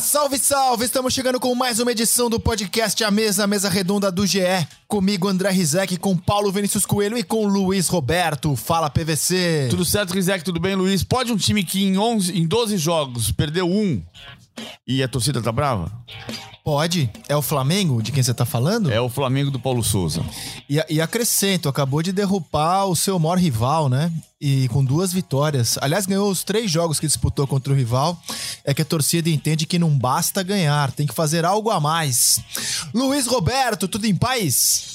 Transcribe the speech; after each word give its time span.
Salve, 0.00 0.38
salve! 0.38 0.84
Estamos 0.84 1.12
chegando 1.12 1.38
com 1.38 1.54
mais 1.54 1.78
uma 1.78 1.92
edição 1.92 2.30
do 2.30 2.40
podcast 2.40 3.02
A 3.04 3.10
Mesa, 3.10 3.44
a 3.44 3.46
Mesa 3.46 3.68
Redonda 3.68 4.10
do 4.10 4.26
GE. 4.26 4.40
Comigo, 4.88 5.28
André 5.28 5.50
Rizek, 5.50 5.96
com 5.98 6.16
Paulo 6.16 6.50
Vinícius 6.50 6.86
Coelho 6.86 7.18
e 7.18 7.22
com 7.22 7.46
Luiz 7.46 7.88
Roberto. 7.88 8.56
Fala, 8.56 8.88
PVC. 8.88 9.66
Tudo 9.70 9.84
certo, 9.84 10.14
Rizek? 10.14 10.42
Tudo 10.44 10.58
bem, 10.58 10.74
Luiz? 10.74 11.04
Pode 11.04 11.32
um 11.32 11.36
time 11.36 11.62
que 11.62 11.84
em, 11.84 11.98
11, 11.98 12.38
em 12.38 12.46
12 12.46 12.78
jogos 12.78 13.30
perdeu 13.32 13.68
um 13.70 14.02
e 14.86 15.02
a 15.02 15.08
torcida 15.08 15.40
tá 15.40 15.52
brava? 15.52 15.90
Pode. 16.64 17.10
É 17.28 17.34
o 17.34 17.42
Flamengo 17.42 18.00
de 18.00 18.12
quem 18.12 18.22
você 18.22 18.32
tá 18.32 18.44
falando? 18.44 18.90
É 18.90 19.00
o 19.00 19.08
Flamengo 19.08 19.50
do 19.50 19.58
Paulo 19.58 19.82
Souza. 19.82 20.24
E, 20.70 20.80
e 20.88 21.00
acrescento, 21.00 21.68
acabou 21.68 22.02
de 22.02 22.12
derrubar 22.12 22.86
o 22.86 22.94
seu 22.94 23.18
maior 23.18 23.36
rival, 23.36 23.88
né? 23.88 24.12
E 24.40 24.68
com 24.68 24.84
duas 24.84 25.12
vitórias. 25.12 25.76
Aliás, 25.80 26.06
ganhou 26.06 26.30
os 26.30 26.44
três 26.44 26.70
jogos 26.70 27.00
que 27.00 27.06
disputou 27.06 27.48
contra 27.48 27.72
o 27.72 27.76
rival. 27.76 28.16
É 28.64 28.72
que 28.72 28.82
a 28.82 28.84
torcida 28.84 29.28
entende 29.28 29.66
que 29.66 29.78
não 29.78 29.90
basta 29.90 30.40
ganhar, 30.42 30.92
tem 30.92 31.06
que 31.06 31.14
fazer 31.14 31.44
algo 31.44 31.68
a 31.68 31.80
mais. 31.80 32.40
Luiz 32.94 33.26
Roberto, 33.26 33.88
tudo 33.88 34.06
em 34.06 34.14
paz? 34.14 34.92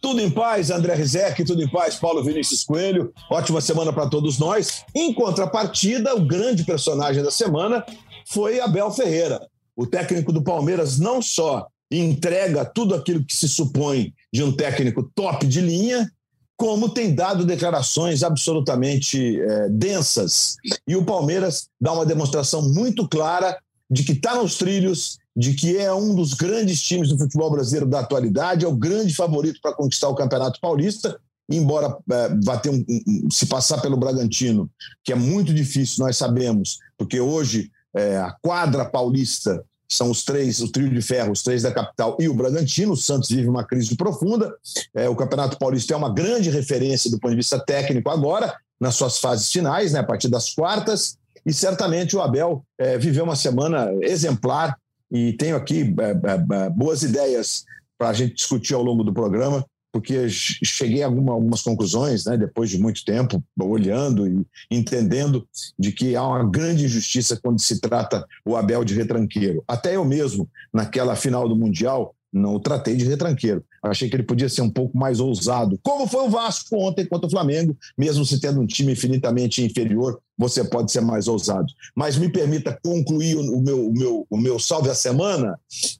Tudo 0.00 0.20
em 0.20 0.30
paz, 0.30 0.70
André 0.70 0.94
Rizek, 0.94 1.44
tudo 1.44 1.60
em 1.60 1.68
paz, 1.68 1.96
Paulo 1.96 2.22
Vinícius 2.22 2.62
Coelho. 2.62 3.12
Ótima 3.28 3.60
semana 3.60 3.92
para 3.92 4.08
todos 4.08 4.38
nós. 4.38 4.84
Em 4.94 5.12
contrapartida, 5.12 6.14
o 6.14 6.24
grande 6.24 6.62
personagem 6.62 7.20
da 7.20 7.32
semana 7.32 7.84
foi 8.30 8.60
Abel 8.60 8.90
Ferreira 8.90 9.40
o 9.78 9.86
técnico 9.86 10.32
do 10.32 10.42
Palmeiras 10.42 10.98
não 10.98 11.22
só 11.22 11.68
entrega 11.88 12.64
tudo 12.64 12.96
aquilo 12.96 13.24
que 13.24 13.34
se 13.34 13.48
supõe 13.48 14.12
de 14.32 14.42
um 14.42 14.50
técnico 14.50 15.08
top 15.14 15.46
de 15.46 15.60
linha, 15.60 16.10
como 16.56 16.88
tem 16.88 17.14
dado 17.14 17.46
declarações 17.46 18.24
absolutamente 18.24 19.40
é, 19.40 19.68
densas. 19.68 20.56
E 20.86 20.96
o 20.96 21.04
Palmeiras 21.04 21.68
dá 21.80 21.92
uma 21.92 22.04
demonstração 22.04 22.60
muito 22.60 23.08
clara 23.08 23.56
de 23.88 24.02
que 24.02 24.12
está 24.12 24.34
nos 24.34 24.58
trilhos, 24.58 25.18
de 25.34 25.54
que 25.54 25.76
é 25.76 25.94
um 25.94 26.12
dos 26.12 26.34
grandes 26.34 26.82
times 26.82 27.10
do 27.10 27.16
futebol 27.16 27.52
brasileiro 27.52 27.86
da 27.86 28.00
atualidade, 28.00 28.64
é 28.64 28.68
o 28.68 28.76
grande 28.76 29.14
favorito 29.14 29.60
para 29.62 29.76
conquistar 29.76 30.08
o 30.08 30.16
Campeonato 30.16 30.58
Paulista. 30.60 31.20
Embora 31.48 31.96
é, 32.10 32.36
vá 32.44 32.58
ter 32.58 32.70
um, 32.70 32.84
um, 32.88 33.30
se 33.30 33.46
passar 33.46 33.80
pelo 33.80 33.96
Bragantino, 33.96 34.68
que 35.04 35.12
é 35.12 35.16
muito 35.16 35.54
difícil, 35.54 36.04
nós 36.04 36.16
sabemos, 36.16 36.78
porque 36.98 37.20
hoje 37.20 37.70
é, 37.94 38.16
a 38.16 38.34
quadra 38.42 38.84
paulista 38.84 39.64
são 39.90 40.10
os 40.10 40.22
três, 40.22 40.60
o 40.60 40.70
trio 40.70 40.90
de 40.90 41.00
ferro, 41.00 41.32
os 41.32 41.42
três 41.42 41.62
da 41.62 41.72
capital 41.72 42.16
e 42.20 42.28
o 42.28 42.34
Bragantino. 42.34 42.92
O 42.92 42.96
Santos 42.96 43.30
vive 43.30 43.48
uma 43.48 43.64
crise 43.64 43.96
profunda. 43.96 44.54
É, 44.94 45.08
o 45.08 45.16
Campeonato 45.16 45.58
Paulista 45.58 45.94
é 45.94 45.96
uma 45.96 46.12
grande 46.12 46.50
referência 46.50 47.10
do 47.10 47.18
ponto 47.18 47.30
de 47.30 47.38
vista 47.38 47.58
técnico 47.58 48.10
agora, 48.10 48.54
nas 48.78 48.94
suas 48.96 49.18
fases 49.18 49.50
finais, 49.50 49.92
né, 49.92 50.00
a 50.00 50.04
partir 50.04 50.28
das 50.28 50.54
quartas. 50.54 51.16
E 51.44 51.52
certamente 51.52 52.14
o 52.14 52.20
Abel 52.20 52.62
é, 52.76 52.98
viveu 52.98 53.24
uma 53.24 53.36
semana 53.36 53.90
exemplar 54.02 54.76
e 55.10 55.32
tenho 55.32 55.56
aqui 55.56 55.94
é, 55.98 56.10
é, 56.10 56.64
é 56.66 56.70
boas 56.70 57.02
ideias 57.02 57.64
para 57.96 58.10
a 58.10 58.12
gente 58.12 58.34
discutir 58.34 58.74
ao 58.74 58.82
longo 58.82 59.02
do 59.02 59.12
programa 59.12 59.64
porque 59.92 60.28
cheguei 60.28 61.02
a 61.02 61.06
alguma, 61.06 61.32
algumas 61.32 61.62
conclusões, 61.62 62.24
né, 62.24 62.36
depois 62.36 62.70
de 62.70 62.78
muito 62.78 63.04
tempo, 63.04 63.42
olhando 63.58 64.26
e 64.26 64.46
entendendo 64.70 65.46
de 65.78 65.92
que 65.92 66.14
há 66.14 66.26
uma 66.26 66.44
grande 66.44 66.84
injustiça 66.84 67.38
quando 67.42 67.60
se 67.60 67.80
trata 67.80 68.24
o 68.44 68.56
Abel 68.56 68.84
de 68.84 68.94
retranqueiro. 68.94 69.62
Até 69.66 69.96
eu 69.96 70.04
mesmo, 70.04 70.48
naquela 70.72 71.16
final 71.16 71.48
do 71.48 71.56
Mundial, 71.56 72.14
não 72.32 72.54
o 72.54 72.60
tratei 72.60 72.96
de 72.96 73.04
retranqueiro. 73.04 73.64
Achei 73.82 74.08
que 74.08 74.16
ele 74.16 74.22
podia 74.22 74.48
ser 74.48 74.62
um 74.62 74.70
pouco 74.70 74.96
mais 74.96 75.20
ousado, 75.20 75.78
como 75.82 76.06
foi 76.06 76.26
o 76.26 76.30
Vasco 76.30 76.76
ontem 76.76 77.06
contra 77.06 77.26
o 77.26 77.30
Flamengo, 77.30 77.76
mesmo 77.96 78.24
se 78.24 78.40
tendo 78.40 78.60
um 78.60 78.66
time 78.66 78.92
infinitamente 78.92 79.62
inferior, 79.64 80.20
você 80.38 80.62
pode 80.62 80.92
ser 80.92 81.00
mais 81.00 81.26
ousado. 81.26 81.66
Mas 81.94 82.16
me 82.16 82.28
permita 82.28 82.78
concluir 82.82 83.36
o 83.36 83.60
meu, 83.60 83.88
o 83.88 83.92
meu, 83.92 84.26
o 84.30 84.36
meu 84.38 84.58
salve 84.58 84.88
a 84.88 84.94
semana 84.94 85.58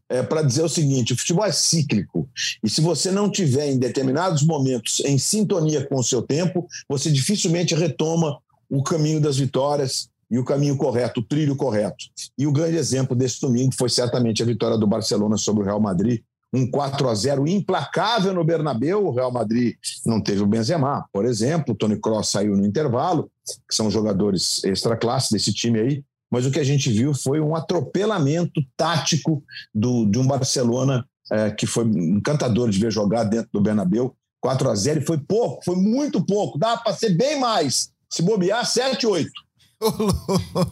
é, 0.08 0.22
para 0.22 0.42
dizer 0.42 0.62
o 0.62 0.68
seguinte: 0.68 1.12
o 1.12 1.18
futebol 1.18 1.44
é 1.44 1.52
cíclico. 1.52 2.28
E 2.62 2.70
se 2.70 2.80
você 2.80 3.10
não 3.10 3.28
tiver 3.28 3.68
em 3.68 3.78
determinados 3.78 4.44
momentos 4.44 5.00
em 5.00 5.18
sintonia 5.18 5.84
com 5.84 5.96
o 5.96 6.04
seu 6.04 6.22
tempo, 6.22 6.66
você 6.88 7.10
dificilmente 7.10 7.74
retoma 7.74 8.38
o 8.70 8.82
caminho 8.82 9.20
das 9.20 9.36
vitórias 9.38 10.08
e 10.30 10.38
o 10.38 10.44
caminho 10.44 10.76
correto, 10.76 11.20
o 11.20 11.22
trilho 11.22 11.56
correto. 11.56 12.04
E 12.36 12.46
o 12.46 12.52
grande 12.52 12.76
exemplo 12.76 13.16
desse 13.16 13.40
domingo 13.40 13.74
foi 13.76 13.88
certamente 13.88 14.42
a 14.42 14.46
vitória 14.46 14.76
do 14.76 14.86
Barcelona 14.86 15.36
sobre 15.38 15.62
o 15.62 15.66
Real 15.66 15.80
Madrid, 15.80 16.20
um 16.52 16.70
4 16.70 17.08
a 17.08 17.14
0 17.14 17.46
implacável 17.46 18.32
no 18.32 18.44
Bernabéu. 18.44 19.06
O 19.06 19.14
Real 19.14 19.32
Madrid 19.32 19.76
não 20.06 20.20
teve 20.20 20.42
o 20.42 20.46
Benzema, 20.46 21.06
por 21.12 21.24
exemplo, 21.24 21.74
o 21.74 21.76
Tony 21.76 22.00
Kroos 22.00 22.30
saiu 22.30 22.56
no 22.56 22.66
intervalo, 22.66 23.30
que 23.68 23.74
são 23.74 23.90
jogadores 23.90 24.62
extra 24.64 24.96
classe 24.96 25.32
desse 25.32 25.52
time 25.52 25.80
aí. 25.80 26.04
Mas 26.30 26.44
o 26.44 26.50
que 26.50 26.60
a 26.60 26.64
gente 26.64 26.90
viu 26.90 27.14
foi 27.14 27.40
um 27.40 27.56
atropelamento 27.56 28.60
tático 28.76 29.42
do, 29.74 30.04
de 30.06 30.18
um 30.18 30.26
Barcelona 30.26 31.06
é, 31.30 31.50
que 31.50 31.66
foi 31.66 31.84
encantador 31.84 32.68
de 32.70 32.78
ver 32.78 32.90
jogar 32.90 33.24
dentro 33.24 33.48
do 33.52 33.60
Bernabéu. 33.60 34.14
4 34.40 34.70
a 34.70 34.74
0 34.74 35.00
e 35.00 35.06
foi 35.06 35.18
pouco, 35.18 35.64
foi 35.64 35.76
muito 35.76 36.24
pouco. 36.24 36.58
Dá 36.58 36.76
para 36.76 36.92
ser 36.92 37.10
bem 37.10 37.40
mais. 37.40 37.90
Se 38.08 38.22
bobear, 38.22 38.64
7, 38.64 39.06
8. 39.06 39.30
Ô, 39.80 39.90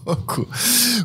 louco. 0.04 0.48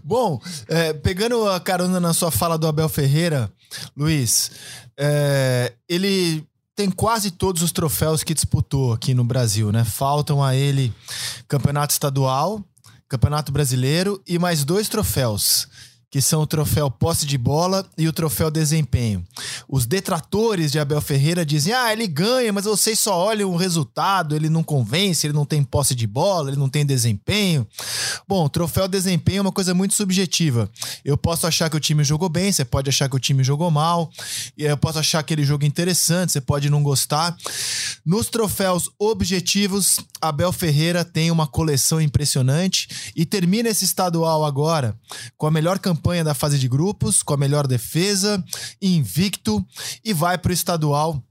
Bom, 0.03 0.41
é, 0.67 0.91
pegando 0.94 1.47
a 1.47 1.59
carona 1.59 2.00
na 2.00 2.13
sua 2.13 2.31
fala 2.31 2.57
do 2.57 2.67
Abel 2.67 2.89
Ferreira, 2.89 3.51
Luiz, 3.95 4.51
é, 4.97 5.73
ele 5.88 6.44
tem 6.75 6.90
quase 6.90 7.29
todos 7.29 7.61
os 7.61 7.72
troféus 7.72 8.23
que 8.23 8.34
disputou 8.34 8.91
aqui 8.91 9.13
no 9.13 9.23
Brasil, 9.23 9.72
né? 9.72 9.84
Faltam 9.84 10.44
a 10.44 10.56
ele 10.56 10.91
campeonato 11.47 11.94
estadual, 11.94 12.63
campeonato 13.07 13.51
brasileiro 13.51 14.22
e 14.28 14.40
mais 14.40 14.63
dois 14.63 14.90
troféus 14.90 15.67
que 16.11 16.22
são 16.22 16.41
o 16.41 16.45
troféu 16.45 16.91
posse 16.91 17.25
de 17.25 17.38
bola 17.38 17.89
e 17.97 18.05
o 18.05 18.11
troféu 18.11 18.51
desempenho. 18.51 19.25
Os 19.67 19.85
detratores 19.85 20.69
de 20.69 20.77
Abel 20.77 20.99
Ferreira 20.99 21.45
dizem: 21.45 21.73
ah, 21.73 21.94
ele 21.94 22.05
ganha, 22.05 22.51
mas 22.51 22.66
vocês 22.66 22.99
só 22.99 23.17
olham 23.17 23.49
o 23.49 23.55
resultado, 23.55 24.35
ele 24.35 24.49
não 24.49 24.61
convence, 24.61 25.25
ele 25.25 25.33
não 25.33 25.45
tem 25.45 25.63
posse 25.63 25.95
de 25.95 26.05
bola, 26.05 26.49
ele 26.49 26.59
não 26.59 26.67
tem 26.67 26.85
desempenho. 26.85 27.66
Bom, 28.27 28.49
troféu 28.49 28.89
desempenho 28.89 29.38
é 29.38 29.41
uma 29.41 29.53
coisa 29.53 29.73
muito 29.73 29.94
subjetiva. 29.94 30.69
Eu 31.05 31.17
posso 31.17 31.47
achar 31.47 31.69
que 31.69 31.77
o 31.77 31.79
time 31.79 32.03
jogou 32.03 32.28
bem, 32.28 32.51
você 32.51 32.66
pode 32.66 32.89
achar 32.89 33.07
que 33.07 33.16
o 33.16 33.19
time 33.19 33.41
jogou 33.41 33.72
mal, 33.72 34.11
eu 34.57 34.75
posso 34.75 34.99
achar 34.99 35.19
aquele 35.19 35.45
jogo 35.45 35.63
interessante, 35.63 36.33
você 36.33 36.41
pode 36.41 36.69
não 36.69 36.83
gostar. 36.83 37.38
Nos 38.05 38.28
troféus 38.28 38.89
objetivos, 38.99 40.01
Abel 40.19 40.51
Ferreira 40.51 41.05
tem 41.05 41.31
uma 41.31 41.47
coleção 41.47 42.01
impressionante 42.01 43.13
e 43.16 43.25
termina 43.25 43.69
esse 43.69 43.85
estadual 43.85 44.43
agora 44.43 44.93
com 45.38 45.47
a 45.47 45.51
melhor 45.51 45.79
campanha 45.79 46.00
campanha 46.01 46.23
da 46.23 46.34
fase 46.34 46.57
de 46.57 46.67
grupos, 46.67 47.22
com 47.22 47.35
a 47.35 47.38
melhor 47.38 47.67
defesa, 47.67 48.44
invicto, 48.81 49.63
e 50.03 50.13
vai 50.13 50.35
para 50.35 50.50
o 50.50 50.53
estadual 50.53 51.23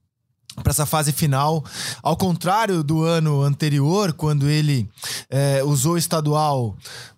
para 0.62 0.70
essa 0.70 0.86
fase 0.86 1.12
final. 1.12 1.64
Ao 2.02 2.16
contrário 2.16 2.84
do 2.84 3.02
ano 3.02 3.42
anterior, 3.42 4.12
quando 4.12 4.48
ele 4.48 4.88
é, 5.28 5.62
usou 5.64 5.94
o 5.94 5.98
estadual 5.98 6.76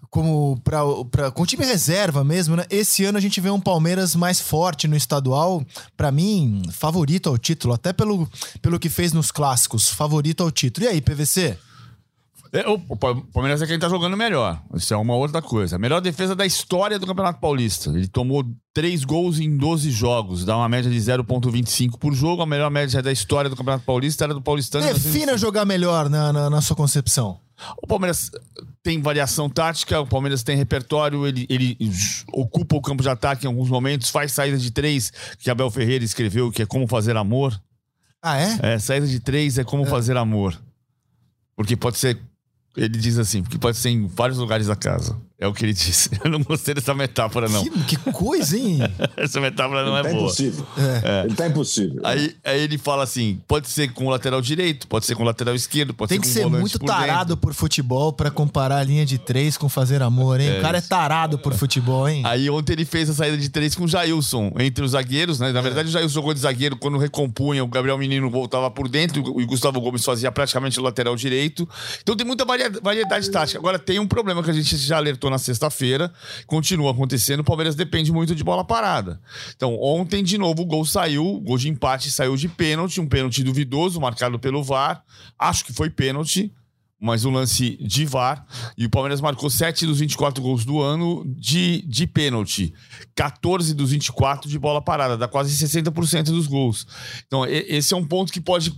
como 0.08 0.60
para 0.62 1.30
com 1.30 1.46
time 1.46 1.64
reserva 1.64 2.22
mesmo, 2.22 2.54
né? 2.54 2.66
Esse 2.68 3.02
ano 3.04 3.16
a 3.16 3.20
gente 3.20 3.40
vê 3.40 3.48
um 3.48 3.60
Palmeiras 3.60 4.14
mais 4.14 4.40
forte 4.40 4.86
no 4.86 4.94
estadual, 4.94 5.64
para 5.96 6.12
mim, 6.12 6.62
favorito 6.70 7.30
ao 7.30 7.38
título, 7.38 7.72
até 7.72 7.94
pelo, 7.94 8.28
pelo 8.60 8.78
que 8.78 8.90
fez 8.90 9.12
nos 9.12 9.30
clássicos, 9.30 9.88
favorito 9.88 10.42
ao 10.42 10.50
título. 10.50 10.86
E 10.86 10.88
aí, 10.88 11.00
PVC? 11.00 11.58
É, 12.54 12.68
o 12.68 12.78
Palmeiras 13.32 13.62
é 13.62 13.66
quem 13.66 13.78
tá 13.78 13.88
jogando 13.88 14.14
melhor. 14.14 14.62
Isso 14.74 14.92
é 14.92 14.96
uma 14.96 15.14
outra 15.14 15.40
coisa. 15.40 15.76
A 15.76 15.78
melhor 15.78 16.02
defesa 16.02 16.36
da 16.36 16.44
história 16.44 16.98
do 16.98 17.06
Campeonato 17.06 17.40
Paulista. 17.40 17.88
Ele 17.88 18.06
tomou 18.06 18.44
três 18.74 19.04
gols 19.04 19.40
em 19.40 19.56
12 19.56 19.90
jogos, 19.90 20.44
dá 20.44 20.54
uma 20.54 20.68
média 20.68 20.90
de 20.90 20.98
0,25 20.98 21.98
por 21.98 22.12
jogo. 22.12 22.42
A 22.42 22.46
melhor 22.46 22.70
média 22.70 23.00
da 23.00 23.10
história 23.10 23.48
do 23.48 23.56
Campeonato 23.56 23.86
Paulista 23.86 24.24
era 24.24 24.34
do 24.34 24.42
Paulistano. 24.42 24.84
Defina 24.84 25.38
jogar 25.38 25.64
melhor 25.64 26.10
na, 26.10 26.30
na, 26.30 26.50
na, 26.50 26.60
sua 26.60 26.76
concepção. 26.76 27.40
O 27.82 27.86
Palmeiras 27.86 28.30
tem 28.82 29.00
variação 29.00 29.48
tática, 29.48 29.98
o 30.00 30.06
Palmeiras 30.06 30.42
tem 30.42 30.54
repertório, 30.54 31.26
ele, 31.26 31.46
ele 31.48 31.78
ocupa 32.32 32.76
o 32.76 32.82
campo 32.82 33.02
de 33.02 33.08
ataque 33.08 33.46
em 33.46 33.48
alguns 33.48 33.70
momentos, 33.70 34.10
faz 34.10 34.32
saída 34.32 34.58
de 34.58 34.70
três, 34.70 35.10
que 35.38 35.48
Abel 35.48 35.70
Ferreira 35.70 36.04
escreveu, 36.04 36.50
que 36.50 36.60
é 36.60 36.66
como 36.66 36.86
fazer 36.86 37.16
amor. 37.16 37.58
Ah, 38.20 38.38
é? 38.38 38.74
É, 38.74 38.78
saída 38.78 39.06
de 39.06 39.20
três 39.20 39.56
é 39.56 39.64
como 39.64 39.84
é. 39.84 39.86
fazer 39.86 40.18
amor. 40.18 40.60
Porque 41.56 41.76
pode 41.76 41.98
ser 41.98 42.18
ele 42.76 42.98
diz 42.98 43.18
assim, 43.18 43.42
porque 43.42 43.58
pode 43.58 43.76
ser 43.76 43.90
em 43.90 44.06
vários 44.06 44.38
lugares 44.38 44.66
da 44.66 44.76
casa. 44.76 45.20
É 45.42 45.46
o 45.48 45.52
que 45.52 45.64
ele 45.64 45.72
disse. 45.72 46.08
Eu 46.22 46.30
não 46.30 46.40
gostei 46.40 46.72
dessa 46.72 46.94
metáfora, 46.94 47.48
não. 47.48 47.64
Que, 47.64 47.96
que 47.96 48.12
coisa, 48.12 48.56
hein? 48.56 48.78
Essa 49.18 49.40
metáfora 49.40 49.84
não 49.84 49.98
ele 49.98 50.06
é 50.06 50.10
tá 50.10 50.16
boa. 50.16 50.22
Impossível. 50.22 50.66
É. 50.78 51.22
É. 51.22 51.24
Ele 51.24 51.34
tá 51.34 51.46
impossível. 51.48 52.00
Aí, 52.04 52.36
aí 52.44 52.60
ele 52.60 52.78
fala 52.78 53.02
assim: 53.02 53.40
pode 53.48 53.68
ser 53.68 53.92
com 53.92 54.06
o 54.06 54.08
lateral 54.08 54.40
direito, 54.40 54.86
pode 54.86 55.04
ser 55.04 55.16
com 55.16 55.24
o 55.24 55.26
lateral 55.26 55.52
esquerdo, 55.52 55.92
pode 55.92 56.10
Tem 56.10 56.18
ser 56.18 56.22
com 56.22 56.28
que 56.28 56.54
ser 56.54 56.60
muito 56.60 56.78
por 56.78 56.86
tarado 56.86 57.30
dentro. 57.30 57.36
por 57.38 57.54
futebol 57.54 58.12
para 58.12 58.30
comparar 58.30 58.78
a 58.78 58.84
linha 58.84 59.04
de 59.04 59.18
três 59.18 59.56
com 59.56 59.68
fazer 59.68 60.00
amor, 60.00 60.40
hein? 60.40 60.48
É. 60.48 60.58
O 60.58 60.62
cara 60.62 60.78
é 60.78 60.80
tarado 60.80 61.36
por 61.40 61.54
futebol, 61.54 62.08
hein? 62.08 62.22
Aí 62.24 62.48
ontem 62.48 62.74
ele 62.74 62.84
fez 62.84 63.10
a 63.10 63.14
saída 63.14 63.36
de 63.36 63.48
três 63.48 63.74
com 63.74 63.82
o 63.82 63.88
Jailson 63.88 64.52
entre 64.60 64.84
os 64.84 64.92
zagueiros, 64.92 65.40
né? 65.40 65.50
Na 65.50 65.58
é. 65.58 65.62
verdade, 65.62 65.88
o 65.88 65.92
Jailson 65.92 66.14
jogou 66.14 66.32
de 66.32 66.38
zagueiro 66.38 66.76
quando 66.76 66.98
recompunha, 66.98 67.64
o 67.64 67.66
Gabriel 67.66 67.98
Menino 67.98 68.30
voltava 68.30 68.70
por 68.70 68.88
dentro 68.88 69.18
e 69.40 69.42
o 69.42 69.46
Gustavo 69.48 69.80
Gomes 69.80 70.04
fazia 70.04 70.30
praticamente 70.30 70.78
o 70.78 70.82
lateral 70.84 71.16
direito. 71.16 71.68
Então 72.00 72.14
tem 72.16 72.24
muita 72.24 72.44
variedade 72.44 73.28
tática. 73.28 73.58
Agora 73.58 73.76
tem 73.76 73.98
um 73.98 74.06
problema 74.06 74.40
que 74.40 74.50
a 74.50 74.54
gente 74.54 74.76
já 74.76 74.98
alertou 74.98 75.31
na 75.32 75.38
sexta-feira, 75.38 76.12
continua 76.46 76.92
acontecendo. 76.92 77.40
O 77.40 77.44
Palmeiras 77.44 77.74
depende 77.74 78.12
muito 78.12 78.34
de 78.34 78.44
bola 78.44 78.64
parada. 78.64 79.20
Então, 79.56 79.76
ontem, 79.80 80.22
de 80.22 80.38
novo, 80.38 80.62
o 80.62 80.66
gol 80.66 80.84
saiu, 80.84 81.26
o 81.26 81.40
gol 81.40 81.58
de 81.58 81.68
empate 81.68 82.10
saiu 82.10 82.36
de 82.36 82.48
pênalti, 82.48 83.00
um 83.00 83.06
pênalti 83.06 83.42
duvidoso, 83.42 84.00
marcado 84.00 84.38
pelo 84.38 84.62
VAR. 84.62 85.02
Acho 85.38 85.64
que 85.64 85.72
foi 85.72 85.90
pênalti 85.90 86.52
mas 87.02 87.24
um 87.24 87.32
lance 87.32 87.76
de 87.80 88.06
VAR. 88.06 88.46
E 88.78 88.86
o 88.86 88.90
Palmeiras 88.90 89.20
marcou 89.20 89.50
7 89.50 89.84
dos 89.84 89.98
24 89.98 90.40
gols 90.40 90.64
do 90.64 90.80
ano 90.80 91.24
de, 91.36 91.82
de 91.82 92.06
pênalti. 92.06 92.72
14 93.16 93.74
dos 93.74 93.90
24 93.90 94.48
de 94.48 94.56
bola 94.56 94.80
parada, 94.80 95.18
dá 95.18 95.26
quase 95.26 95.52
60% 95.52 96.26
dos 96.26 96.46
gols. 96.46 96.86
Então, 97.26 97.44
esse 97.44 97.92
é 97.92 97.96
um 97.96 98.04
ponto 98.04 98.32
que 98.32 98.40
pode. 98.40 98.72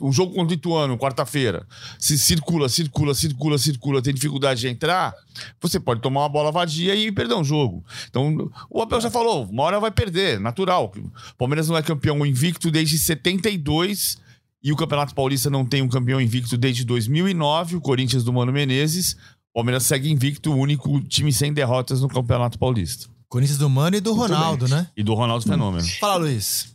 O 0.00 0.10
jogo 0.10 0.34
contra 0.34 0.52
o 0.52 0.54
Ituano, 0.54 0.96
quarta-feira, 0.96 1.66
se 1.98 2.16
circula, 2.16 2.70
circula, 2.70 3.14
circula, 3.14 3.58
circula, 3.58 4.00
tem 4.00 4.14
dificuldade 4.14 4.60
de 4.60 4.68
entrar, 4.68 5.12
você 5.60 5.78
pode 5.78 6.00
tomar 6.00 6.22
uma 6.22 6.28
bola 6.30 6.50
vadia 6.50 6.94
e 6.94 7.12
perder 7.12 7.34
um 7.34 7.44
jogo. 7.44 7.84
Então, 8.08 8.50
o 8.70 8.80
Abel 8.80 9.00
já 9.00 9.10
falou, 9.10 9.44
uma 9.44 9.62
hora 9.64 9.78
vai 9.78 9.90
perder, 9.90 10.40
natural. 10.40 10.90
O 10.96 11.36
Palmeiras 11.36 11.68
não 11.68 11.76
é 11.76 11.82
campeão 11.82 12.24
invicto 12.24 12.70
desde 12.70 12.98
72 12.98 14.21
e 14.62 14.72
o 14.72 14.76
Campeonato 14.76 15.14
Paulista 15.14 15.50
não 15.50 15.64
tem 15.64 15.82
um 15.82 15.88
campeão 15.88 16.20
invicto 16.20 16.56
desde 16.56 16.84
2009, 16.84 17.76
o 17.76 17.80
Corinthians 17.80 18.22
do 18.22 18.32
Mano 18.32 18.52
Menezes. 18.52 19.16
O 19.50 19.54
Palmeiras 19.54 19.82
segue 19.82 20.10
invicto, 20.10 20.52
o 20.52 20.56
único 20.56 21.00
time 21.02 21.32
sem 21.32 21.52
derrotas 21.52 22.00
no 22.00 22.08
Campeonato 22.08 22.58
Paulista. 22.58 23.08
Corinthians 23.28 23.58
do 23.58 23.68
Mano 23.68 23.96
e 23.96 24.00
do 24.00 24.12
Ronaldo, 24.12 24.68
né? 24.68 24.86
E 24.96 25.02
do 25.02 25.14
Ronaldo 25.14 25.44
Fenômeno. 25.44 25.86
Fala, 25.98 26.16
Luiz. 26.16 26.72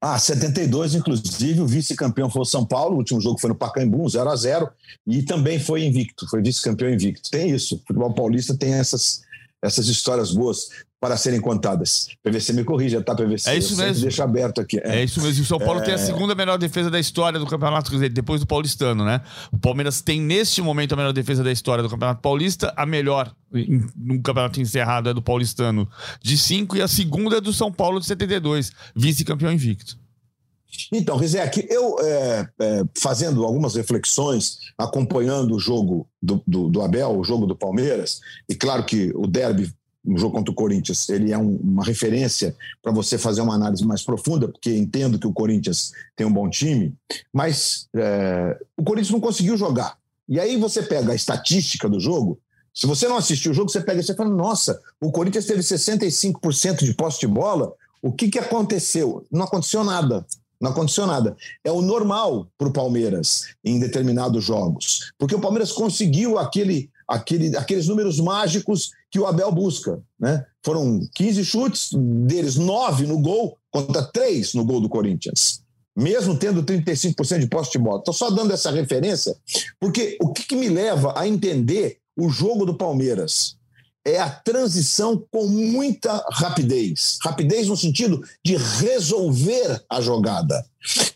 Ah, 0.00 0.16
72, 0.16 0.94
inclusive, 0.94 1.60
o 1.60 1.66
vice-campeão 1.66 2.30
foi 2.30 2.42
o 2.42 2.44
São 2.44 2.64
Paulo, 2.64 2.94
o 2.94 2.98
último 2.98 3.20
jogo 3.20 3.40
foi 3.40 3.48
no 3.48 3.56
Pacaembu, 3.56 4.08
0 4.08 4.30
a 4.30 4.36
0 4.36 4.70
e 5.04 5.24
também 5.24 5.58
foi 5.58 5.84
invicto, 5.84 6.28
foi 6.28 6.40
vice-campeão 6.40 6.88
invicto. 6.88 7.28
Tem 7.30 7.50
isso, 7.50 7.74
o 7.74 7.78
futebol 7.78 8.14
paulista 8.14 8.56
tem 8.56 8.74
essas, 8.74 9.22
essas 9.62 9.88
histórias 9.88 10.30
boas 10.30 10.68
para 11.00 11.16
serem 11.16 11.40
contadas. 11.40 12.08
PVC 12.24 12.52
me 12.52 12.64
corrija, 12.64 13.00
tá, 13.00 13.14
PVC? 13.14 13.50
É 13.50 13.56
isso 13.56 13.76
mesmo. 13.76 14.02
Deixa 14.02 14.24
aberto 14.24 14.60
aqui. 14.60 14.78
É. 14.78 15.00
é. 15.00 15.04
isso 15.04 15.20
mesmo. 15.22 15.40
E 15.40 15.42
o 15.42 15.46
São 15.46 15.58
Paulo 15.58 15.80
é... 15.80 15.84
tem 15.84 15.94
a 15.94 15.98
segunda 15.98 16.34
melhor 16.34 16.58
defesa 16.58 16.90
da 16.90 16.98
história 16.98 17.38
do 17.38 17.46
Campeonato, 17.46 17.96
depois 18.08 18.40
do 18.40 18.46
Paulistano, 18.46 19.04
né? 19.04 19.20
O 19.52 19.58
Palmeiras 19.58 20.00
tem, 20.00 20.20
neste 20.20 20.60
momento, 20.60 20.94
a 20.94 20.96
melhor 20.96 21.12
defesa 21.12 21.44
da 21.44 21.52
história 21.52 21.82
do 21.82 21.88
Campeonato 21.88 22.20
Paulista. 22.20 22.72
A 22.76 22.84
melhor 22.84 23.32
no 23.96 24.20
Campeonato 24.22 24.60
encerrado 24.60 25.08
é 25.08 25.14
do 25.14 25.22
Paulistano 25.22 25.88
de 26.20 26.36
5 26.36 26.76
e 26.76 26.82
a 26.82 26.88
segunda 26.88 27.36
é 27.36 27.40
do 27.40 27.52
São 27.52 27.72
Paulo 27.72 28.00
de 28.00 28.06
72, 28.06 28.72
vice-campeão 28.94 29.52
invicto. 29.52 29.96
Então, 30.92 31.16
Rizek, 31.16 31.66
eu 31.70 31.98
é, 32.00 32.48
é, 32.60 32.84
fazendo 32.96 33.44
algumas 33.44 33.74
reflexões, 33.74 34.58
acompanhando 34.76 35.54
o 35.54 35.58
jogo 35.58 36.06
do, 36.22 36.42
do, 36.46 36.68
do, 36.68 36.82
Abel, 36.82 37.18
o 37.18 37.24
jogo 37.24 37.46
do 37.46 37.56
Palmeiras, 37.56 38.20
e 38.48 38.54
claro 38.54 38.84
que 38.84 39.10
o 39.14 39.26
derby 39.26 39.72
no 40.04 40.16
jogo 40.16 40.36
contra 40.36 40.50
o 40.50 40.54
Corinthians, 40.54 41.08
ele 41.08 41.32
é 41.32 41.38
um, 41.38 41.56
uma 41.56 41.84
referência 41.84 42.56
para 42.82 42.92
você 42.92 43.18
fazer 43.18 43.42
uma 43.42 43.54
análise 43.54 43.84
mais 43.84 44.02
profunda, 44.02 44.48
porque 44.48 44.74
entendo 44.74 45.18
que 45.18 45.26
o 45.26 45.32
Corinthians 45.32 45.92
tem 46.16 46.26
um 46.26 46.32
bom 46.32 46.48
time, 46.48 46.94
mas 47.32 47.88
é, 47.94 48.58
o 48.76 48.82
Corinthians 48.82 49.12
não 49.12 49.20
conseguiu 49.20 49.56
jogar. 49.56 49.98
E 50.26 50.40
aí 50.40 50.56
você 50.56 50.82
pega 50.82 51.12
a 51.12 51.14
estatística 51.14 51.88
do 51.88 52.00
jogo, 52.00 52.38
se 52.72 52.86
você 52.86 53.08
não 53.08 53.16
assistiu 53.16 53.50
o 53.50 53.54
jogo, 53.54 53.70
você 53.70 53.80
pega 53.80 54.00
e 54.00 54.04
você 54.04 54.14
fala, 54.14 54.30
nossa, 54.30 54.80
o 55.00 55.10
Corinthians 55.10 55.46
teve 55.46 55.60
65% 55.60 56.84
de 56.84 56.94
posse 56.94 57.20
de 57.20 57.26
bola, 57.26 57.72
o 58.00 58.12
que, 58.12 58.28
que 58.28 58.38
aconteceu? 58.38 59.26
Não 59.30 59.44
aconteceu 59.44 59.82
nada. 59.82 60.24
Não 60.60 60.70
aconteceu 60.70 61.06
nada. 61.06 61.36
É 61.64 61.70
o 61.70 61.80
normal 61.80 62.48
para 62.58 62.68
o 62.68 62.72
Palmeiras 62.72 63.42
em 63.64 63.78
determinados 63.78 64.44
jogos. 64.44 65.12
Porque 65.18 65.34
o 65.34 65.40
Palmeiras 65.40 65.72
conseguiu 65.72 66.38
aquele, 66.38 66.90
aquele, 67.06 67.56
aqueles 67.56 67.86
números 67.86 68.18
mágicos 68.18 68.90
que 69.10 69.20
o 69.20 69.26
Abel 69.26 69.52
busca. 69.52 70.02
Né? 70.18 70.44
Foram 70.64 71.00
15 71.14 71.44
chutes, 71.44 71.90
deles 71.92 72.56
9 72.56 73.06
no 73.06 73.20
gol, 73.20 73.56
contra 73.70 74.02
3 74.02 74.54
no 74.54 74.64
gol 74.64 74.80
do 74.80 74.88
Corinthians. 74.88 75.62
Mesmo 75.96 76.36
tendo 76.36 76.62
35% 76.62 77.38
de 77.38 77.46
posse 77.46 77.72
de 77.72 77.78
bola. 77.78 77.98
Estou 77.98 78.14
só 78.14 78.30
dando 78.30 78.52
essa 78.52 78.70
referência, 78.70 79.36
porque 79.80 80.16
o 80.20 80.32
que, 80.32 80.44
que 80.44 80.56
me 80.56 80.68
leva 80.68 81.12
a 81.16 81.26
entender 81.26 81.98
o 82.16 82.28
jogo 82.28 82.64
do 82.64 82.76
Palmeiras? 82.76 83.57
É 84.12 84.20
a 84.20 84.30
transição 84.30 85.22
com 85.30 85.46
muita 85.46 86.24
rapidez. 86.30 87.18
Rapidez 87.22 87.68
no 87.68 87.76
sentido 87.76 88.22
de 88.44 88.56
resolver 88.56 89.84
a 89.88 90.00
jogada. 90.00 90.64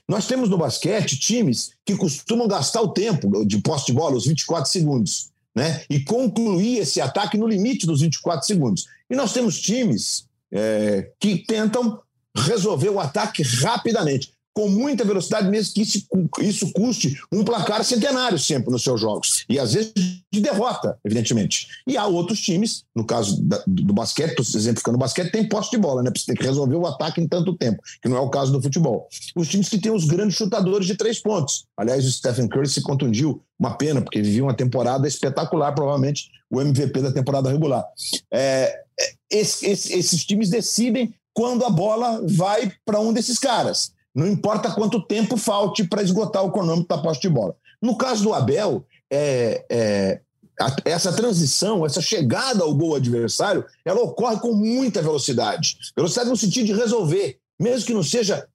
Nós 0.09 0.27
temos 0.27 0.49
no 0.49 0.59
basquete 0.59 1.19
times 1.19 1.73
que 1.85 1.97
costumam 1.97 2.47
gastar 2.47 2.83
o 2.83 2.93
tempo 2.93 3.45
de 3.45 3.59
posse 3.59 3.87
de 3.87 3.93
bola, 3.93 4.17
os 4.17 4.27
24 4.27 4.71
segundos 4.71 5.31
né? 5.55 5.83
e 5.89 6.01
concluir 6.01 6.79
esse 6.79 7.01
ataque 7.01 7.37
no 7.37 7.47
limite 7.47 7.87
dos 7.87 8.01
24 8.01 8.47
segundos. 8.47 8.87
E 9.09 9.15
nós 9.15 9.33
temos 9.33 9.61
times 9.61 10.27
é, 10.51 11.11
que 11.21 11.39
tentam 11.39 12.01
resolver 12.35 12.89
o 12.89 13.01
ataque 13.01 13.43
rapidamente 13.43 14.33
com 14.55 14.69
muita 14.69 15.05
velocidade, 15.05 15.49
mesmo 15.49 15.75
que 15.75 15.83
isso, 15.83 16.07
isso 16.41 16.73
custe 16.73 17.19
um 17.33 17.45
placar 17.45 17.83
centenário 17.85 18.39
sempre 18.39 18.71
nos 18.71 18.83
seus 18.83 19.01
jogos. 19.01 19.45
E 19.49 19.59
às 19.59 19.73
vezes 19.73 19.93
de 19.95 20.41
derrota, 20.41 20.99
evidentemente. 21.05 21.69
E 21.87 21.97
há 21.97 22.07
outros 22.07 22.41
times, 22.41 22.85
no 22.95 23.05
caso 23.05 23.43
da, 23.43 23.63
do 23.67 23.93
basquete, 23.93 24.31
estou 24.31 24.61
exemplificando 24.61 24.97
o 24.97 24.99
basquete, 24.99 25.31
tem 25.31 25.49
posse 25.49 25.71
de 25.71 25.79
bola, 25.79 26.03
né? 26.03 26.11
Você 26.15 26.27
tem 26.27 26.35
que 26.35 26.45
resolver 26.45 26.77
o 26.77 26.87
ataque 26.87 27.21
em 27.21 27.29
tanto 27.29 27.55
tempo, 27.55 27.83
que 28.01 28.09
não 28.09 28.17
é 28.17 28.21
o 28.21 28.31
caso 28.31 28.51
do 28.51 28.63
futebol. 28.63 29.09
Os 29.37 29.49
times 29.49 29.69
que 29.69 29.79
têm 29.79 29.93
os 29.93 30.07
grandes 30.07 30.37
chutadores 30.37 30.87
de 30.87 30.97
três 30.97 31.21
pontos. 31.21 31.67
Aliás, 31.77 32.05
o 32.07 32.11
Stephen 32.11 32.49
Curry 32.49 32.69
se 32.69 32.83
contundiu, 32.83 33.43
uma 33.59 33.77
pena, 33.77 34.01
porque 34.01 34.23
vivia 34.23 34.43
uma 34.43 34.55
temporada 34.55 35.07
espetacular, 35.07 35.73
provavelmente 35.73 36.31
o 36.51 36.61
MVP 36.61 37.01
da 37.01 37.13
temporada 37.13 37.51
regular. 37.51 37.85
É, 38.31 38.81
é 38.99 39.13
esse, 39.31 39.67
esse, 39.67 39.93
esses 39.95 40.25
times 40.25 40.51
decidem 40.51 41.15
quando 41.35 41.65
a 41.65 41.71
bola 41.71 42.23
vai 42.27 42.73
para 42.85 43.01
um 43.01 43.13
desses 43.13 43.39
caras. 43.39 43.93
Não 44.15 44.27
importa 44.27 44.71
quanto 44.73 45.03
tempo 45.03 45.37
falte 45.37 45.85
para 45.85 46.03
esgotar 46.03 46.45
o 46.45 46.53
cronômetro 46.53 46.89
da 46.89 46.99
posse 46.99 47.21
de 47.21 47.29
bola. 47.29 47.57
No 47.81 47.97
caso 47.97 48.23
do 48.23 48.35
Abel, 48.35 48.85
é, 49.11 49.65
é, 49.71 50.21
a, 50.61 50.77
essa 50.85 51.13
transição, 51.13 51.85
essa 51.85 52.01
chegada 52.01 52.63
ao 52.63 52.75
gol 52.75 52.95
adversário, 52.95 53.65
ela 53.85 54.03
ocorre 54.03 54.39
com 54.39 54.53
muita 54.53 55.03
velocidade. 55.03 55.77
Velocidade 55.97 56.31
no 56.31 56.37
sentido 56.37 56.67
de 56.67 56.75
resolver, 56.75 57.39
mesmo 57.59 57.87
que 57.87 57.95
não 57.95 58.03
seja 58.03 58.47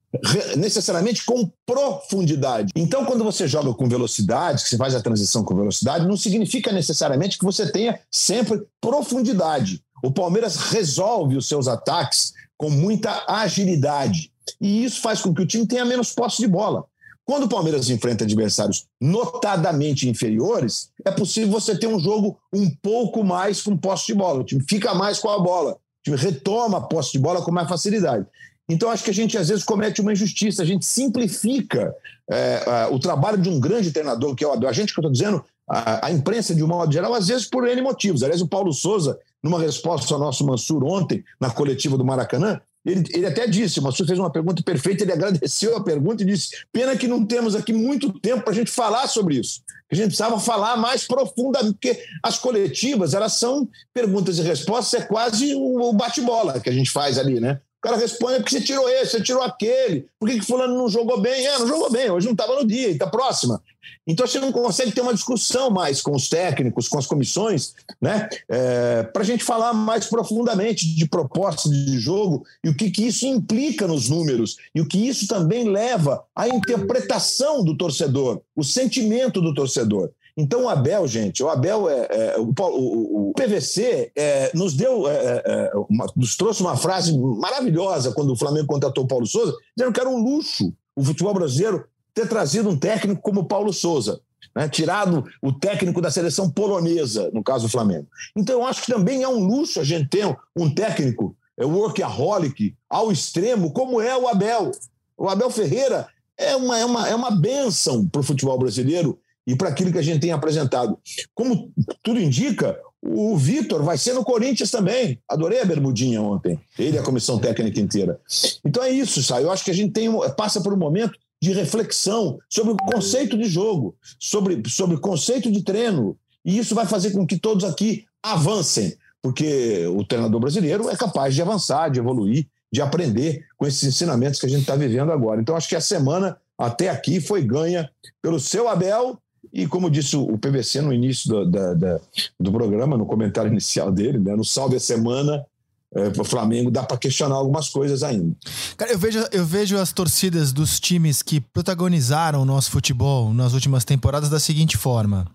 necessariamente 0.56 1.24
com 1.24 1.50
profundidade. 1.66 2.72
Então, 2.74 3.04
quando 3.04 3.22
você 3.22 3.46
joga 3.46 3.74
com 3.74 3.88
velocidade, 3.88 4.62
que 4.62 4.70
você 4.70 4.76
faz 4.76 4.94
a 4.94 5.02
transição 5.02 5.44
com 5.44 5.54
velocidade, 5.54 6.06
não 6.06 6.16
significa 6.16 6.72
necessariamente 6.72 7.38
que 7.38 7.44
você 7.44 7.70
tenha 7.70 8.00
sempre 8.10 8.62
profundidade. 8.80 9.82
O 10.02 10.10
Palmeiras 10.10 10.56
resolve 10.56 11.36
os 11.36 11.46
seus 11.46 11.68
ataques 11.68 12.32
com 12.56 12.70
muita 12.70 13.24
agilidade. 13.28 14.32
E 14.60 14.84
isso 14.84 15.00
faz 15.00 15.20
com 15.20 15.34
que 15.34 15.42
o 15.42 15.46
time 15.46 15.66
tenha 15.66 15.84
menos 15.84 16.12
posse 16.12 16.38
de 16.38 16.48
bola. 16.48 16.84
Quando 17.24 17.44
o 17.44 17.48
Palmeiras 17.48 17.90
enfrenta 17.90 18.24
adversários 18.24 18.86
notadamente 18.98 20.08
inferiores, 20.08 20.90
é 21.04 21.10
possível 21.10 21.50
você 21.50 21.78
ter 21.78 21.86
um 21.86 22.00
jogo 22.00 22.38
um 22.52 22.70
pouco 22.82 23.22
mais 23.22 23.60
com 23.60 23.76
posse 23.76 24.06
de 24.06 24.14
bola. 24.14 24.40
O 24.40 24.44
time 24.44 24.64
fica 24.66 24.94
mais 24.94 25.18
com 25.18 25.28
a 25.28 25.38
bola, 25.38 25.72
o 25.72 26.02
time 26.02 26.16
retoma 26.16 26.78
a 26.78 26.80
posse 26.80 27.12
de 27.12 27.18
bola 27.18 27.42
com 27.42 27.52
mais 27.52 27.68
facilidade. 27.68 28.26
Então, 28.66 28.90
acho 28.90 29.04
que 29.04 29.10
a 29.10 29.14
gente 29.14 29.36
às 29.36 29.48
vezes 29.48 29.64
comete 29.64 30.00
uma 30.00 30.12
injustiça, 30.12 30.62
a 30.62 30.64
gente 30.64 30.84
simplifica 30.84 31.94
é, 32.30 32.62
é, 32.66 32.86
o 32.94 32.98
trabalho 32.98 33.38
de 33.38 33.48
um 33.48 33.58
grande 33.58 33.90
treinador, 33.90 34.34
que 34.34 34.44
é 34.44 34.46
o. 34.46 34.66
A 34.66 34.72
gente 34.72 34.92
que 34.92 35.00
eu 35.00 35.02
estou 35.02 35.12
dizendo, 35.12 35.44
a, 35.68 36.06
a, 36.06 36.12
imprensa 36.12 36.54
de 36.54 36.62
um 36.62 36.66
modo 36.66 36.92
geral, 36.92 37.14
às 37.14 37.28
vezes 37.28 37.46
por 37.46 37.66
N 37.66 37.80
motivos. 37.80 38.22
Aliás, 38.22 38.42
o 38.42 38.48
Paulo 38.48 38.72
Souza, 38.72 39.18
numa 39.42 39.58
resposta 39.58 40.12
ao 40.14 40.20
nosso 40.20 40.46
Mansur 40.46 40.84
ontem, 40.84 41.24
na 41.40 41.50
coletiva 41.50 41.96
do 41.96 42.04
Maracanã, 42.04 42.60
ele, 42.84 43.04
ele 43.10 43.26
até 43.26 43.46
disse, 43.46 43.80
o 43.80 43.82
Mansur 43.82 44.06
fez 44.06 44.18
uma 44.18 44.30
pergunta 44.30 44.62
perfeita, 44.62 45.02
ele 45.04 45.12
agradeceu 45.12 45.76
a 45.76 45.82
pergunta 45.82 46.22
e 46.22 46.26
disse: 46.26 46.64
pena 46.72 46.96
que 46.96 47.08
não 47.08 47.24
temos 47.24 47.54
aqui 47.54 47.72
muito 47.72 48.12
tempo 48.20 48.42
para 48.42 48.52
a 48.52 48.56
gente 48.56 48.70
falar 48.70 49.06
sobre 49.08 49.36
isso. 49.36 49.62
A 49.90 49.94
gente 49.94 50.08
precisava 50.08 50.38
falar 50.38 50.76
mais 50.76 51.06
profundamente, 51.06 51.74
porque 51.74 52.02
as 52.22 52.38
coletivas, 52.38 53.14
elas 53.14 53.34
são 53.34 53.68
perguntas 53.92 54.38
e 54.38 54.42
respostas, 54.42 55.00
é 55.00 55.04
quase 55.04 55.54
o 55.54 55.92
bate-bola 55.92 56.60
que 56.60 56.68
a 56.68 56.72
gente 56.72 56.90
faz 56.90 57.18
ali, 57.18 57.40
né? 57.40 57.60
O 57.78 57.80
cara 57.80 57.96
responde 57.96 58.34
é 58.34 58.38
porque 58.38 58.50
você 58.50 58.60
tirou 58.60 58.88
esse, 58.88 59.12
você 59.12 59.22
tirou 59.22 59.42
aquele. 59.42 60.08
Por 60.18 60.28
que, 60.28 60.40
que 60.40 60.44
fulano 60.46 60.76
não 60.76 60.88
jogou 60.88 61.20
bem? 61.20 61.46
É, 61.46 61.58
não 61.58 61.66
jogou 61.66 61.90
bem, 61.90 62.10
hoje 62.10 62.26
não 62.26 62.32
estava 62.32 62.56
no 62.56 62.66
dia, 62.66 62.90
está 62.90 63.06
próxima. 63.06 63.62
Então 64.06 64.26
você 64.26 64.40
não 64.40 64.50
consegue 64.50 64.90
ter 64.90 65.00
uma 65.00 65.14
discussão 65.14 65.70
mais 65.70 66.00
com 66.00 66.12
os 66.14 66.28
técnicos, 66.28 66.88
com 66.88 66.98
as 66.98 67.06
comissões, 67.06 67.74
né? 68.00 68.28
É, 68.48 69.02
para 69.02 69.22
a 69.22 69.24
gente 69.24 69.44
falar 69.44 69.72
mais 69.72 70.06
profundamente 70.06 70.92
de 70.94 71.06
proposta 71.06 71.68
de 71.68 71.98
jogo 71.98 72.44
e 72.64 72.68
o 72.68 72.74
que, 72.74 72.90
que 72.90 73.06
isso 73.06 73.26
implica 73.26 73.86
nos 73.86 74.08
números 74.08 74.56
e 74.74 74.80
o 74.80 74.88
que 74.88 75.06
isso 75.06 75.28
também 75.28 75.68
leva 75.68 76.24
à 76.34 76.48
interpretação 76.48 77.62
do 77.62 77.76
torcedor, 77.76 78.40
o 78.56 78.64
sentimento 78.64 79.40
do 79.40 79.54
torcedor. 79.54 80.10
Então, 80.40 80.66
o 80.66 80.68
Abel, 80.68 81.04
gente, 81.08 81.42
o 81.42 81.48
Abel, 81.48 81.90
é, 81.90 82.06
é 82.10 82.38
o, 82.38 82.54
o, 82.56 83.30
o, 83.30 83.32
PVC 83.32 84.12
é, 84.14 84.52
nos 84.54 84.72
deu, 84.72 85.08
é, 85.08 85.12
é, 85.14 85.42
é, 85.44 85.72
uma, 85.90 86.06
nos 86.14 86.36
trouxe 86.36 86.60
uma 86.60 86.76
frase 86.76 87.18
maravilhosa 87.18 88.12
quando 88.12 88.30
o 88.30 88.36
Flamengo 88.36 88.68
contratou 88.68 89.02
o 89.02 89.08
Paulo 89.08 89.26
Souza, 89.26 89.52
dizendo 89.76 89.92
que 89.92 89.98
era 89.98 90.08
um 90.08 90.22
luxo 90.22 90.72
o 90.94 91.02
futebol 91.02 91.34
brasileiro 91.34 91.84
ter 92.14 92.28
trazido 92.28 92.68
um 92.68 92.78
técnico 92.78 93.20
como 93.20 93.40
o 93.40 93.44
Paulo 93.46 93.72
Souza. 93.72 94.20
né? 94.54 94.68
tirado 94.68 95.24
o 95.42 95.52
técnico 95.52 96.00
da 96.00 96.08
seleção 96.08 96.48
polonesa, 96.48 97.28
no 97.34 97.42
caso 97.42 97.66
do 97.66 97.70
Flamengo. 97.70 98.06
Então, 98.36 98.60
eu 98.60 98.66
acho 98.66 98.82
que 98.82 98.92
também 98.92 99.24
é 99.24 99.28
um 99.28 99.44
luxo 99.44 99.80
a 99.80 99.84
gente 99.84 100.08
ter 100.08 100.38
um 100.56 100.72
técnico 100.72 101.36
é 101.56 101.64
workaholic 101.64 102.76
ao 102.88 103.10
extremo, 103.10 103.72
como 103.72 104.00
é 104.00 104.16
o 104.16 104.28
Abel. 104.28 104.70
O 105.16 105.28
Abel 105.28 105.50
Ferreira 105.50 106.06
é 106.36 106.54
uma, 106.54 106.78
é 106.78 106.84
uma, 106.84 107.08
é 107.08 107.14
uma 107.16 107.32
benção 107.32 108.06
para 108.06 108.20
o 108.20 108.24
futebol 108.24 108.56
brasileiro 108.56 109.18
e 109.48 109.56
para 109.56 109.70
aquilo 109.70 109.90
que 109.90 109.96
a 109.96 110.02
gente 110.02 110.20
tem 110.20 110.30
apresentado. 110.30 110.98
Como 111.34 111.72
tudo 112.02 112.20
indica, 112.20 112.78
o 113.00 113.34
Vitor 113.34 113.82
vai 113.82 113.96
ser 113.96 114.12
no 114.12 114.22
Corinthians 114.22 114.70
também. 114.70 115.18
Adorei 115.26 115.62
a 115.62 115.64
bermudinha 115.64 116.20
ontem. 116.20 116.60
Ele 116.78 116.96
e 116.96 116.98
a 116.98 117.02
comissão 117.02 117.38
técnica 117.38 117.80
inteira. 117.80 118.20
Então 118.62 118.82
é 118.82 118.90
isso, 118.90 119.22
Sai. 119.22 119.44
Eu 119.44 119.50
acho 119.50 119.64
que 119.64 119.70
a 119.70 119.74
gente 119.74 119.92
tem, 119.92 120.10
passa 120.36 120.60
por 120.60 120.74
um 120.74 120.76
momento 120.76 121.18
de 121.40 121.54
reflexão 121.54 122.38
sobre 122.46 122.74
o 122.74 122.76
conceito 122.76 123.38
de 123.38 123.44
jogo, 123.44 123.96
sobre, 124.20 124.62
sobre 124.68 124.96
o 124.96 125.00
conceito 125.00 125.50
de 125.50 125.62
treino. 125.62 126.14
E 126.44 126.58
isso 126.58 126.74
vai 126.74 126.84
fazer 126.84 127.12
com 127.12 127.26
que 127.26 127.38
todos 127.38 127.64
aqui 127.64 128.04
avancem, 128.22 128.98
porque 129.22 129.86
o 129.86 130.04
treinador 130.04 130.40
brasileiro 130.40 130.90
é 130.90 130.96
capaz 130.96 131.34
de 131.34 131.40
avançar, 131.40 131.88
de 131.88 132.00
evoluir, 132.00 132.46
de 132.70 132.82
aprender 132.82 133.46
com 133.56 133.66
esses 133.66 133.82
ensinamentos 133.82 134.38
que 134.38 134.44
a 134.44 134.48
gente 134.50 134.60
está 134.60 134.76
vivendo 134.76 135.10
agora. 135.10 135.40
Então, 135.40 135.56
acho 135.56 135.70
que 135.70 135.76
a 135.76 135.80
semana 135.80 136.36
até 136.58 136.90
aqui 136.90 137.18
foi 137.18 137.40
ganha 137.40 137.90
pelo 138.20 138.38
seu 138.38 138.68
Abel 138.68 139.18
e, 139.58 139.66
como 139.66 139.90
disse 139.90 140.16
o 140.16 140.38
PVC 140.38 140.80
no 140.80 140.92
início 140.92 141.28
do, 141.28 141.50
da, 141.50 141.74
da, 141.74 142.00
do 142.38 142.52
programa, 142.52 142.96
no 142.96 143.04
comentário 143.04 143.50
inicial 143.52 143.90
dele, 143.90 144.18
né, 144.18 144.36
no 144.36 144.44
Salve 144.44 144.76
a 144.76 144.80
Semana, 144.80 145.44
é, 145.92 146.08
o 146.20 146.24
Flamengo 146.24 146.70
dá 146.70 146.84
para 146.84 146.96
questionar 146.96 147.34
algumas 147.34 147.68
coisas 147.68 148.04
ainda. 148.04 148.36
Cara, 148.76 148.92
eu 148.92 148.98
vejo, 148.98 149.18
eu 149.32 149.44
vejo 149.44 149.76
as 149.76 149.92
torcidas 149.92 150.52
dos 150.52 150.78
times 150.78 151.22
que 151.22 151.40
protagonizaram 151.40 152.42
o 152.42 152.44
nosso 152.44 152.70
futebol 152.70 153.34
nas 153.34 153.52
últimas 153.52 153.84
temporadas 153.84 154.30
da 154.30 154.38
seguinte 154.38 154.76
forma: 154.76 155.26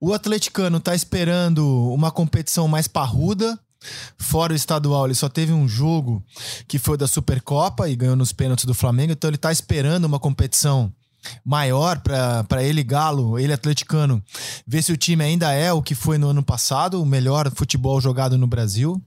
o 0.00 0.14
atleticano 0.14 0.80
tá 0.80 0.94
esperando 0.94 1.92
uma 1.92 2.10
competição 2.10 2.66
mais 2.66 2.88
parruda. 2.88 3.58
Fora 4.16 4.54
o 4.54 4.56
estadual, 4.56 5.04
ele 5.04 5.14
só 5.14 5.28
teve 5.28 5.52
um 5.52 5.68
jogo 5.68 6.24
que 6.66 6.78
foi 6.78 6.96
da 6.96 7.06
Supercopa 7.06 7.86
e 7.90 7.94
ganhou 7.94 8.16
nos 8.16 8.32
pênaltis 8.32 8.64
do 8.64 8.72
Flamengo, 8.72 9.12
então 9.12 9.28
ele 9.28 9.36
tá 9.36 9.52
esperando 9.52 10.06
uma 10.06 10.18
competição 10.18 10.90
maior 11.44 12.00
para 12.00 12.62
ele, 12.62 12.82
Galo, 12.82 13.38
ele 13.38 13.52
atleticano, 13.52 14.22
ver 14.66 14.82
se 14.82 14.92
o 14.92 14.96
time 14.96 15.24
ainda 15.24 15.52
é 15.52 15.72
o 15.72 15.82
que 15.82 15.94
foi 15.94 16.18
no 16.18 16.28
ano 16.28 16.42
passado, 16.42 17.02
o 17.02 17.06
melhor 17.06 17.50
futebol 17.54 18.00
jogado 18.00 18.38
no 18.38 18.46
Brasil. 18.46 19.00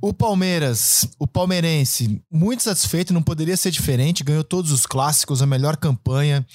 O 0.00 0.12
Palmeiras, 0.12 1.08
o 1.18 1.26
palmeirense, 1.26 2.20
muito 2.30 2.62
satisfeito, 2.62 3.12
não 3.12 3.22
poderia 3.22 3.56
ser 3.56 3.70
diferente, 3.70 4.24
ganhou 4.24 4.44
todos 4.44 4.70
os 4.70 4.86
clássicos, 4.86 5.42
a 5.42 5.46
melhor 5.46 5.76
campanha, 5.76 6.46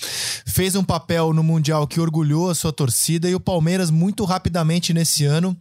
fez 0.46 0.76
um 0.76 0.84
papel 0.84 1.34
no 1.34 1.44
Mundial 1.44 1.88
que 1.88 2.00
orgulhou 2.00 2.50
a 2.50 2.56
sua 2.56 2.72
torcida 2.72 3.30
e 3.30 3.36
o 3.36 3.40
Palmeiras, 3.40 3.90
muito 3.90 4.24
rapidamente 4.26 4.94
nesse 4.94 5.26
ano, 5.26 5.56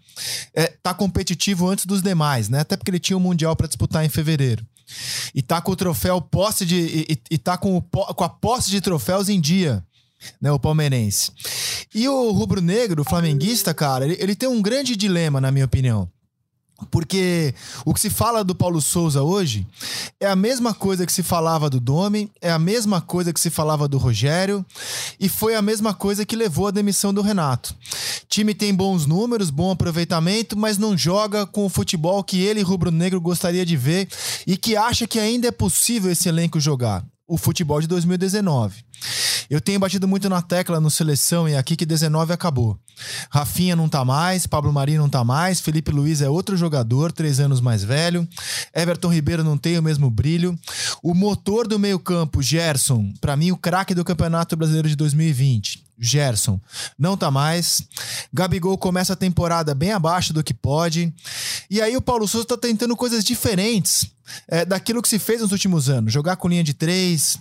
é, 0.54 0.66
tá 0.66 0.94
competitivo 0.94 1.68
antes 1.68 1.86
dos 1.86 2.02
demais, 2.02 2.48
né? 2.48 2.60
Até 2.60 2.76
porque 2.76 2.90
ele 2.90 3.00
tinha 3.00 3.16
o 3.16 3.20
um 3.20 3.22
Mundial 3.22 3.56
para 3.56 3.68
disputar 3.68 4.04
em 4.04 4.08
fevereiro. 4.08 4.64
E 5.34 5.42
tá 5.42 5.60
com 5.60 5.72
o 5.72 5.76
troféu 5.76 6.20
posse 6.20 6.64
de. 6.64 6.76
E, 6.76 7.18
e 7.30 7.38
tá 7.38 7.56
com, 7.56 7.76
o, 7.76 7.82
com 7.82 8.24
a 8.24 8.28
posse 8.28 8.70
de 8.70 8.80
troféus 8.80 9.28
em 9.28 9.40
dia 9.40 9.84
né, 10.40 10.50
o 10.50 10.58
palmeirense. 10.58 11.30
E 11.94 12.08
o 12.08 12.30
rubro-negro, 12.30 13.04
flamenguista, 13.04 13.72
cara, 13.74 14.04
ele, 14.04 14.16
ele, 14.20 14.34
tem 14.34 14.48
um 14.48 14.62
grande 14.62 14.96
dilema, 14.96 15.40
na 15.40 15.50
minha 15.50 15.64
opinião. 15.64 16.10
Porque 16.90 17.54
o 17.84 17.94
que 17.94 18.00
se 18.00 18.10
fala 18.10 18.44
do 18.44 18.54
Paulo 18.54 18.80
Souza 18.80 19.22
hoje 19.22 19.66
é 20.20 20.26
a 20.26 20.36
mesma 20.36 20.74
coisa 20.74 21.06
que 21.06 21.12
se 21.12 21.22
falava 21.22 21.70
do 21.70 21.80
Domi, 21.80 22.30
é 22.40 22.50
a 22.50 22.58
mesma 22.58 23.00
coisa 23.00 23.32
que 23.32 23.40
se 23.40 23.48
falava 23.48 23.88
do 23.88 23.96
Rogério 23.96 24.64
e 25.18 25.28
foi 25.28 25.54
a 25.54 25.62
mesma 25.62 25.94
coisa 25.94 26.26
que 26.26 26.36
levou 26.36 26.66
à 26.66 26.70
demissão 26.70 27.14
do 27.14 27.22
Renato. 27.22 27.74
Time 28.28 28.54
tem 28.54 28.74
bons 28.74 29.06
números, 29.06 29.48
bom 29.48 29.70
aproveitamento, 29.70 30.56
mas 30.56 30.76
não 30.76 30.96
joga 30.96 31.46
com 31.46 31.64
o 31.64 31.70
futebol 31.70 32.22
que 32.22 32.40
ele, 32.40 32.60
rubro-negro, 32.60 33.20
gostaria 33.20 33.64
de 33.64 33.76
ver 33.76 34.08
e 34.46 34.56
que 34.56 34.76
acha 34.76 35.06
que 35.06 35.18
ainda 35.18 35.48
é 35.48 35.52
possível 35.52 36.10
esse 36.10 36.28
elenco 36.28 36.60
jogar 36.60 37.04
o 37.26 37.36
futebol 37.36 37.80
de 37.80 37.86
2019. 37.86 38.84
Eu 39.48 39.60
tenho 39.60 39.78
batido 39.78 40.08
muito 40.08 40.28
na 40.28 40.42
tecla 40.42 40.80
no 40.80 40.90
seleção 40.90 41.48
e 41.48 41.56
aqui 41.56 41.76
que 41.76 41.86
19 41.86 42.32
acabou. 42.32 42.78
Rafinha 43.30 43.76
não 43.76 43.88
tá 43.88 44.04
mais, 44.04 44.46
Pablo 44.46 44.72
Mari 44.72 44.96
não 44.96 45.08
tá 45.08 45.22
mais, 45.22 45.60
Felipe 45.60 45.90
Luiz 45.90 46.20
é 46.20 46.28
outro 46.28 46.56
jogador, 46.56 47.12
três 47.12 47.38
anos 47.38 47.60
mais 47.60 47.84
velho. 47.84 48.26
Everton 48.74 49.12
Ribeiro 49.12 49.44
não 49.44 49.56
tem 49.56 49.78
o 49.78 49.82
mesmo 49.82 50.10
brilho. 50.10 50.58
O 51.02 51.14
motor 51.14 51.68
do 51.68 51.78
meio-campo, 51.78 52.42
Gerson, 52.42 53.12
para 53.20 53.36
mim 53.36 53.52
o 53.52 53.56
craque 53.56 53.94
do 53.94 54.04
Campeonato 54.04 54.56
Brasileiro 54.56 54.88
de 54.88 54.96
2020. 54.96 55.84
Gerson 55.98 56.60
não 56.98 57.16
tá 57.16 57.30
mais. 57.30 57.82
Gabigol 58.32 58.76
começa 58.76 59.14
a 59.14 59.16
temporada 59.16 59.74
bem 59.74 59.92
abaixo 59.92 60.32
do 60.32 60.44
que 60.44 60.52
pode. 60.52 61.12
E 61.70 61.80
aí 61.80 61.96
o 61.96 62.02
Paulo 62.02 62.28
Souza 62.28 62.46
tá 62.46 62.56
tentando 62.56 62.96
coisas 62.96 63.24
diferentes 63.24 64.15
é, 64.48 64.64
daquilo 64.64 65.02
que 65.02 65.08
se 65.08 65.18
fez 65.18 65.40
nos 65.40 65.52
últimos 65.52 65.88
anos. 65.88 66.12
Jogar 66.12 66.36
com 66.36 66.48
linha 66.48 66.64
de 66.64 66.74
três, 66.74 67.38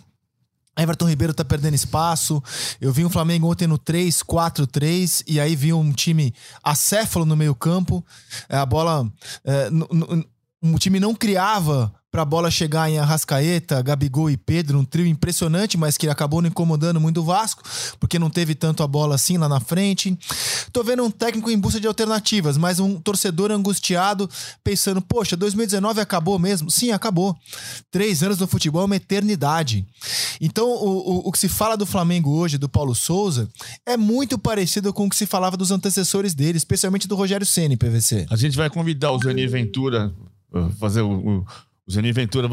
Everton 0.77 1.08
Ribeiro 1.08 1.34
tá 1.34 1.46
perdendo 1.46 1.74
espaço. 1.74 2.44
Eu 2.82 2.92
vi 2.92 3.06
um 3.06 3.10
Flamengo 3.10 3.50
ontem 3.50 3.68
no 3.68 3.80
3-4-3 3.80 5.24
e 5.27 5.39
aí 5.39 5.56
vi 5.56 5.72
um 5.72 5.92
time 5.92 6.34
acéfalo 6.63 7.25
no 7.25 7.36
meio-campo. 7.36 8.06
É, 8.50 8.58
a 8.58 8.65
bola. 8.65 9.10
É, 9.44 9.70
o 10.62 10.80
time 10.80 11.00
não 11.00 11.15
criava 11.15 11.94
para 12.15 12.22
a 12.22 12.25
bola 12.25 12.50
chegar 12.50 12.89
em 12.89 12.98
Arrascaeta, 12.98 13.81
Gabigol 13.81 14.29
e 14.29 14.38
Pedro, 14.38 14.79
um 14.79 14.86
trio 14.86 15.05
impressionante, 15.05 15.77
mas 15.77 15.98
que 15.98 16.07
acabou 16.07 16.41
não 16.41 16.48
incomodando 16.48 16.98
muito 16.98 17.19
o 17.19 17.24
Vasco, 17.25 17.62
porque 18.00 18.17
não 18.17 18.29
teve 18.29 18.55
tanto 18.55 18.81
a 18.84 18.88
bola 18.88 19.15
assim 19.15 19.38
lá 19.38 19.50
na 19.50 19.60
frente. 19.60 20.17
Tô 20.72 20.81
vendo 20.81 21.03
um 21.03 21.12
técnico 21.12 21.51
em 21.51 21.60
busca 21.60 21.77
de 21.77 21.88
alternativas, 21.88 22.55
mas 22.55 22.79
um 22.79 23.01
torcedor 23.01 23.51
angustiado, 23.51 24.29
pensando, 24.63 25.01
poxa, 25.01 25.36
2019 25.36 26.00
acabou 26.00 26.39
mesmo? 26.39 26.72
Sim, 26.72 26.91
acabou. 26.91 27.36
Três 27.91 28.24
anos 28.24 28.39
no 28.39 28.48
futebol 28.48 28.84
é 28.84 28.86
uma 28.86 28.95
eternidade. 28.95 29.86
Então, 30.39 30.69
o, 30.69 31.17
o, 31.17 31.27
o 31.27 31.31
que 31.34 31.38
se 31.39 31.50
fala 31.50 31.75
do 31.75 31.86
Flamengo 31.86 32.31
hoje, 32.31 32.57
do 32.57 32.69
Paulo 32.69 32.95
Souza, 32.95 33.50
é 33.86 33.98
muito 33.98 34.39
parecido 34.39 34.93
com 34.93 35.05
o 35.05 35.10
que 35.10 35.17
se 35.17 35.25
falava 35.25 35.57
dos 35.57 35.69
antecessores 35.69 36.34
dele, 36.34 36.57
especialmente 36.57 37.10
do 37.10 37.15
Rogério 37.17 37.45
Ceni, 37.45 37.75
PVC. 37.75 38.25
A 38.29 38.38
gente 38.38 38.55
vai 38.55 38.69
convidar 38.69 39.12
o 39.12 39.19
Zani 39.19 39.45
Ventura 39.48 40.13
fazer 40.79 41.01
o, 41.01 41.12
o 41.12 41.45
o 41.88 41.92
Zeni 41.92 42.12
Ventura 42.12 42.50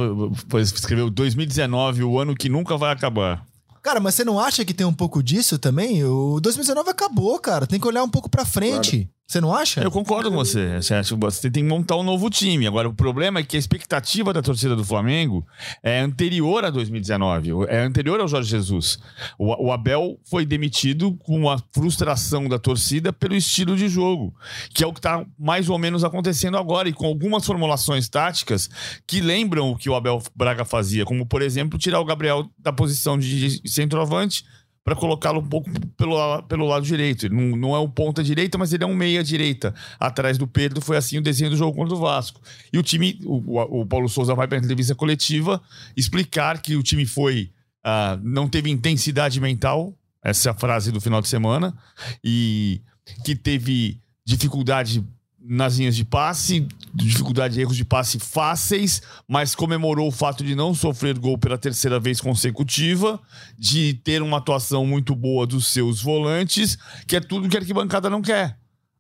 escreveu 0.61 1.09
2019, 1.11 2.05
o 2.05 2.19
ano 2.19 2.35
que 2.35 2.49
nunca 2.49 2.77
vai 2.77 2.93
acabar. 2.93 3.45
Cara, 3.83 3.99
mas 3.99 4.15
você 4.15 4.25
não 4.25 4.39
acha 4.39 4.65
que 4.65 4.75
tem 4.75 4.87
um 4.87 4.93
pouco 4.93 5.23
disso 5.23 5.59
também? 5.59 6.05
O 6.05 6.39
2019 6.41 6.91
acabou, 6.91 7.39
cara. 7.41 7.67
Tem 7.67 7.81
que 7.81 7.87
olhar 7.89 8.05
um 8.05 8.09
pouco 8.09 8.31
pra 8.31 8.45
frente. 8.45 8.99
Claro. 8.99 9.09
Você 9.33 9.41
não 9.41 9.55
acha? 9.55 9.81
Eu 9.81 9.91
concordo 9.91 10.29
com 10.29 10.37
você. 10.37 10.79
Você, 10.79 11.51
tem 11.51 11.63
que 11.63 11.69
montar 11.71 11.97
um 11.97 12.03
novo 12.03 12.29
time. 12.29 12.67
Agora, 12.67 12.87
o 12.87 12.93
problema 12.93 13.41
é 13.41 13.43
que 13.43 13.57
a 13.57 13.59
expectativa 13.59 14.31
da 14.31 14.43
torcida 14.43 14.77
do 14.77 14.85
Flamengo 14.85 15.43
é 15.83 16.01
anterior 16.01 16.63
a 16.67 16.69
2019, 16.69 17.65
é 17.67 17.81
anterior 17.81 18.21
ao 18.21 18.29
Jorge 18.29 18.51
Jesus. 18.51 18.99
O, 19.39 19.69
o 19.69 19.73
Abel 19.73 20.19
foi 20.23 20.45
demitido 20.45 21.15
com 21.15 21.49
a 21.49 21.57
frustração 21.73 22.47
da 22.47 22.59
torcida 22.59 23.11
pelo 23.11 23.35
estilo 23.35 23.75
de 23.75 23.89
jogo, 23.89 24.35
que 24.75 24.85
é 24.85 24.87
o 24.87 24.93
que 24.93 24.99
está 24.99 25.25
mais 25.39 25.71
ou 25.71 25.79
menos 25.79 26.05
acontecendo 26.05 26.59
agora, 26.59 26.91
e 26.91 26.93
com 26.93 27.07
algumas 27.07 27.47
formulações 27.47 28.11
táticas 28.11 28.69
que 29.07 29.23
lembram 29.23 29.71
o 29.71 29.79
que 29.79 29.89
o 29.89 29.95
Abel 29.95 30.23
Braga 30.37 30.67
fazia, 30.67 31.07
como, 31.07 31.25
por 31.25 31.41
exemplo, 31.41 31.79
tirar 31.79 32.01
o 32.01 32.05
Gabriel 32.05 32.51
da 32.59 32.71
posição 32.71 33.19
de 33.19 33.67
centroavante 33.67 34.45
para 34.85 34.97
colocá-lo 34.97 35.41
um 35.41 35.47
pouco 35.47 35.71
pelo, 35.97 36.43
pelo 36.43 36.67
lado 36.67 36.85
direito. 36.85 37.27
Ele 37.27 37.35
não, 37.35 37.57
não 37.57 37.77
é 37.77 37.79
um 37.79 37.89
ponta 37.89 38.23
direita, 38.23 38.59
mas 38.59 38.73
ele 38.73 38.85
é 38.85 38.87
um 38.87 38.95
meia 38.95 39.23
direita. 39.23 39.75
Atrás 39.99 40.37
do 40.37 40.47
Pedro 40.47 40.81
foi 40.81 40.97
assim 40.97 41.19
o 41.19 41.23
desenho 41.23 41.51
do 41.51 41.57
jogo 41.57 41.77
contra 41.77 41.95
o 41.95 41.99
Vasco. 41.99 42.41
E 42.73 42.79
o 42.79 42.83
time, 42.83 43.19
o, 43.25 43.81
o 43.81 43.87
Paulo 43.87 44.09
Souza 44.09 44.35
vai 44.35 44.49
para 44.49 44.59
a 44.59 44.61
entrevista 44.61 44.95
coletiva 44.95 45.63
explicar 45.97 46.61
que 46.61 46.77
o 46.77 46.83
time 46.83 47.07
foi. 47.07 47.51
Uh, 47.85 48.21
não 48.23 48.49
teve 48.49 48.71
intensidade 48.71 49.41
mental, 49.41 49.97
essa 50.23 50.51
é 50.51 50.53
a 50.53 50.55
frase 50.55 50.93
do 50.93 51.01
final 51.01 51.21
de 51.21 51.29
semana, 51.29 51.77
e 52.23 52.81
que 53.25 53.35
teve 53.35 54.01
dificuldade 54.25 55.05
nas 55.45 55.77
linhas 55.77 55.97
de 55.97 56.05
passe, 56.05 56.67
dificuldade 56.95 57.55
de 57.55 57.61
erros 57.61 57.77
de 57.77 57.85
passe 57.85 58.19
fáceis, 58.19 59.03
mas 59.29 59.55
comemorou 59.55 60.09
o 60.09 60.13
fato 60.13 60.45
de 60.45 60.55
não 60.55 60.75
sofrer 60.75 61.19
gol 61.19 61.37
pela 61.37 61.59
terceira 61.59 61.99
vez 61.99 62.21
consecutiva, 62.21 63.21
de 63.59 63.95
ter 64.05 64.23
uma 64.23 64.39
atuação 64.39 64.87
muito 64.87 65.15
boa 65.15 65.47
dos 65.47 65.67
seus 65.69 66.03
volantes, 66.03 66.79
que 67.07 67.17
é 67.17 67.21
tudo 67.21 67.49
que 67.49 67.57
a 67.57 67.61
arquibancada 67.61 68.09
não 68.09 68.23
quer. 68.23 68.57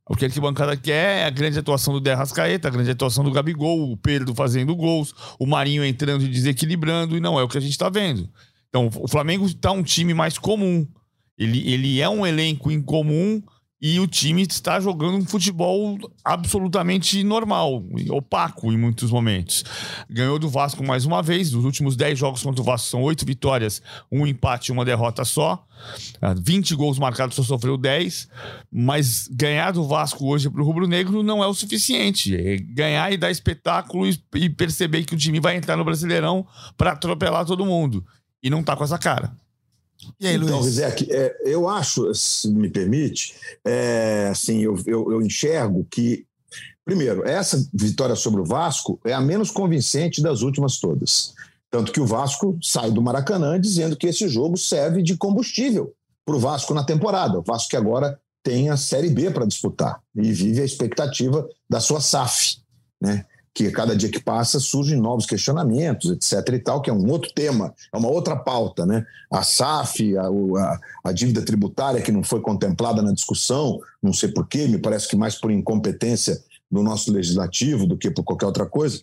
O 0.09 0.17
que 0.17 0.25
a 0.25 0.29
arquibancada 0.29 0.77
quer 0.77 1.21
é 1.21 1.25
a 1.25 1.31
grande 1.31 1.59
atuação 1.59 1.95
do 1.95 2.01
Derrascaeta, 2.01 2.67
a 2.67 2.71
grande 2.71 2.91
atuação 2.91 3.23
do 3.23 3.31
Gabigol, 3.31 3.93
o 3.93 3.97
Pedro 3.97 4.35
fazendo 4.35 4.75
gols, 4.75 5.15
o 5.39 5.47
Marinho 5.47 5.85
entrando 5.85 6.25
e 6.25 6.29
desequilibrando, 6.29 7.17
e 7.17 7.21
não 7.21 7.39
é 7.39 7.43
o 7.43 7.49
que 7.49 7.57
a 7.57 7.61
gente 7.61 7.71
está 7.73 7.89
vendo. 7.89 8.29
Então, 8.69 8.91
o 9.01 9.07
Flamengo 9.07 9.47
está 9.47 9.71
um 9.71 9.83
time 9.83 10.13
mais 10.13 10.39
comum. 10.39 10.87
Ele, 11.39 11.71
ele 11.71 12.01
é 12.01 12.09
um 12.09 12.27
elenco 12.27 12.71
incomum 12.71 13.43
e 13.83 13.99
o 13.99 14.07
time 14.07 14.43
está 14.43 14.79
jogando 14.79 15.17
um 15.17 15.27
futebol 15.27 15.99
absolutamente 16.25 17.25
normal, 17.25 17.83
opaco 18.11 18.73
em 18.73 18.79
muitos 18.79 19.11
momentos. 19.11 19.65
Ganhou 20.09 20.39
do 20.39 20.49
Vasco 20.49 20.87
mais 20.87 21.05
uma 21.05 21.21
vez, 21.21 21.51
nos 21.51 21.65
últimos 21.65 21.97
10 21.97 22.17
jogos 22.17 22.45
contra 22.45 22.62
o 22.62 22.65
Vasco 22.65 22.87
são 22.87 23.03
8 23.03 23.27
vitórias, 23.27 23.83
um 24.11 24.25
empate 24.25 24.71
e 24.71 24.73
uma 24.73 24.85
derrota 24.85 25.25
só. 25.25 25.67
20 26.45 26.73
ah, 26.73 26.77
gols 26.77 26.97
marcados, 26.97 27.35
só 27.35 27.43
sofreu 27.43 27.77
10, 27.77 28.29
mas 28.71 29.27
ganhar 29.33 29.73
do 29.73 29.85
Vasco 29.85 30.25
hoje 30.27 30.49
para 30.49 30.62
o 30.62 30.65
Rubro 30.65 30.87
Negro 30.87 31.25
não 31.25 31.43
é 31.43 31.47
o 31.49 31.55
suficiente. 31.55 32.37
É 32.37 32.59
ganhar 32.59 33.12
e 33.12 33.17
dar 33.17 33.33
espetáculo 33.33 34.07
e 34.07 34.49
perceber 34.49 35.03
que 35.03 35.15
o 35.15 35.19
time 35.19 35.41
vai 35.41 35.57
entrar 35.57 35.77
no 35.77 35.85
Brasileirão 35.85 36.47
para 36.77 36.93
atropelar 36.93 37.45
todo 37.45 37.67
mundo. 37.67 38.07
E 38.41 38.49
não 38.49 38.62
tá 38.62 38.77
com 38.77 38.85
essa 38.85 38.99
cara. 38.99 39.42
E 40.21 40.27
aí, 40.27 40.37
então, 40.37 40.61
Luiz? 40.61 40.67
Rizek, 40.67 41.09
é, 41.11 41.37
eu 41.45 41.69
acho, 41.69 42.15
se 42.15 42.49
me 42.49 42.69
permite, 42.69 43.35
é, 43.65 44.29
assim, 44.31 44.61
eu, 44.61 44.77
eu, 44.87 45.13
eu 45.13 45.23
enxergo 45.23 45.87
que, 45.91 46.25
primeiro, 46.85 47.27
essa 47.27 47.65
vitória 47.73 48.15
sobre 48.15 48.41
o 48.41 48.45
Vasco 48.45 49.01
é 49.05 49.13
a 49.13 49.21
menos 49.21 49.51
convincente 49.51 50.23
das 50.23 50.43
últimas 50.43 50.79
todas. 50.79 51.35
Tanto 51.71 51.91
que 51.91 52.01
o 52.01 52.07
Vasco 52.07 52.59
sai 52.63 52.91
do 52.91 53.01
Maracanã 53.01 53.59
dizendo 53.59 53.97
que 53.97 54.07
esse 54.07 54.29
jogo 54.29 54.57
serve 54.59 55.03
de 55.03 55.17
combustível 55.17 55.95
para 56.25 56.37
o 56.37 56.39
Vasco 56.39 56.75
na 56.75 56.85
temporada. 56.85 57.39
O 57.39 57.43
Vasco 57.43 57.71
que 57.71 57.77
agora 57.77 58.21
tem 58.43 58.69
a 58.69 58.77
Série 58.77 59.09
B 59.09 59.31
para 59.31 59.47
disputar 59.47 60.01
e 60.15 60.33
vive 60.33 60.61
a 60.61 60.65
expectativa 60.65 61.49
da 61.71 61.81
sua 61.81 62.01
SAF. 62.01 62.59
Né? 63.01 63.25
Que 63.55 63.71
cada 63.71 63.95
dia 63.95 64.11
que 64.11 64.21
passa 64.21 64.59
surgem 64.59 64.99
novos 64.99 65.27
questionamentos, 65.27 66.11
etc. 66.11 66.55
e 66.55 66.59
tal, 66.59 66.81
que 66.81 66.89
é 66.89 66.93
um 66.93 67.11
outro 67.11 67.33
tema, 67.35 67.75
é 67.93 67.97
uma 67.97 68.09
outra 68.09 68.37
pauta, 68.37 68.87
né? 68.87 69.05
A 69.31 69.43
SAF, 69.43 70.17
a, 70.17 70.25
a, 70.25 70.81
a 71.05 71.13
dívida 71.13 71.43
tributária 71.43 72.01
que 72.01 72.13
não 72.13 72.23
foi 72.23 72.41
contemplada 72.41 73.03
na 73.03 73.13
discussão, 73.13 73.79
não 74.03 74.13
sei 74.13 74.31
porquê, 74.31 74.67
me 74.67 74.79
parece 74.79 75.09
que 75.09 75.17
mais 75.17 75.35
por 75.35 75.51
incompetência 75.51 76.43
do 76.71 76.83
nosso 76.83 77.13
legislativo 77.13 77.87
do 77.87 77.99
que 77.99 78.11
por 78.11 78.25
qualquer 78.25 78.47
outra 78.47 78.65
coisa. 78.65 79.03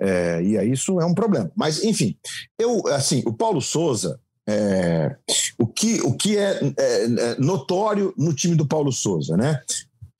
É, 0.00 0.42
e 0.42 0.56
aí 0.56 0.72
isso 0.72 0.98
é 0.98 1.04
um 1.04 1.12
problema. 1.12 1.52
Mas, 1.54 1.84
enfim, 1.84 2.16
eu, 2.58 2.86
assim, 2.88 3.22
o 3.26 3.34
Paulo 3.34 3.60
Souza, 3.60 4.18
é, 4.46 5.14
o, 5.58 5.66
que, 5.66 6.00
o 6.00 6.16
que 6.16 6.38
é, 6.38 6.58
é, 6.78 7.04
é 7.04 7.36
notório 7.38 8.14
no 8.16 8.32
time 8.32 8.56
do 8.56 8.66
Paulo 8.66 8.90
Souza, 8.90 9.36
né? 9.36 9.60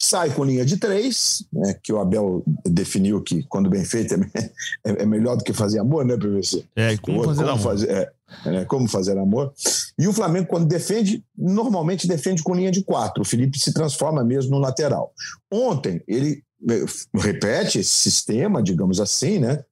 Sai 0.04 0.30
com 0.30 0.44
linha 0.44 0.64
de 0.64 0.76
três, 0.76 1.44
né, 1.52 1.76
que 1.80 1.92
o 1.92 2.00
Abel 2.00 2.42
definiu 2.64 3.22
que 3.22 3.44
quando 3.44 3.70
bem 3.70 3.84
feito 3.84 4.14
é, 4.14 4.18
é, 4.84 5.02
é 5.02 5.06
melhor 5.06 5.36
do 5.36 5.44
que 5.44 5.52
fazer 5.52 5.78
amor, 5.78 6.04
né, 6.04 6.16
professor? 6.16 6.62
É, 6.74 6.96
como 6.96 7.22
fazer 7.22 7.42
como 7.42 7.50
amor. 7.50 7.62
Fazer, 7.62 7.90
é, 7.90 8.12
é, 8.46 8.64
como 8.64 8.88
fazer 8.88 9.18
amor. 9.18 9.52
E 9.98 10.08
o 10.08 10.12
Flamengo, 10.12 10.48
quando 10.48 10.66
defende, 10.66 11.24
normalmente 11.38 12.08
defende 12.08 12.42
com 12.42 12.54
linha 12.54 12.72
de 12.72 12.82
quatro. 12.82 13.22
O 13.22 13.26
Felipe 13.26 13.58
se 13.58 13.72
transforma 13.72 14.24
mesmo 14.24 14.50
no 14.50 14.58
lateral. 14.58 15.12
Ontem, 15.50 16.02
ele 16.08 16.42
é, 16.68 16.84
repete 17.14 17.78
esse 17.78 17.90
sistema, 17.94 18.62
digamos 18.62 19.00
assim, 19.00 19.38
né? 19.38 19.64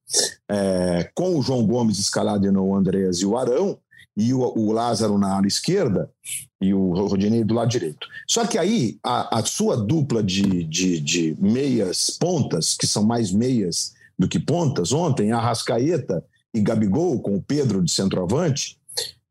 Com 1.13 1.37
o 1.37 1.41
João 1.41 1.65
Gomes 1.65 1.99
escalado 1.99 2.49
no 2.51 2.75
Andreas 2.75 3.17
e 3.19 3.25
o 3.25 3.37
Arão, 3.37 3.77
e 4.15 4.33
o, 4.33 4.39
o 4.41 4.71
Lázaro 4.71 5.17
na 5.17 5.35
ala 5.35 5.47
esquerda 5.47 6.09
e 6.61 6.73
o 6.73 6.93
Rodinei 6.93 7.43
do 7.43 7.55
lado 7.55 7.69
direito. 7.69 8.07
Só 8.27 8.45
que 8.45 8.57
aí 8.57 8.99
a, 9.03 9.39
a 9.39 9.45
sua 9.45 9.75
dupla 9.75 10.21
de, 10.21 10.63
de, 10.63 10.99
de, 10.99 11.37
meias 11.39 12.11
pontas, 12.11 12.75
que 12.75 12.85
são 12.85 13.03
mais 13.03 13.31
meias 13.31 13.93
do 14.17 14.27
que 14.27 14.39
pontas, 14.39 14.91
ontem, 14.91 15.31
Arrascaeta 15.31 16.23
e 16.53 16.61
Gabigol, 16.61 17.19
com 17.19 17.35
o 17.35 17.41
Pedro 17.41 17.81
de 17.81 17.91
centroavante, 17.91 18.77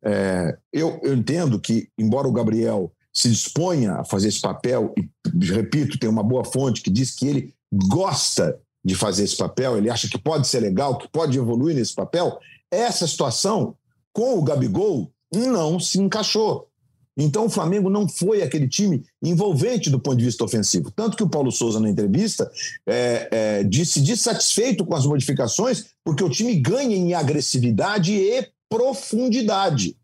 é, 0.02 0.58
eu, 0.72 0.98
eu 1.04 1.14
entendo 1.14 1.60
que, 1.60 1.88
embora 1.96 2.26
o 2.26 2.32
Gabriel 2.32 2.92
se 3.12 3.28
disponha 3.28 3.94
a 3.94 4.04
fazer 4.04 4.28
esse 4.28 4.40
papel, 4.40 4.92
e 4.96 5.08
repito, 5.46 5.98
tem 5.98 6.10
uma 6.10 6.22
boa 6.22 6.44
fonte 6.44 6.82
que 6.82 6.90
diz 6.90 7.12
que 7.12 7.28
ele 7.28 7.54
gosta 7.72 8.58
de 8.84 8.94
fazer 8.94 9.24
esse 9.24 9.36
papel, 9.36 9.76
ele 9.76 9.90
acha 9.90 10.08
que 10.08 10.18
pode 10.18 10.48
ser 10.48 10.60
legal, 10.60 10.96
que 10.96 11.08
pode 11.08 11.36
evoluir 11.38 11.76
nesse 11.76 11.94
papel, 11.94 12.38
essa 12.70 13.06
situação 13.06 13.76
com 14.12 14.38
o 14.38 14.42
Gabigol 14.42 15.12
não 15.32 15.78
se 15.78 16.00
encaixou. 16.00 16.69
Então 17.16 17.46
o 17.46 17.50
Flamengo 17.50 17.90
não 17.90 18.08
foi 18.08 18.42
aquele 18.42 18.68
time 18.68 19.04
envolvente 19.22 19.90
do 19.90 19.98
ponto 19.98 20.16
de 20.16 20.24
vista 20.24 20.44
ofensivo. 20.44 20.90
Tanto 20.90 21.16
que 21.16 21.22
o 21.22 21.28
Paulo 21.28 21.50
Souza, 21.50 21.80
na 21.80 21.90
entrevista, 21.90 22.50
é, 22.86 23.28
é, 23.30 23.64
disse 23.64 24.00
dissatisfeito 24.00 24.84
com 24.84 24.94
as 24.94 25.04
modificações, 25.04 25.86
porque 26.04 26.24
o 26.24 26.30
time 26.30 26.54
ganha 26.56 26.96
em 26.96 27.14
agressividade 27.14 28.12
e 28.12 28.48
profundidade. 28.68 29.96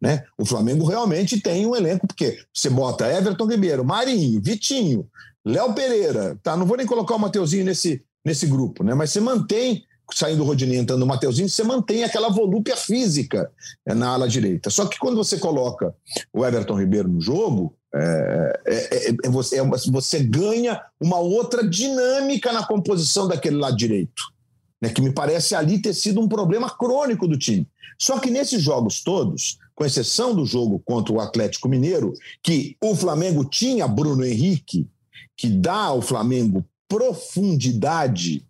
Né? 0.00 0.24
O 0.36 0.44
Flamengo 0.44 0.86
realmente 0.86 1.40
tem 1.40 1.66
um 1.66 1.74
elenco, 1.74 2.06
porque 2.06 2.38
você 2.52 2.68
bota 2.68 3.10
Everton 3.10 3.46
Ribeiro, 3.46 3.84
Marinho, 3.84 4.40
Vitinho, 4.42 5.08
Léo 5.44 5.74
Pereira, 5.74 6.38
tá? 6.42 6.56
Não 6.56 6.66
vou 6.66 6.76
nem 6.76 6.86
colocar 6.86 7.14
o 7.14 7.18
Mateuzinho 7.18 7.64
nesse, 7.64 8.02
nesse 8.24 8.46
grupo, 8.46 8.82
né? 8.82 8.94
Mas 8.94 9.10
você 9.10 9.20
mantém 9.20 9.84
saindo 10.14 10.42
o 10.42 10.46
Rodinei 10.46 10.78
entrando 10.78 11.02
o 11.02 11.06
Mateuzinho, 11.06 11.48
você 11.48 11.64
mantém 11.64 12.04
aquela 12.04 12.28
volúpia 12.28 12.76
física 12.76 13.50
é, 13.84 13.94
na 13.94 14.08
ala 14.08 14.28
direita. 14.28 14.70
Só 14.70 14.86
que 14.86 14.98
quando 14.98 15.16
você 15.16 15.38
coloca 15.38 15.94
o 16.32 16.44
Everton 16.44 16.78
Ribeiro 16.78 17.08
no 17.08 17.20
jogo, 17.20 17.74
é, 17.94 18.60
é, 18.66 18.74
é, 18.74 19.16
é 19.24 19.28
você, 19.28 19.58
é 19.58 19.64
você, 19.64 20.22
ganha 20.22 20.80
uma 21.00 21.18
outra 21.18 21.66
dinâmica 21.66 22.52
na 22.52 22.64
composição 22.64 23.26
daquele 23.26 23.56
lado 23.56 23.76
direito, 23.76 24.22
né, 24.80 24.90
que 24.90 25.00
me 25.00 25.12
parece 25.12 25.54
ali 25.54 25.80
ter 25.80 25.94
sido 25.94 26.20
um 26.20 26.28
problema 26.28 26.70
crônico 26.70 27.26
do 27.26 27.38
time. 27.38 27.66
Só 27.98 28.18
que 28.18 28.30
nesses 28.30 28.62
jogos 28.62 29.02
todos, 29.02 29.58
com 29.74 29.84
exceção 29.84 30.34
do 30.34 30.44
jogo 30.44 30.80
contra 30.84 31.12
o 31.12 31.20
Atlético 31.20 31.68
Mineiro, 31.68 32.12
que 32.42 32.76
o 32.82 32.94
Flamengo 32.94 33.44
tinha 33.44 33.88
Bruno 33.88 34.24
Henrique, 34.24 34.86
que 35.36 35.48
dá 35.48 35.84
ao 35.84 36.02
Flamengo 36.02 36.64
profundidade 36.88 38.45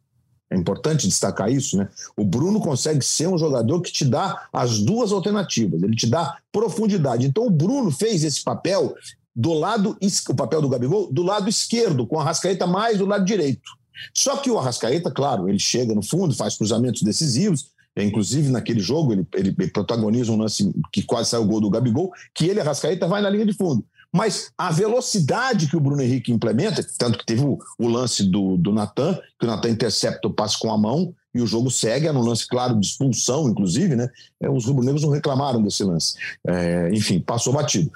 é 0.51 0.57
importante 0.57 1.09
destacar 1.09 1.51
isso, 1.51 1.77
né? 1.77 1.89
O 2.17 2.25
Bruno 2.25 2.61
consegue 2.61 3.05
ser 3.05 3.29
um 3.29 3.37
jogador 3.37 3.81
que 3.81 3.91
te 3.91 4.05
dá 4.05 4.49
as 4.53 4.79
duas 4.79 5.11
alternativas, 5.13 5.83
ele 5.83 5.97
te 5.97 6.07
dá 6.07 6.39
profundidade. 6.53 7.27
Então 7.27 7.47
o 7.47 7.51
Bruno 7.51 7.91
fez 7.91 8.23
esse 8.23 8.43
papel 8.43 8.95
do 9.35 9.53
lado, 9.53 9.99
o 10.29 10.35
papel 10.35 10.63
do 10.63 10.69
Gabigol, 10.69 11.13
do 11.13 11.23
lado 11.23 11.49
esquerdo, 11.49 12.07
com 12.07 12.19
a 12.19 12.23
Arrascaeta 12.23 12.67
mais 12.67 12.99
do 12.99 13.07
lado 13.07 13.25
direito. 13.25 13.71
Só 14.15 14.37
que 14.37 14.51
o 14.51 14.59
Arrascaeta, 14.59 15.11
claro, 15.11 15.49
ele 15.49 15.59
chega 15.59 15.95
no 15.95 16.03
fundo, 16.03 16.35
faz 16.35 16.57
cruzamentos 16.57 17.03
decisivos, 17.03 17.71
inclusive 17.97 18.51
naquele 18.51 18.81
jogo 18.81 19.13
ele, 19.13 19.27
ele 19.35 19.53
protagoniza 19.71 20.31
um 20.31 20.37
lance 20.37 20.73
que 20.93 21.03
quase 21.03 21.31
saiu 21.31 21.43
o 21.43 21.47
gol 21.47 21.61
do 21.61 21.71
Gabigol, 21.71 22.13
que 22.33 22.47
ele, 22.47 22.61
Arrascaeta, 22.61 23.09
vai 23.09 23.21
na 23.21 23.31
linha 23.31 23.47
de 23.47 23.53
fundo. 23.53 23.85
Mas 24.13 24.51
a 24.57 24.71
velocidade 24.71 25.69
que 25.69 25.77
o 25.77 25.81
Bruno 25.81 26.03
Henrique 26.03 26.33
implementa, 26.33 26.85
tanto 26.99 27.19
que 27.19 27.27
teve 27.27 27.43
o, 27.43 27.59
o 27.79 27.89
lance 27.89 28.25
do, 28.25 28.57
do 28.57 28.73
Natan, 28.73 29.19
que 29.39 29.45
o 29.45 29.49
Natan 29.49 29.71
intercepta 29.71 30.29
o 30.29 30.33
passe 30.33 30.59
com 30.59 30.73
a 30.73 30.79
mão 30.79 31.15
e 31.35 31.41
o 31.41 31.47
jogo 31.47 31.71
segue, 31.71 32.07
é 32.07 32.13
no 32.13 32.23
lance, 32.23 32.49
claro, 32.49 32.81
de 32.81 32.87
expulsão, 32.87 33.49
inclusive, 33.49 33.95
né? 33.95 34.09
É, 34.41 34.49
os 34.49 34.65
rubro-negros 34.65 35.03
não 35.03 35.11
reclamaram 35.11 35.63
desse 35.63 35.85
lance. 35.85 36.15
É, 36.47 36.89
enfim, 36.93 37.21
passou 37.21 37.53
batido. 37.53 37.91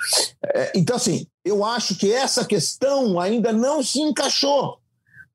É, 0.45 0.73
então, 0.77 0.97
assim, 0.97 1.27
eu 1.43 1.65
acho 1.65 1.95
que 1.95 2.13
essa 2.13 2.45
questão 2.45 3.19
ainda 3.19 3.51
não 3.51 3.83
se 3.83 3.99
encaixou. 3.99 4.79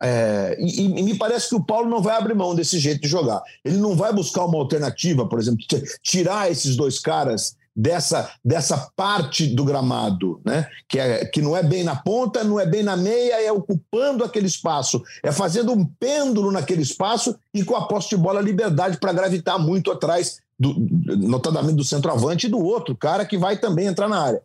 É, 0.03 0.55
e, 0.59 0.85
e, 0.85 1.03
me 1.03 1.17
parece 1.17 1.49
que 1.49 1.55
o 1.55 1.63
Paulo 1.63 1.89
não 1.89 2.01
vai 2.01 2.15
abrir 2.15 2.35
mão 2.35 2.53
desse 2.53 2.77
jeito 2.77 3.01
de 3.01 3.07
jogar. 3.07 3.41
Ele 3.63 3.77
não 3.77 3.95
vai 3.95 4.13
buscar 4.13 4.45
uma 4.45 4.59
alternativa, 4.59 5.27
por 5.27 5.39
exemplo, 5.39 5.65
tirar 6.03 6.51
esses 6.51 6.75
dois 6.75 6.99
caras 6.99 7.55
dessa, 7.75 8.31
dessa 8.43 8.89
parte 8.95 9.47
do 9.47 9.65
gramado, 9.65 10.39
né? 10.45 10.67
que, 10.87 10.97
é, 10.97 11.25
que 11.25 11.41
não 11.41 11.57
é 11.57 11.61
bem 11.61 11.83
na 11.83 11.95
ponta, 11.95 12.43
não 12.43 12.59
é 12.59 12.65
bem 12.65 12.83
na 12.83 12.95
meia, 12.95 13.41
é 13.41 13.51
ocupando 13.51 14.23
aquele 14.23 14.47
espaço, 14.47 15.03
é 15.21 15.31
fazendo 15.31 15.73
um 15.73 15.85
pêndulo 15.85 16.51
naquele 16.51 16.81
espaço 16.81 17.37
e 17.53 17.63
com 17.63 17.75
a 17.75 17.87
posse 17.87 18.09
de 18.09 18.17
bola 18.17 18.39
liberdade 18.39 18.97
para 18.97 19.11
gravitar 19.11 19.59
muito 19.59 19.91
atrás, 19.91 20.39
do, 20.57 20.73
notadamente 21.17 21.75
do 21.75 21.83
centroavante 21.83 22.47
e 22.47 22.49
do 22.49 22.59
outro 22.59 22.95
cara 22.95 23.25
que 23.25 23.37
vai 23.37 23.57
também 23.57 23.87
entrar 23.87 24.07
na 24.07 24.21
área. 24.21 24.41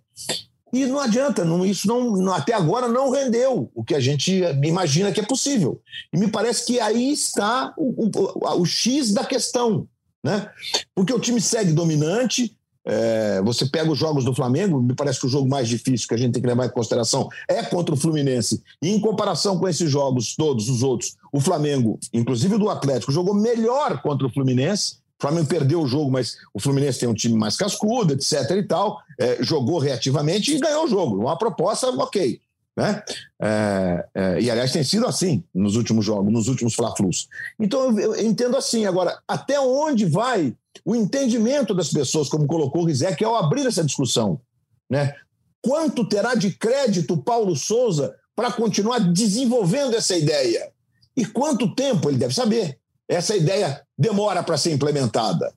E 0.73 0.87
não 0.87 1.01
adianta, 1.01 1.45
não, 1.45 1.67
isso 1.67 1.87
não, 1.87 2.33
até 2.33 2.53
agora 2.53 2.87
não 2.87 3.11
rendeu 3.11 3.71
o 3.75 3.85
que 3.85 3.95
a 3.95 4.01
gente 4.01 4.41
imagina 4.63 5.11
que 5.11 5.21
é 5.21 5.25
possível. 5.25 5.81
E 6.13 6.19
me 6.19 6.29
parece 6.29 6.67
que 6.67 6.79
aí 6.79 7.13
está 7.13 7.73
o, 7.77 8.07
o, 8.07 8.61
o 8.61 8.65
X 8.65 9.13
da 9.13 9.25
questão. 9.25 9.89
Né? 10.23 10.49
Porque 10.95 11.13
o 11.13 11.19
time 11.19 11.41
segue 11.41 11.73
dominante, 11.73 12.57
é, 12.93 13.41
você 13.43 13.65
pega 13.67 13.89
os 13.89 13.97
jogos 13.97 14.25
do 14.25 14.35
Flamengo, 14.35 14.83
me 14.83 14.95
parece 14.95 15.21
que 15.21 15.27
o 15.27 15.29
jogo 15.29 15.49
mais 15.49 15.69
difícil 15.69 16.09
que 16.09 16.15
a 16.15 16.17
gente 16.17 16.33
tem 16.33 16.43
que 16.43 16.49
levar 16.49 16.67
em 16.67 16.71
consideração 16.71 17.29
é 17.49 17.63
contra 17.63 17.95
o 17.95 17.97
Fluminense. 17.97 18.61
E 18.83 18.91
em 18.91 18.99
comparação 18.99 19.61
com 19.61 19.69
esses 19.69 19.89
jogos, 19.89 20.35
todos 20.35 20.69
os 20.69 20.83
outros, 20.83 21.17
o 21.33 21.41
Flamengo, 21.41 22.01
inclusive 22.13 22.57
o 22.57 22.59
do 22.59 22.69
Atlético, 22.69 23.13
jogou 23.13 23.33
melhor 23.33 24.03
contra 24.03 24.27
o 24.27 24.31
Fluminense. 24.31 24.97
O 25.21 25.23
Flamengo 25.23 25.47
perdeu 25.47 25.81
o 25.81 25.87
jogo, 25.87 26.11
mas 26.11 26.39
o 26.53 26.59
Fluminense 26.59 26.99
tem 26.99 27.09
um 27.09 27.15
time 27.15 27.39
mais 27.39 27.57
cascudo, 27.57 28.13
etc. 28.13 28.51
e 28.57 28.63
tal. 28.65 28.99
É, 29.21 29.39
jogou 29.41 29.79
reativamente 29.79 30.57
e 30.57 30.59
ganhou 30.59 30.87
o 30.87 30.89
jogo. 30.89 31.21
Uma 31.21 31.37
proposta, 31.37 31.91
ok. 31.91 32.41
Né? 32.81 33.03
É, 33.43 34.07
é, 34.15 34.41
e 34.41 34.51
aliás 34.51 34.73
tem 34.73 34.83
sido 34.83 35.07
assim 35.07 35.45
nos 35.55 35.77
últimos 35.77 36.03
jogos, 36.03 36.33
nos 36.33 36.49
últimos 36.49 36.75
Fla-Flus. 36.75 37.29
Então 37.59 37.99
eu, 37.99 38.15
eu 38.15 38.27
entendo 38.27 38.57
assim. 38.57 38.87
Agora, 38.87 39.19
até 39.29 39.61
onde 39.61 40.07
vai 40.07 40.55
o 40.83 40.97
entendimento 40.97 41.75
das 41.75 41.91
pessoas, 41.91 42.31
como 42.31 42.47
colocou 42.47 42.83
o 42.83 42.87
Rizek, 42.87 43.23
ao 43.23 43.37
abrir 43.37 43.67
essa 43.67 43.85
discussão. 43.85 44.41
Né? 44.89 45.15
quanto 45.63 46.09
terá 46.09 46.35
de 46.35 46.53
crédito 46.53 47.17
Paulo 47.17 47.55
Souza 47.55 48.17
para 48.35 48.51
continuar 48.51 48.99
desenvolvendo 48.99 49.95
essa 49.95 50.17
ideia? 50.17 50.73
E 51.17 51.27
quanto 51.27 51.75
tempo 51.75 52.09
ele 52.09 52.19
deve 52.19 52.35
saber? 52.35 52.79
Essa 53.07 53.37
ideia 53.37 53.83
demora 53.99 54.43
para 54.43 54.57
ser 54.57 54.73
implementada. 54.73 55.53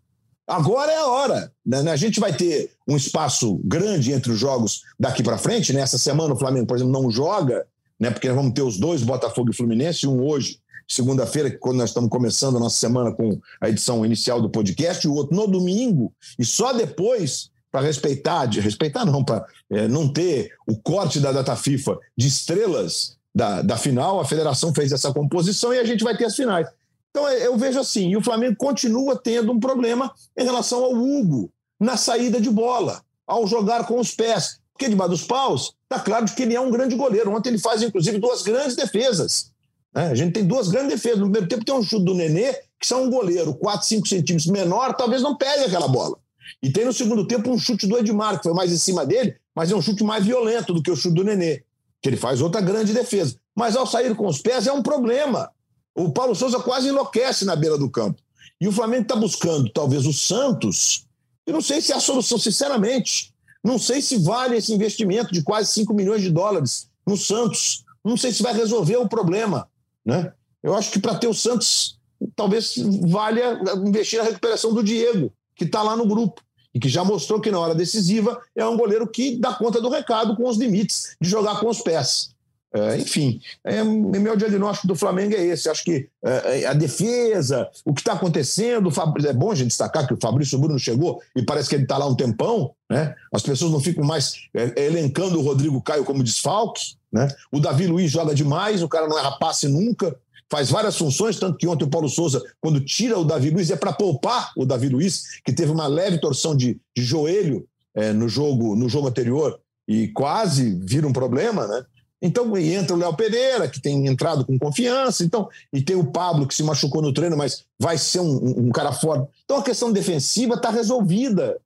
Agora 0.47 0.91
é 0.91 0.97
a 0.97 1.07
hora. 1.07 1.51
Né? 1.65 1.89
A 1.89 1.95
gente 1.95 2.19
vai 2.19 2.33
ter 2.33 2.71
um 2.87 2.97
espaço 2.97 3.59
grande 3.63 4.11
entre 4.11 4.31
os 4.31 4.39
jogos 4.39 4.83
daqui 4.99 5.23
para 5.23 5.37
frente. 5.37 5.71
Né? 5.73 5.85
semana 5.85 6.33
o 6.33 6.37
Flamengo, 6.37 6.67
por 6.67 6.75
exemplo, 6.75 6.93
não 6.93 7.09
joga, 7.09 7.65
né? 7.99 8.11
porque 8.11 8.27
nós 8.27 8.35
vamos 8.35 8.53
ter 8.53 8.61
os 8.61 8.77
dois, 8.77 9.03
Botafogo 9.03 9.51
e 9.51 9.55
Fluminense, 9.55 10.05
um 10.05 10.21
hoje, 10.21 10.59
segunda-feira, 10.87 11.49
quando 11.59 11.77
nós 11.77 11.89
estamos 11.89 12.09
começando 12.09 12.57
a 12.57 12.59
nossa 12.59 12.77
semana 12.77 13.11
com 13.11 13.39
a 13.61 13.69
edição 13.69 14.05
inicial 14.05 14.41
do 14.41 14.49
podcast, 14.49 15.05
e 15.05 15.09
o 15.09 15.13
outro 15.13 15.35
no 15.35 15.47
domingo, 15.47 16.13
e 16.37 16.43
só 16.43 16.73
depois, 16.73 17.49
para 17.71 17.81
respeitar, 17.81 18.45
de 18.45 18.59
respeitar 18.59 19.05
não, 19.05 19.23
para 19.23 19.45
é, 19.69 19.87
não 19.87 20.11
ter 20.11 20.51
o 20.67 20.75
corte 20.75 21.19
da 21.19 21.31
data 21.31 21.55
FIFA 21.55 21.97
de 22.17 22.27
estrelas 22.27 23.17
da, 23.33 23.61
da 23.61 23.77
final, 23.77 24.19
a 24.19 24.25
federação 24.25 24.73
fez 24.73 24.91
essa 24.91 25.11
composição 25.11 25.73
e 25.73 25.79
a 25.79 25.85
gente 25.85 26.03
vai 26.03 26.15
ter 26.15 26.25
as 26.25 26.35
finais. 26.35 26.67
Então 27.13 27.29
eu 27.29 27.55
vejo 27.55 27.79
assim, 27.79 28.09
e 28.09 28.17
o 28.17 28.23
Flamengo 28.23 28.55
continua 28.55 29.15
tendo 29.15 29.51
um 29.51 29.59
problema 29.59 30.11
em 30.35 30.43
relação 30.43 30.83
ao 30.83 30.93
Hugo 30.93 31.51
na 31.79 31.95
saída 31.95 32.41
de 32.41 32.49
bola, 32.49 33.03
ao 33.27 33.45
jogar 33.45 33.85
com 33.85 33.99
os 33.99 34.15
pés. 34.15 34.59
Porque 34.73 34.89
debaixo 34.89 35.11
dos 35.11 35.23
paus, 35.23 35.75
está 35.83 35.99
claro 35.99 36.25
que 36.25 36.41
ele 36.41 36.55
é 36.55 36.59
um 36.59 36.71
grande 36.71 36.95
goleiro. 36.95 37.31
Ontem 37.31 37.49
ele 37.49 37.59
faz, 37.59 37.83
inclusive, 37.83 38.17
duas 38.17 38.41
grandes 38.41 38.75
defesas. 38.75 39.51
Né? 39.93 40.07
A 40.07 40.15
gente 40.15 40.33
tem 40.33 40.43
duas 40.43 40.69
grandes 40.69 40.93
defesas. 40.93 41.19
No 41.19 41.25
primeiro 41.25 41.47
tempo 41.47 41.63
tem 41.63 41.75
um 41.75 41.83
chute 41.83 42.03
do 42.03 42.15
Nenê, 42.15 42.53
que 42.79 42.87
são 42.87 43.03
um 43.03 43.11
goleiro 43.11 43.53
4, 43.53 43.87
5 43.87 44.07
centímetros 44.07 44.47
menor, 44.47 44.95
talvez 44.95 45.21
não 45.21 45.37
pegue 45.37 45.65
aquela 45.65 45.87
bola. 45.87 46.17
E 46.63 46.71
tem 46.71 46.83
no 46.83 46.91
segundo 46.91 47.27
tempo 47.27 47.51
um 47.51 47.59
chute 47.59 47.85
do 47.85 47.95
Edmar, 47.97 48.37
que 48.37 48.43
foi 48.43 48.53
mais 48.53 48.71
em 48.71 48.77
cima 48.77 49.05
dele, 49.05 49.35
mas 49.55 49.71
é 49.71 49.75
um 49.75 49.81
chute 49.81 50.03
mais 50.03 50.25
violento 50.25 50.73
do 50.73 50.81
que 50.81 50.89
o 50.89 50.95
chute 50.95 51.13
do 51.13 51.23
Nenê, 51.23 51.63
que 52.01 52.09
ele 52.09 52.17
faz 52.17 52.41
outra 52.41 52.59
grande 52.59 52.91
defesa. 52.91 53.35
Mas 53.55 53.75
ao 53.75 53.85
sair 53.85 54.15
com 54.15 54.25
os 54.25 54.39
pés 54.39 54.65
é 54.65 54.73
um 54.73 54.81
problema. 54.81 55.51
O 55.95 56.11
Paulo 56.11 56.35
Souza 56.35 56.59
quase 56.59 56.89
enlouquece 56.89 57.45
na 57.45 57.55
beira 57.55 57.77
do 57.77 57.89
campo. 57.89 58.21
E 58.59 58.67
o 58.67 58.71
Flamengo 58.71 59.03
está 59.03 59.15
buscando, 59.15 59.69
talvez, 59.69 60.05
o 60.05 60.13
Santos. 60.13 61.05
Eu 61.45 61.53
não 61.53 61.61
sei 61.61 61.81
se 61.81 61.91
é 61.91 61.95
a 61.95 61.99
solução, 61.99 62.37
sinceramente. 62.37 63.33
Não 63.63 63.77
sei 63.77 64.01
se 64.01 64.17
vale 64.17 64.57
esse 64.57 64.73
investimento 64.73 65.31
de 65.33 65.43
quase 65.43 65.71
5 65.71 65.93
milhões 65.93 66.21
de 66.21 66.29
dólares 66.29 66.89
no 67.05 67.17
Santos. 67.17 67.83
Não 68.03 68.17
sei 68.17 68.31
se 68.31 68.43
vai 68.43 68.53
resolver 68.53 68.97
o 68.97 69.07
problema. 69.07 69.69
Né? 70.05 70.33
Eu 70.61 70.75
acho 70.75 70.91
que 70.91 70.99
para 70.99 71.15
ter 71.15 71.27
o 71.27 71.33
Santos, 71.33 71.99
talvez 72.35 72.75
valha 73.07 73.59
investir 73.85 74.19
na 74.19 74.25
recuperação 74.25 74.73
do 74.73 74.83
Diego, 74.83 75.31
que 75.55 75.65
está 75.65 75.81
lá 75.83 75.95
no 75.95 76.07
grupo 76.07 76.41
e 76.73 76.79
que 76.79 76.89
já 76.89 77.03
mostrou 77.03 77.39
que 77.39 77.51
na 77.51 77.59
hora 77.59 77.75
decisiva 77.75 78.41
é 78.55 78.65
um 78.65 78.75
goleiro 78.75 79.07
que 79.07 79.37
dá 79.37 79.53
conta 79.53 79.79
do 79.79 79.89
recado 79.89 80.35
com 80.35 80.47
os 80.47 80.57
limites 80.57 81.15
de 81.21 81.29
jogar 81.29 81.59
com 81.59 81.69
os 81.69 81.81
pés. 81.81 82.32
É, 82.75 82.97
enfim, 82.97 83.39
é, 83.63 83.83
meu 83.83 84.35
diagnóstico 84.35 84.87
do 84.87 84.95
Flamengo 84.95 85.35
é 85.35 85.45
esse. 85.45 85.69
Acho 85.69 85.83
que 85.83 86.09
é, 86.25 86.65
a 86.65 86.73
defesa, 86.73 87.69
o 87.85 87.93
que 87.93 88.01
está 88.01 88.13
acontecendo, 88.13 88.91
é 89.27 89.33
bom 89.33 89.51
a 89.51 89.55
gente 89.55 89.67
destacar 89.67 90.07
que 90.07 90.13
o 90.15 90.19
Fabrício 90.19 90.57
Bruno 90.57 90.79
chegou 90.79 91.21
e 91.35 91.43
parece 91.43 91.69
que 91.69 91.75
ele 91.75 91.83
está 91.83 91.97
lá 91.97 92.07
um 92.07 92.15
tempão, 92.15 92.71
né? 92.89 93.13
As 93.31 93.43
pessoas 93.43 93.71
não 93.71 93.79
ficam 93.79 94.03
mais 94.03 94.33
é, 94.55 94.85
elencando 94.85 95.39
o 95.39 95.43
Rodrigo 95.43 95.79
Caio 95.83 96.03
como 96.03 96.23
desfalque, 96.23 96.95
né? 97.11 97.27
O 97.51 97.59
Davi 97.59 97.85
Luiz 97.85 98.09
joga 98.09 98.33
demais, 98.33 98.81
o 98.81 98.89
cara 98.89 99.07
não 99.07 99.19
é 99.19 99.37
passe 99.39 99.67
nunca, 99.67 100.15
faz 100.49 100.71
várias 100.71 100.97
funções, 100.97 101.37
tanto 101.37 101.57
que 101.57 101.67
ontem 101.67 101.85
o 101.85 101.89
Paulo 101.89 102.09
Souza, 102.09 102.41
quando 102.59 102.83
tira 102.83 103.19
o 103.19 103.23
Davi 103.23 103.51
Luiz, 103.51 103.69
é 103.69 103.75
para 103.75 103.93
poupar 103.93 104.51
o 104.57 104.65
Davi 104.65 104.89
Luiz, 104.89 105.41
que 105.45 105.53
teve 105.53 105.71
uma 105.71 105.85
leve 105.85 106.19
torção 106.19 106.55
de, 106.55 106.79
de 106.95 107.03
joelho 107.03 107.67
é, 107.93 108.11
no, 108.11 108.27
jogo, 108.27 108.75
no 108.75 108.89
jogo 108.89 109.07
anterior 109.07 109.59
e 109.87 110.07
quase 110.07 110.79
vira 110.81 111.07
um 111.07 111.13
problema, 111.13 111.67
né? 111.67 111.85
Então, 112.25 112.57
entra 112.57 112.95
o 112.95 112.97
Léo 112.97 113.13
Pereira, 113.17 113.67
que 113.67 113.81
tem 113.81 114.07
entrado 114.07 114.45
com 114.45 114.57
confiança, 114.57 115.25
então, 115.25 115.49
e 115.73 115.81
tem 115.81 115.97
o 115.97 116.09
Pablo, 116.09 116.47
que 116.47 116.55
se 116.55 116.63
machucou 116.63 117.01
no 117.01 117.13
treino, 117.13 117.35
mas 117.35 117.65
vai 117.77 117.97
ser 117.97 118.21
um, 118.21 118.67
um 118.67 118.69
cara 118.71 118.93
forte. 118.93 119.27
Então, 119.43 119.57
a 119.57 119.63
questão 119.63 119.91
defensiva 119.91 120.53
está 120.53 120.69
resolvida. 120.69 121.59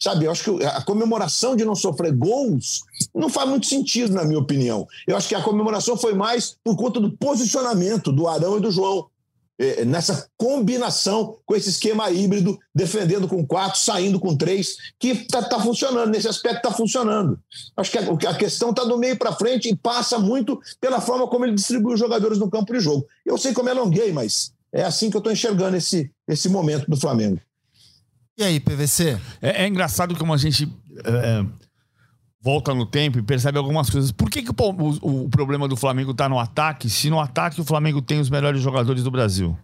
Sabe, 0.00 0.26
eu 0.26 0.30
acho 0.30 0.44
que 0.44 0.64
a 0.64 0.82
comemoração 0.82 1.56
de 1.56 1.64
não 1.64 1.74
sofrer 1.74 2.12
gols 2.12 2.82
não 3.12 3.28
faz 3.28 3.48
muito 3.48 3.66
sentido, 3.66 4.14
na 4.14 4.24
minha 4.24 4.38
opinião. 4.38 4.86
Eu 5.06 5.16
acho 5.16 5.28
que 5.28 5.34
a 5.34 5.42
comemoração 5.42 5.96
foi 5.96 6.14
mais 6.14 6.56
por 6.62 6.76
conta 6.76 7.00
do 7.00 7.10
posicionamento 7.16 8.12
do 8.12 8.28
Arão 8.28 8.58
e 8.58 8.60
do 8.60 8.70
João. 8.70 9.06
É, 9.56 9.84
nessa 9.84 10.28
combinação 10.36 11.38
com 11.46 11.54
esse 11.54 11.70
esquema 11.70 12.10
híbrido, 12.10 12.58
defendendo 12.74 13.28
com 13.28 13.46
quatro, 13.46 13.78
saindo 13.78 14.18
com 14.18 14.36
três, 14.36 14.76
que 14.98 15.10
está 15.10 15.42
tá 15.42 15.60
funcionando, 15.60 16.10
nesse 16.10 16.26
aspecto 16.26 16.56
está 16.56 16.72
funcionando. 16.72 17.38
Acho 17.76 17.90
que 17.90 17.98
a, 17.98 18.30
a 18.30 18.34
questão 18.34 18.70
está 18.70 18.82
do 18.84 18.98
meio 18.98 19.16
para 19.16 19.32
frente 19.32 19.68
e 19.68 19.76
passa 19.76 20.18
muito 20.18 20.60
pela 20.80 21.00
forma 21.00 21.28
como 21.28 21.44
ele 21.44 21.54
distribui 21.54 21.94
os 21.94 22.00
jogadores 22.00 22.38
no 22.38 22.50
campo 22.50 22.72
de 22.72 22.80
jogo. 22.80 23.06
Eu 23.24 23.38
sei 23.38 23.52
como 23.52 23.68
é 23.68 23.72
alonguei, 23.72 24.12
mas 24.12 24.52
é 24.72 24.82
assim 24.82 25.08
que 25.08 25.16
eu 25.16 25.20
estou 25.20 25.32
enxergando 25.32 25.76
esse, 25.76 26.10
esse 26.26 26.48
momento 26.48 26.90
do 26.90 26.96
Flamengo. 26.96 27.40
E 28.36 28.42
aí, 28.42 28.58
PVC? 28.58 29.20
É, 29.40 29.62
é 29.62 29.68
engraçado 29.68 30.16
como 30.16 30.34
a 30.34 30.36
gente 30.36 30.68
é, 31.04 31.44
volta 32.44 32.74
no 32.74 32.84
tempo 32.84 33.18
e 33.18 33.22
percebe 33.22 33.56
algumas 33.56 33.88
coisas. 33.88 34.12
Por 34.12 34.28
que, 34.28 34.42
que 34.42 34.50
o, 34.50 34.54
o, 34.58 35.24
o 35.24 35.28
problema 35.30 35.66
do 35.66 35.76
Flamengo 35.76 36.10
está 36.10 36.28
no 36.28 36.38
ataque, 36.38 36.90
se 36.90 37.08
no 37.08 37.18
ataque 37.18 37.58
o 37.60 37.64
Flamengo 37.64 38.02
tem 38.02 38.20
os 38.20 38.28
melhores 38.28 38.60
jogadores 38.60 39.02
do 39.02 39.10
Brasil? 39.10 39.56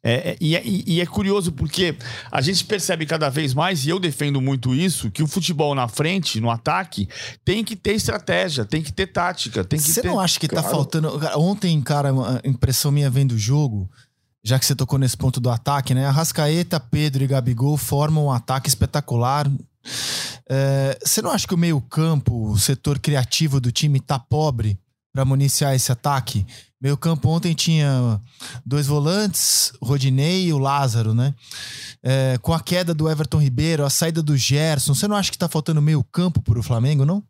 É, 0.00 0.30
é, 0.30 0.36
e, 0.40 0.54
é, 0.54 0.62
e, 0.64 1.00
é 1.00 1.06
curioso 1.06 1.50
porque 1.50 1.96
a 2.30 2.40
gente 2.40 2.64
percebe 2.64 3.04
cada 3.04 3.28
vez 3.28 3.52
mais, 3.52 3.84
e 3.84 3.88
eu 3.88 3.98
defendo 3.98 4.40
muito 4.40 4.72
isso, 4.74 5.10
que 5.10 5.22
o 5.22 5.26
futebol 5.26 5.74
na 5.74 5.88
frente, 5.88 6.40
no 6.40 6.50
ataque, 6.50 7.08
tem 7.44 7.64
que 7.64 7.74
ter 7.74 7.94
estratégia, 7.94 8.64
tem 8.64 8.80
que 8.80 8.92
ter 8.92 9.08
tática. 9.08 9.66
Você 9.68 10.02
ter... 10.02 10.06
não 10.06 10.20
acha 10.20 10.38
que 10.38 10.46
tá 10.46 10.62
claro. 10.62 10.68
tá 10.68 10.74
faltando. 10.74 11.20
Ontem, 11.36 11.80
cara, 11.80 12.10
impressão 12.44 12.92
minha 12.92 13.10
vendo 13.10 13.32
o 13.32 13.38
jogo 13.38 13.90
já 14.40 14.58
que 14.58 14.64
você 14.64 14.74
tocou 14.74 14.98
nesse 14.98 15.16
ponto 15.16 15.40
do 15.40 15.50
ataque, 15.50 15.94
né? 15.94 16.06
Arrascaeta, 16.06 16.80
Pedro 16.80 17.22
e 17.22 17.26
Gabigol 17.26 17.76
formam 17.76 18.26
um 18.26 18.30
ataque 18.30 18.68
espetacular. 18.68 19.50
É, 20.48 20.98
você 21.04 21.20
não 21.20 21.30
acha 21.30 21.46
que 21.46 21.54
o 21.54 21.58
meio-campo, 21.58 22.50
o 22.50 22.58
setor 22.58 22.98
criativo 22.98 23.60
do 23.60 23.70
time, 23.70 24.00
tá 24.00 24.18
pobre 24.18 24.78
para 25.12 25.24
municiar 25.24 25.74
esse 25.74 25.90
ataque? 25.92 26.46
Meio-campo 26.80 27.28
ontem 27.28 27.54
tinha 27.54 28.20
dois 28.64 28.86
volantes, 28.86 29.72
Rodinei 29.82 30.46
e 30.46 30.52
o 30.52 30.58
Lázaro, 30.58 31.12
né? 31.12 31.34
É, 32.02 32.38
com 32.40 32.52
a 32.52 32.60
queda 32.60 32.94
do 32.94 33.10
Everton 33.10 33.38
Ribeiro, 33.38 33.84
a 33.84 33.90
saída 33.90 34.22
do 34.22 34.36
Gerson, 34.36 34.94
você 34.94 35.08
não 35.08 35.16
acha 35.16 35.30
que 35.30 35.38
tá 35.38 35.48
faltando 35.48 35.82
meio-campo 35.82 36.40
para 36.40 36.58
o 36.58 36.62
Flamengo, 36.62 37.04
não? 37.04 37.22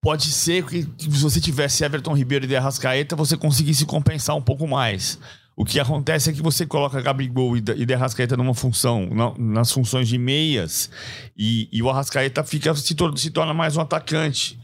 Pode 0.00 0.30
ser 0.32 0.66
que 0.66 0.86
se 0.98 1.08
você 1.08 1.40
tivesse 1.40 1.82
Everton 1.82 2.14
Ribeiro 2.14 2.46
e 2.46 2.56
Arrascaeta, 2.56 3.16
você 3.16 3.36
conseguisse 3.36 3.86
compensar 3.86 4.36
um 4.36 4.42
pouco 4.42 4.66
mais. 4.66 5.18
O 5.56 5.64
que 5.64 5.78
acontece 5.78 6.30
é 6.30 6.32
que 6.32 6.42
você 6.42 6.66
coloca 6.66 7.00
Gabigol 7.00 7.56
e 7.56 7.60
De 7.60 7.94
Arrascaeta 7.94 8.36
numa 8.36 8.54
função, 8.54 9.08
nas 9.38 9.70
funções 9.70 10.08
de 10.08 10.18
meias, 10.18 10.90
e, 11.36 11.68
e 11.72 11.82
o 11.82 11.88
Arrascaeta 11.88 12.42
fica, 12.42 12.74
se, 12.74 12.94
torna, 12.94 13.16
se 13.16 13.30
torna 13.30 13.54
mais 13.54 13.76
um 13.76 13.80
atacante. 13.80 14.58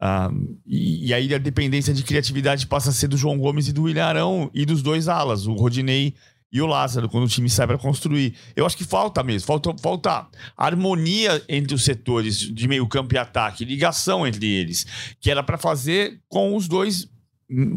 Ah, 0.00 0.30
e, 0.66 1.08
e, 1.08 1.14
aí 1.14 1.34
a 1.34 1.38
dependência 1.38 1.92
de 1.92 2.02
criatividade 2.02 2.66
passa 2.66 2.88
a 2.88 2.92
ser 2.92 3.06
do 3.06 3.18
João 3.18 3.38
Gomes 3.38 3.68
e 3.68 3.72
do 3.72 3.82
William 3.82 4.06
Arão 4.06 4.50
e 4.54 4.64
dos 4.64 4.80
dois 4.80 5.08
alas, 5.08 5.46
o 5.46 5.52
Rodinei 5.52 6.14
e 6.50 6.60
o 6.62 6.66
Lázaro, 6.66 7.08
quando 7.08 7.24
o 7.24 7.28
time 7.28 7.50
sai 7.50 7.66
para 7.66 7.76
construir. 7.76 8.34
Eu 8.56 8.64
acho 8.64 8.76
que 8.76 8.84
falta 8.84 9.22
mesmo, 9.22 9.46
falta, 9.46 9.74
falta 9.78 10.26
harmonia 10.56 11.42
entre 11.48 11.74
os 11.74 11.84
setores 11.84 12.38
de 12.38 12.66
meio 12.66 12.88
campo 12.88 13.14
e 13.14 13.18
ataque, 13.18 13.64
ligação 13.64 14.26
entre 14.26 14.50
eles, 14.50 14.86
que 15.20 15.30
era 15.30 15.42
para 15.42 15.58
fazer 15.58 16.18
com 16.28 16.56
os 16.56 16.66
dois 16.66 17.06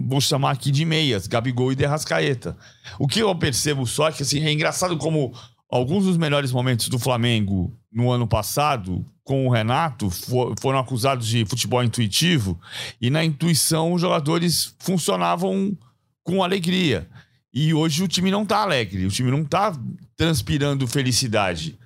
vou 0.07 0.21
chamar 0.21 0.51
aqui 0.51 0.69
de 0.71 0.85
meias, 0.85 1.27
Gabigol 1.27 1.71
e 1.71 1.75
Derrascaeta. 1.75 2.55
O 2.99 3.07
que 3.07 3.19
eu 3.19 3.33
percebo 3.35 3.85
só 3.87 4.09
é 4.09 4.11
que 4.11 4.23
assim, 4.23 4.43
é 4.43 4.51
engraçado 4.51 4.97
como 4.97 5.33
alguns 5.69 6.05
dos 6.05 6.17
melhores 6.17 6.51
momentos 6.51 6.87
do 6.87 6.99
Flamengo 6.99 7.75
no 7.91 8.11
ano 8.11 8.27
passado, 8.27 9.05
com 9.23 9.47
o 9.47 9.51
Renato, 9.51 10.09
for, 10.09 10.53
foram 10.61 10.79
acusados 10.79 11.27
de 11.27 11.45
futebol 11.45 11.83
intuitivo, 11.83 12.59
e 13.01 13.09
na 13.09 13.23
intuição 13.23 13.93
os 13.93 14.01
jogadores 14.01 14.75
funcionavam 14.79 15.75
com 16.23 16.43
alegria. 16.43 17.07
E 17.53 17.73
hoje 17.73 18.03
o 18.03 18.07
time 18.07 18.31
não 18.31 18.43
está 18.43 18.57
alegre, 18.57 19.05
o 19.05 19.11
time 19.11 19.31
não 19.31 19.41
está 19.41 19.75
transpirando 20.17 20.87
felicidade. 20.87 21.77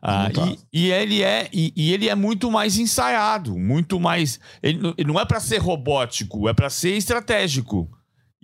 Ah, 0.00 0.30
tá. 0.30 0.46
e, 0.72 0.86
e, 0.86 0.92
ele 0.92 1.22
é 1.22 1.48
e, 1.52 1.72
e, 1.76 1.92
ele 1.92 2.08
é 2.08 2.14
muito 2.14 2.50
mais 2.50 2.78
ensaiado, 2.78 3.58
muito 3.58 3.98
mais. 3.98 4.40
Ele, 4.62 4.94
ele 4.96 5.08
não 5.08 5.20
é 5.20 5.24
para 5.24 5.40
ser 5.40 5.58
robótico, 5.58 6.48
é 6.48 6.52
para 6.52 6.70
ser 6.70 6.96
estratégico. 6.96 7.90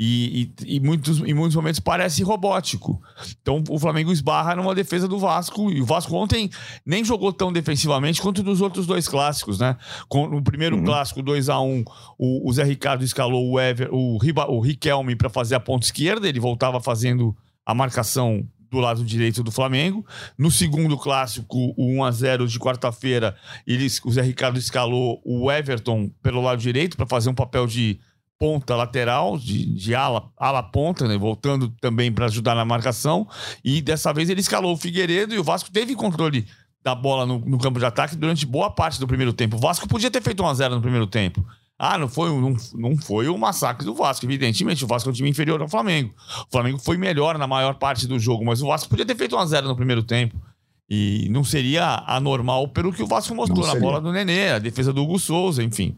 E, 0.02 0.50
e, 0.64 0.76
e, 0.76 0.80
muitos, 0.80 1.18
em 1.20 1.34
muitos 1.34 1.54
momentos 1.54 1.78
parece 1.78 2.22
robótico. 2.22 3.02
Então 3.42 3.62
o 3.68 3.78
Flamengo 3.78 4.10
esbarra 4.10 4.56
numa 4.56 4.74
defesa 4.74 5.06
do 5.06 5.18
Vasco. 5.18 5.70
E 5.70 5.82
o 5.82 5.84
Vasco 5.84 6.16
ontem 6.16 6.48
nem 6.86 7.04
jogou 7.04 7.30
tão 7.34 7.52
defensivamente 7.52 8.22
quanto 8.22 8.42
nos 8.42 8.62
outros 8.62 8.86
dois 8.86 9.06
clássicos, 9.06 9.58
né? 9.58 9.76
Com, 10.08 10.26
no 10.26 10.42
primeiro 10.42 10.76
uhum. 10.76 10.84
clássico, 10.84 11.22
2 11.22 11.50
a 11.50 11.60
1 11.60 11.66
um, 11.66 11.84
o, 12.18 12.48
o, 12.48 12.52
Zé 12.54 12.64
Ricardo 12.64 13.04
escalou 13.04 13.50
o, 13.50 13.60
Ever, 13.60 13.92
o, 13.92 14.16
Riba, 14.16 14.50
o 14.50 14.58
Riquelme 14.58 15.14
para 15.14 15.28
fazer 15.28 15.54
a 15.56 15.60
ponta 15.60 15.84
esquerda. 15.84 16.26
Ele 16.26 16.40
voltava 16.40 16.80
fazendo 16.80 17.36
a 17.66 17.74
marcação 17.74 18.48
do 18.70 18.78
lado 18.78 19.04
direito 19.04 19.42
do 19.42 19.50
Flamengo. 19.50 20.06
No 20.38 20.50
segundo 20.50 20.96
clássico, 20.96 21.74
o 21.76 21.98
1x0 21.98 22.46
de 22.46 22.58
quarta-feira, 22.58 23.36
o 24.04 24.10
Zé 24.10 24.22
Ricardo 24.22 24.58
escalou 24.58 25.20
o 25.24 25.50
Everton 25.50 26.10
pelo 26.22 26.40
lado 26.40 26.60
direito 26.60 26.96
para 26.96 27.06
fazer 27.06 27.28
um 27.28 27.34
papel 27.34 27.66
de 27.66 27.98
ponta 28.38 28.74
lateral, 28.74 29.36
de, 29.36 29.66
de 29.66 29.94
ala, 29.94 30.30
ala 30.38 30.62
ponta, 30.62 31.06
né? 31.06 31.18
voltando 31.18 31.68
também 31.80 32.10
para 32.10 32.24
ajudar 32.24 32.54
na 32.54 32.64
marcação. 32.64 33.28
E 33.62 33.82
dessa 33.82 34.12
vez 34.14 34.30
ele 34.30 34.40
escalou 34.40 34.72
o 34.72 34.76
Figueiredo 34.78 35.34
e 35.34 35.38
o 35.38 35.44
Vasco 35.44 35.70
teve 35.70 35.94
controle 35.94 36.46
da 36.82 36.94
bola 36.94 37.26
no, 37.26 37.38
no 37.38 37.58
campo 37.58 37.78
de 37.78 37.84
ataque 37.84 38.16
durante 38.16 38.46
boa 38.46 38.70
parte 38.70 38.98
do 38.98 39.06
primeiro 39.06 39.34
tempo. 39.34 39.56
O 39.56 39.60
Vasco 39.60 39.86
podia 39.86 40.10
ter 40.10 40.22
feito 40.22 40.42
1x0 40.42 40.70
no 40.70 40.80
primeiro 40.80 41.06
tempo. 41.06 41.44
Ah, 41.82 41.96
não 41.96 42.08
foi, 42.08 42.28
não, 42.28 42.54
não 42.74 42.94
foi 42.94 43.26
o 43.30 43.38
massacre 43.38 43.86
do 43.86 43.94
Vasco, 43.94 44.26
evidentemente. 44.26 44.84
O 44.84 44.86
Vasco 44.86 45.08
é 45.08 45.12
um 45.12 45.14
time 45.14 45.30
inferior 45.30 45.62
ao 45.62 45.66
Flamengo. 45.66 46.12
O 46.46 46.52
Flamengo 46.52 46.78
foi 46.78 46.98
melhor 46.98 47.38
na 47.38 47.46
maior 47.46 47.76
parte 47.76 48.06
do 48.06 48.18
jogo, 48.18 48.44
mas 48.44 48.60
o 48.60 48.66
Vasco 48.66 48.90
podia 48.90 49.06
ter 49.06 49.16
feito 49.16 49.34
1x0 49.34 49.62
no 49.62 49.74
primeiro 49.74 50.02
tempo. 50.02 50.36
E 50.90 51.26
não 51.30 51.42
seria 51.42 52.04
anormal 52.06 52.68
pelo 52.68 52.92
que 52.92 53.02
o 53.02 53.06
Vasco 53.06 53.34
mostrou 53.34 53.66
na 53.66 53.76
bola 53.76 53.98
do 53.98 54.12
Nenê, 54.12 54.50
a 54.50 54.58
defesa 54.58 54.92
do 54.92 55.02
Hugo 55.02 55.18
Souza, 55.18 55.62
enfim. 55.62 55.96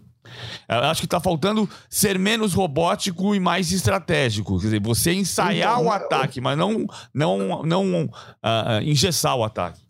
Eu 0.69 0.85
acho 0.85 1.01
que 1.01 1.07
está 1.07 1.19
faltando 1.19 1.69
ser 1.91 2.17
menos 2.17 2.55
robótico 2.55 3.35
e 3.35 3.41
mais 3.41 3.73
estratégico. 3.73 4.61
Quer 4.61 4.67
dizer, 4.67 4.81
você 4.81 5.13
ensaiar 5.13 5.81
então, 5.81 5.87
o 5.87 5.91
ataque, 5.91 6.41
mas 6.41 6.57
não, 6.57 6.87
não, 7.13 7.65
não 7.65 8.05
uh, 8.05 8.83
engessar 8.85 9.35
o 9.35 9.43
ataque. 9.43 9.81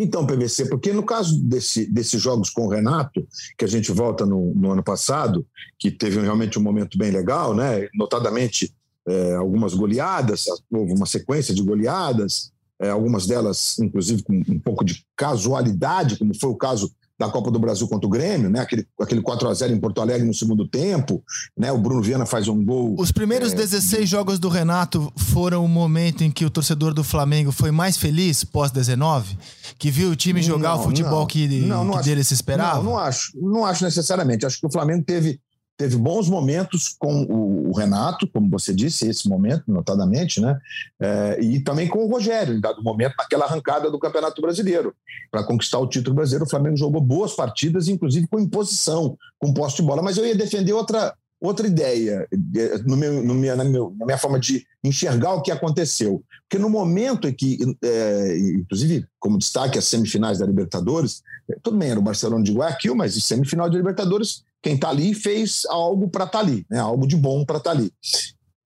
Então, 0.00 0.26
PVC, 0.26 0.66
porque 0.66 0.94
no 0.94 1.02
caso 1.02 1.38
desse, 1.42 1.84
desses 1.84 2.20
jogos 2.20 2.48
com 2.48 2.66
o 2.66 2.68
Renato, 2.68 3.26
que 3.58 3.66
a 3.66 3.68
gente 3.68 3.92
volta 3.92 4.24
no, 4.24 4.54
no 4.54 4.70
ano 4.72 4.82
passado, 4.82 5.46
que 5.78 5.90
teve 5.90 6.18
realmente 6.20 6.58
um 6.58 6.62
momento 6.62 6.96
bem 6.96 7.10
legal, 7.10 7.54
né? 7.54 7.86
notadamente 7.94 8.74
é, 9.06 9.34
algumas 9.34 9.74
goleadas, 9.74 10.46
houve 10.70 10.94
uma 10.94 11.04
sequência 11.04 11.54
de 11.54 11.62
goleadas, 11.62 12.50
é, 12.80 12.88
algumas 12.88 13.26
delas, 13.26 13.78
inclusive, 13.78 14.22
com 14.22 14.42
um 14.48 14.58
pouco 14.58 14.82
de 14.82 15.04
casualidade, 15.14 16.18
como 16.18 16.34
foi 16.34 16.48
o 16.48 16.56
caso 16.56 16.90
da 17.20 17.28
Copa 17.28 17.50
do 17.50 17.58
Brasil 17.58 17.86
contra 17.86 18.06
o 18.06 18.10
Grêmio, 18.10 18.48
né? 18.48 18.60
Aquele, 18.60 18.86
aquele 18.98 19.20
4 19.20 19.46
a 19.46 19.52
0 19.52 19.74
em 19.74 19.78
Porto 19.78 20.00
Alegre 20.00 20.26
no 20.26 20.32
segundo 20.32 20.66
tempo, 20.66 21.22
né? 21.54 21.70
O 21.70 21.76
Bruno 21.76 22.00
Viana 22.00 22.24
faz 22.24 22.48
um 22.48 22.64
gol. 22.64 22.96
Os 22.98 23.12
primeiros 23.12 23.52
é... 23.52 23.56
16 23.56 24.08
jogos 24.08 24.38
do 24.38 24.48
Renato 24.48 25.12
foram 25.14 25.62
o 25.62 25.68
momento 25.68 26.24
em 26.24 26.30
que 26.30 26.46
o 26.46 26.50
torcedor 26.50 26.94
do 26.94 27.04
Flamengo 27.04 27.52
foi 27.52 27.70
mais 27.70 27.98
feliz 27.98 28.42
pós 28.42 28.70
19, 28.70 29.36
que 29.78 29.90
viu 29.90 30.08
o 30.08 30.16
time 30.16 30.40
jogar 30.40 30.70
não, 30.70 30.80
o 30.80 30.84
futebol 30.84 31.20
não, 31.20 31.26
que, 31.26 31.46
não, 31.60 31.90
que 31.90 31.96
acho, 31.98 32.08
dele 32.08 32.24
se 32.24 32.32
esperava. 32.32 32.78
Não, 32.78 32.84
não 32.84 32.98
acho, 32.98 33.32
não 33.38 33.66
acho 33.66 33.84
necessariamente. 33.84 34.46
Acho 34.46 34.58
que 34.58 34.66
o 34.66 34.72
Flamengo 34.72 35.04
teve 35.04 35.38
teve 35.80 35.96
bons 35.96 36.28
momentos 36.28 36.94
com 36.98 37.22
o, 37.22 37.72
Renato, 37.72 38.28
como 38.28 38.50
você 38.50 38.74
disse, 38.74 39.08
esse 39.08 39.26
momento, 39.26 39.64
notadamente, 39.66 40.38
né? 40.38 40.58
É, 41.00 41.38
e 41.40 41.58
também 41.60 41.88
com 41.88 42.04
o 42.04 42.06
Rogério, 42.06 42.54
em 42.54 42.60
dado 42.60 42.82
momento, 42.82 43.14
naquela 43.16 43.46
arrancada 43.46 43.90
do 43.90 43.98
Campeonato 43.98 44.42
Brasileiro. 44.42 44.94
Para 45.30 45.42
conquistar 45.42 45.78
o 45.78 45.86
título 45.86 46.16
brasileiro, 46.16 46.44
o 46.44 46.50
Flamengo 46.50 46.76
jogou 46.76 47.00
boas 47.00 47.32
partidas, 47.32 47.88
inclusive 47.88 48.26
com 48.26 48.38
imposição, 48.38 49.16
com 49.38 49.54
posse 49.54 49.76
de 49.76 49.82
bola. 49.82 50.02
Mas 50.02 50.18
eu 50.18 50.26
ia 50.26 50.34
defender 50.34 50.74
outra, 50.74 51.14
outra 51.40 51.66
ideia 51.66 52.28
no 52.84 52.94
meu, 52.94 53.22
no 53.22 53.32
minha, 53.32 53.56
na, 53.56 53.64
meu, 53.64 53.96
na 53.98 54.04
minha 54.04 54.18
forma 54.18 54.38
de 54.38 54.66
enxergar 54.84 55.32
o 55.32 55.40
que 55.40 55.50
aconteceu. 55.50 56.22
Porque 56.46 56.62
no 56.62 56.68
momento 56.68 57.26
em 57.26 57.32
que, 57.32 57.58
é, 57.82 58.36
inclusive, 58.38 59.06
como 59.18 59.38
destaque 59.38 59.78
as 59.78 59.86
semifinais 59.86 60.40
da 60.40 60.46
Libertadores, 60.46 61.22
tudo 61.62 61.78
bem, 61.78 61.90
era 61.90 61.98
o 61.98 62.02
Barcelona 62.02 62.44
de 62.44 62.52
Guayaquil, 62.52 62.94
mas 62.94 63.14
semifinal 63.24 63.70
de 63.70 63.78
Libertadores 63.78 64.44
quem 64.62 64.74
está 64.74 64.90
ali 64.90 65.14
fez 65.14 65.64
algo 65.66 66.08
para 66.08 66.24
estar 66.24 66.38
tá 66.38 66.44
ali, 66.44 66.66
né? 66.70 66.78
algo 66.78 67.06
de 67.06 67.16
bom 67.16 67.44
para 67.44 67.58
estar 67.58 67.72
tá 67.72 67.76
ali. 67.76 67.92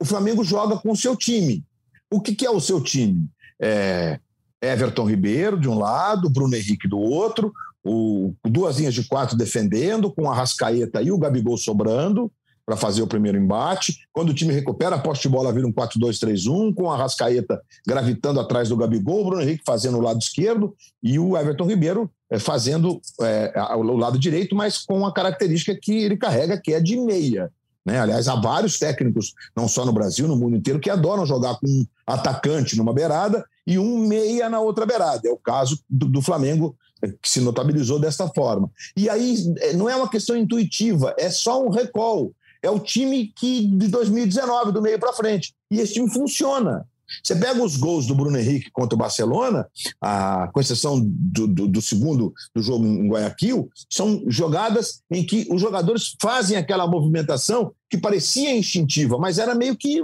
O 0.01 0.05
Flamengo 0.05 0.45
joga 0.45 0.77
com 0.77 0.91
o 0.91 0.97
seu 0.97 1.17
time. 1.17 1.65
O 2.11 2.21
que, 2.21 2.35
que 2.35 2.47
é 2.47 2.51
o 2.51 2.61
seu 2.61 2.81
time? 2.81 3.29
É 3.61 4.19
Everton 4.61 5.09
Ribeiro 5.09 5.59
de 5.59 5.69
um 5.69 5.79
lado, 5.79 6.31
Bruno 6.31 6.57
Henrique 6.57 6.89
do 6.89 6.99
outro, 6.99 7.53
o, 7.85 8.35
duas 8.45 8.79
linhas 8.79 8.95
de 8.95 9.05
quatro 9.05 9.37
defendendo, 9.37 10.11
com 10.11 10.31
a 10.31 10.35
Rascaeta 10.35 11.03
e 11.03 11.13
o 11.13 11.19
Gabigol 11.19 11.59
sobrando 11.59 12.33
para 12.67 12.77
fazer 12.77 13.03
o 13.03 13.07
primeiro 13.07 13.39
embate. 13.39 14.07
Quando 14.13 14.31
o 14.31 14.35
time 14.35 14.53
recupera, 14.53 14.97
a 14.97 14.99
posse 14.99 15.23
de 15.23 15.29
bola 15.29 15.53
vira 15.53 15.67
um 15.67 15.73
4-2-3-1, 15.73 16.75
com 16.75 16.91
a 16.91 16.97
Rascaeta 16.97 17.61
gravitando 17.87 18.41
atrás 18.41 18.69
do 18.69 18.77
Gabigol, 18.77 19.21
o 19.21 19.25
Bruno 19.27 19.43
Henrique 19.43 19.63
fazendo 19.65 19.99
o 19.99 20.01
lado 20.01 20.19
esquerdo 20.19 20.75
e 21.03 21.19
o 21.19 21.37
Everton 21.37 21.67
Ribeiro 21.67 22.11
é, 22.31 22.39
fazendo 22.39 23.01
é, 23.21 23.53
o 23.77 23.97
lado 23.97 24.19
direito, 24.19 24.55
mas 24.55 24.79
com 24.79 25.05
a 25.07 25.13
característica 25.13 25.79
que 25.81 25.93
ele 25.93 26.17
carrega, 26.17 26.61
que 26.61 26.73
é 26.73 26.81
de 26.81 26.97
meia. 26.97 27.51
Né? 27.85 28.01
Aliás, 28.01 28.29
há 28.29 28.35
vários 28.35 28.79
técnicos, 28.79 29.35
não 29.55 29.69
só 29.69 29.85
no 29.85 29.93
Brasil, 29.93 30.27
no 30.27 30.37
mundo 30.37 30.57
inteiro, 30.57 30.81
que 30.81 30.89
adoram 30.89 31.27
jogar 31.27 31.57
com 31.57 31.67
um 31.67 31.85
atacante 32.07 32.77
numa 32.77 32.95
beirada 32.95 33.45
e 33.67 33.79
um 33.79 33.99
meia 33.99 34.49
na 34.49 34.59
outra 34.61 34.87
beirada. 34.87 35.29
É 35.29 35.31
o 35.31 35.37
caso 35.37 35.79
do, 35.89 36.07
do 36.07 36.23
Flamengo, 36.23 36.75
é, 37.03 37.09
que 37.09 37.29
se 37.29 37.41
notabilizou 37.41 37.99
desta 37.99 38.27
forma. 38.29 38.71
E 38.97 39.11
aí 39.11 39.37
não 39.75 39.89
é 39.89 39.95
uma 39.95 40.09
questão 40.09 40.35
intuitiva, 40.35 41.15
é 41.19 41.29
só 41.29 41.63
um 41.63 41.69
recall 41.69 42.33
é 42.65 42.71
o 42.71 42.81
time 42.81 43.33
que 43.37 43.67
de 43.67 43.89
2019, 43.89 44.73
do 44.73 44.83
meio 44.83 44.99
para 44.99 45.13
frente. 45.13 45.55
E 45.71 45.81
esse 45.81 45.95
time 45.95 46.11
funciona. 46.11 46.87
Você 47.23 47.37
pega 47.37 47.63
os 47.63 47.77
gols 47.77 48.07
do 48.07 48.15
Bruno 48.15 48.39
Henrique 48.39 48.71
contra 48.71 48.95
o 48.95 48.99
Barcelona, 48.99 49.67
a, 50.01 50.49
com 50.53 50.61
exceção 50.61 51.01
do, 51.05 51.47
do, 51.47 51.69
do, 51.69 51.83
segundo 51.83 52.33
do 52.55 52.63
jogo 52.63 52.87
em 52.87 53.09
Guayaquil, 53.09 53.69
são 53.91 54.25
jogadas 54.27 55.03
em 55.11 55.25
que 55.25 55.47
os 55.51 55.61
jogadores 55.61 56.17
fazem 56.21 56.57
aquela 56.57 56.87
movimentação 56.87 57.73
que 57.91 57.99
parecia 57.99 58.57
instintiva, 58.57 59.19
mas 59.19 59.39
era 59.39 59.55
meio 59.55 59.77
que 59.77 60.01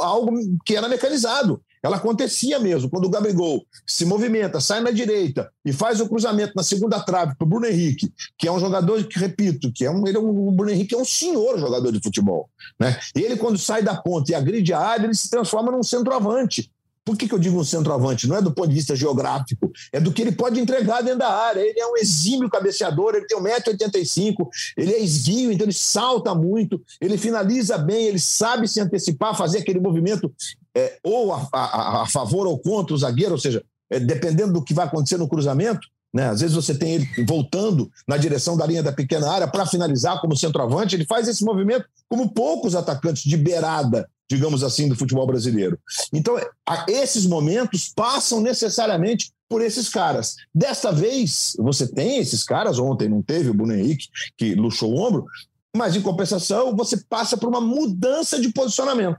algo 0.00 0.32
que 0.64 0.74
era 0.74 0.88
mecanizado. 0.88 1.62
Ela 1.82 1.96
acontecia 1.96 2.58
mesmo. 2.58 2.90
Quando 2.90 3.06
o 3.06 3.10
Gabigol 3.10 3.64
se 3.86 4.04
movimenta, 4.04 4.60
sai 4.60 4.80
na 4.80 4.90
direita 4.90 5.50
e 5.64 5.72
faz 5.72 6.00
o 6.00 6.08
cruzamento 6.08 6.52
na 6.54 6.62
segunda 6.62 7.00
trave 7.00 7.34
para 7.36 7.44
o 7.44 7.48
Bruno 7.48 7.66
Henrique, 7.66 8.12
que 8.36 8.48
é 8.48 8.52
um 8.52 8.60
jogador 8.60 9.04
que, 9.04 9.18
repito, 9.18 9.72
que 9.72 9.84
é 9.84 9.90
um, 9.90 10.06
ele 10.06 10.16
é 10.16 10.20
o 10.20 10.50
Bruno 10.50 10.70
Henrique 10.70 10.94
é 10.94 10.98
um 10.98 11.04
senhor 11.04 11.58
jogador 11.58 11.92
de 11.92 12.00
futebol. 12.00 12.48
Né? 12.78 12.98
Ele, 13.14 13.36
quando 13.36 13.58
sai 13.58 13.82
da 13.82 13.96
ponta 13.96 14.32
e 14.32 14.34
agride 14.34 14.72
a 14.72 14.80
área, 14.80 15.04
ele 15.04 15.14
se 15.14 15.30
transforma 15.30 15.70
num 15.70 15.82
centroavante. 15.82 16.70
Por 17.08 17.16
que, 17.16 17.26
que 17.26 17.34
eu 17.34 17.38
digo 17.38 17.58
um 17.58 17.64
centroavante? 17.64 18.28
Não 18.28 18.36
é 18.36 18.42
do 18.42 18.52
ponto 18.52 18.68
de 18.68 18.74
vista 18.74 18.94
geográfico, 18.94 19.72
é 19.90 19.98
do 19.98 20.12
que 20.12 20.20
ele 20.20 20.30
pode 20.30 20.60
entregar 20.60 21.00
dentro 21.00 21.20
da 21.20 21.30
área. 21.30 21.60
Ele 21.60 21.80
é 21.80 21.86
um 21.86 21.96
exímio 21.96 22.50
cabeceador, 22.50 23.14
ele 23.14 23.26
tem 23.26 23.38
1,85m, 23.38 24.46
ele 24.76 24.92
é 24.92 25.02
esguio, 25.02 25.50
então 25.50 25.64
ele 25.64 25.72
salta 25.72 26.34
muito, 26.34 26.78
ele 27.00 27.16
finaliza 27.16 27.78
bem, 27.78 28.08
ele 28.08 28.18
sabe 28.18 28.68
se 28.68 28.78
antecipar, 28.78 29.34
fazer 29.34 29.60
aquele 29.60 29.80
movimento 29.80 30.30
é, 30.74 30.98
ou 31.02 31.32
a, 31.32 31.48
a, 31.50 32.02
a, 32.02 32.06
favor 32.06 32.46
ou 32.46 32.58
contra 32.58 32.94
o 32.94 32.98
zagueiro, 32.98 33.32
ou 33.32 33.38
seja, 33.38 33.64
é, 33.88 33.98
dependendo 33.98 34.52
do 34.52 34.62
que 34.62 34.74
vai 34.74 34.84
acontecer 34.84 35.16
no 35.16 35.30
cruzamento. 35.30 35.88
Né? 36.12 36.28
Às 36.28 36.42
vezes 36.42 36.54
você 36.54 36.74
tem 36.74 36.96
ele 36.96 37.08
voltando 37.26 37.90
na 38.06 38.18
direção 38.18 38.54
da 38.54 38.66
linha 38.66 38.82
da 38.82 38.92
pequena 38.92 39.30
área 39.30 39.48
para 39.48 39.64
finalizar 39.64 40.20
como 40.20 40.36
centroavante, 40.36 40.94
ele 40.94 41.06
faz 41.06 41.26
esse 41.26 41.42
movimento 41.42 41.86
como 42.06 42.28
poucos 42.34 42.74
atacantes 42.74 43.22
de 43.22 43.36
beirada 43.38 44.06
digamos 44.30 44.62
assim, 44.62 44.88
do 44.88 44.96
futebol 44.96 45.26
brasileiro. 45.26 45.78
Então, 46.12 46.36
esses 46.86 47.26
momentos 47.26 47.92
passam 47.94 48.40
necessariamente 48.40 49.32
por 49.48 49.62
esses 49.62 49.88
caras. 49.88 50.36
Desta 50.54 50.92
vez, 50.92 51.56
você 51.58 51.86
tem 51.86 52.18
esses 52.18 52.44
caras, 52.44 52.78
ontem 52.78 53.08
não 53.08 53.22
teve 53.22 53.48
o 53.48 53.54
Bruno 53.54 53.74
Henrique, 53.74 54.08
que 54.36 54.54
luxou 54.54 54.92
o 54.92 55.00
ombro, 55.00 55.24
mas 55.74 55.96
em 55.96 56.02
compensação, 56.02 56.76
você 56.76 56.98
passa 57.08 57.36
por 57.36 57.48
uma 57.48 57.60
mudança 57.60 58.40
de 58.40 58.52
posicionamento. 58.52 59.18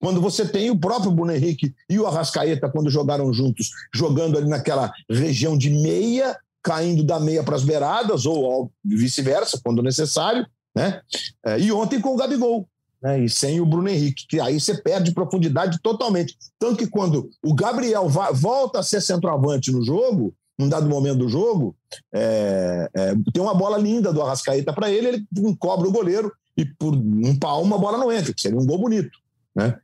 Quando 0.00 0.20
você 0.20 0.46
tem 0.46 0.70
o 0.70 0.78
próprio 0.78 1.10
Bruno 1.10 1.32
Henrique 1.32 1.74
e 1.88 1.98
o 1.98 2.06
Arrascaeta, 2.06 2.68
quando 2.68 2.90
jogaram 2.90 3.32
juntos, 3.32 3.70
jogando 3.94 4.36
ali 4.38 4.48
naquela 4.48 4.92
região 5.08 5.56
de 5.56 5.70
meia, 5.70 6.36
caindo 6.62 7.04
da 7.04 7.20
meia 7.20 7.42
para 7.42 7.54
as 7.54 7.62
beiradas, 7.62 8.26
ou 8.26 8.72
vice-versa, 8.84 9.60
quando 9.62 9.82
necessário, 9.82 10.46
né? 10.74 11.00
É, 11.46 11.60
e 11.60 11.70
ontem 11.70 12.00
com 12.00 12.14
o 12.14 12.16
Gabigol 12.16 12.68
né, 13.02 13.24
e 13.24 13.28
sem 13.28 13.60
o 13.60 13.66
Bruno 13.66 13.88
Henrique, 13.88 14.26
que 14.28 14.40
aí 14.40 14.60
você 14.60 14.76
perde 14.76 15.12
profundidade 15.12 15.78
totalmente. 15.82 16.36
Tanto 16.58 16.78
que 16.78 16.86
quando 16.86 17.30
o 17.42 17.54
Gabriel 17.54 18.08
vai, 18.08 18.32
volta 18.32 18.80
a 18.80 18.82
ser 18.82 19.00
centroavante 19.00 19.70
no 19.70 19.84
jogo, 19.84 20.34
num 20.58 20.68
dado 20.68 20.88
momento 20.88 21.18
do 21.18 21.28
jogo, 21.28 21.76
é, 22.12 22.90
é, 22.92 23.14
tem 23.32 23.40
uma 23.42 23.54
bola 23.54 23.78
linda 23.78 24.12
do 24.12 24.20
Arrascaeta 24.20 24.72
para 24.72 24.90
ele, 24.90 25.08
ele 25.08 25.26
encobre 25.36 25.86
o 25.86 25.92
goleiro 25.92 26.32
e 26.56 26.64
por 26.64 26.94
um 26.94 27.38
palmo 27.38 27.74
a 27.74 27.78
bola 27.78 27.98
não 27.98 28.10
entra, 28.10 28.34
que 28.34 28.42
seria 28.42 28.58
um 28.58 28.66
gol 28.66 28.78
bonito. 28.78 29.16
Né? 29.54 29.78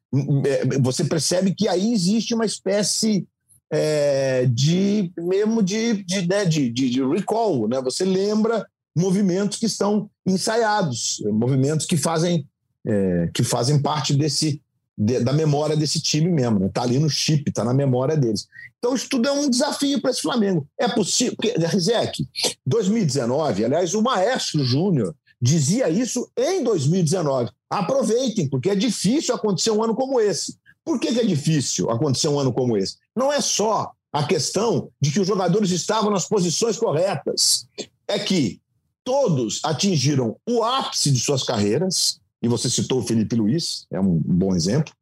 É, 0.47 0.79
você 0.81 1.05
percebe 1.05 1.55
que 1.55 1.69
aí 1.69 1.93
existe 1.93 2.35
uma 2.35 2.45
espécie 2.45 3.27
é, 3.71 4.47
de 4.47 5.13
mesmo 5.17 5.63
de, 5.63 6.03
de, 6.05 6.27
né, 6.27 6.45
de, 6.45 6.71
de, 6.71 7.05
recall, 7.05 7.67
né? 7.67 7.81
Você 7.83 8.05
lembra 8.05 8.67
movimentos 8.97 9.59
que 9.59 9.67
estão 9.67 10.09
ensaiados, 10.27 11.23
movimentos 11.33 11.87
que 11.87 11.97
fazem 11.97 12.47
é, 12.87 13.31
que 13.33 13.43
fazem 13.43 13.81
parte 13.81 14.15
desse, 14.15 14.61
de, 14.97 15.21
da 15.21 15.33
memória 15.33 15.77
desse 15.77 16.01
time 16.01 16.31
mesmo. 16.31 16.59
Né? 16.59 16.71
Tá 16.73 16.83
ali 16.83 16.99
no 16.99 17.09
chip, 17.09 17.49
está 17.49 17.65
na 17.65 17.75
memória 17.75 18.17
deles. 18.17 18.47
Então, 18.79 18.95
isso 18.95 19.09
tudo 19.09 19.29
é 19.29 19.33
um 19.33 19.49
desafio 19.49 20.01
para 20.01 20.11
esse 20.11 20.23
Flamengo. 20.23 20.67
É 20.79 20.89
possível. 20.89 21.35
Porque, 21.37 21.55
Rizek, 21.67 22.29
2019, 22.67 23.65
aliás, 23.65 23.95
o 23.95 24.03
Maestro 24.03 24.63
Júnior 24.63 25.15
dizia 25.41 25.89
isso 25.89 26.31
em 26.37 26.63
2019. 26.63 27.51
Aproveitem, 27.69 28.49
porque 28.49 28.71
é 28.71 28.75
difícil 28.75 29.35
acontecer 29.35 29.71
um 29.71 29.83
ano 29.83 29.95
como 29.95 30.21
esse. 30.21 30.57
Por 30.85 31.01
que, 31.01 31.13
que 31.13 31.21
é 31.21 31.25
difícil 31.25 31.91
acontecer 31.91 32.29
um 32.29 32.39
ano 32.39 32.53
como 32.53 32.77
esse? 32.77 32.97
Não 33.17 33.33
é 33.33 33.41
só 33.41 33.93
a 34.13 34.25
questão 34.25 34.91
de 35.01 35.11
que 35.11 35.21
os 35.21 35.27
jogadores 35.27 35.71
estavam 35.71 36.11
nas 36.11 36.29
posições 36.29 36.77
corretas. 36.77 37.67
É 38.07 38.19
que 38.19 38.61
todos 39.03 39.61
atingiram 39.65 40.37
o 40.49 40.63
ápice 40.63 41.11
de 41.11 41.21
suas 41.21 41.43
carreiras, 41.43 42.21
e 42.45 42.49
você 42.49 42.69
citou 42.69 42.99
o 42.99 43.03
Felipe 43.03 43.35
Luiz, 43.35 43.87
é 43.91 43.99
um 43.99 44.21
bom 44.23 44.55
exemplo. 44.55 44.93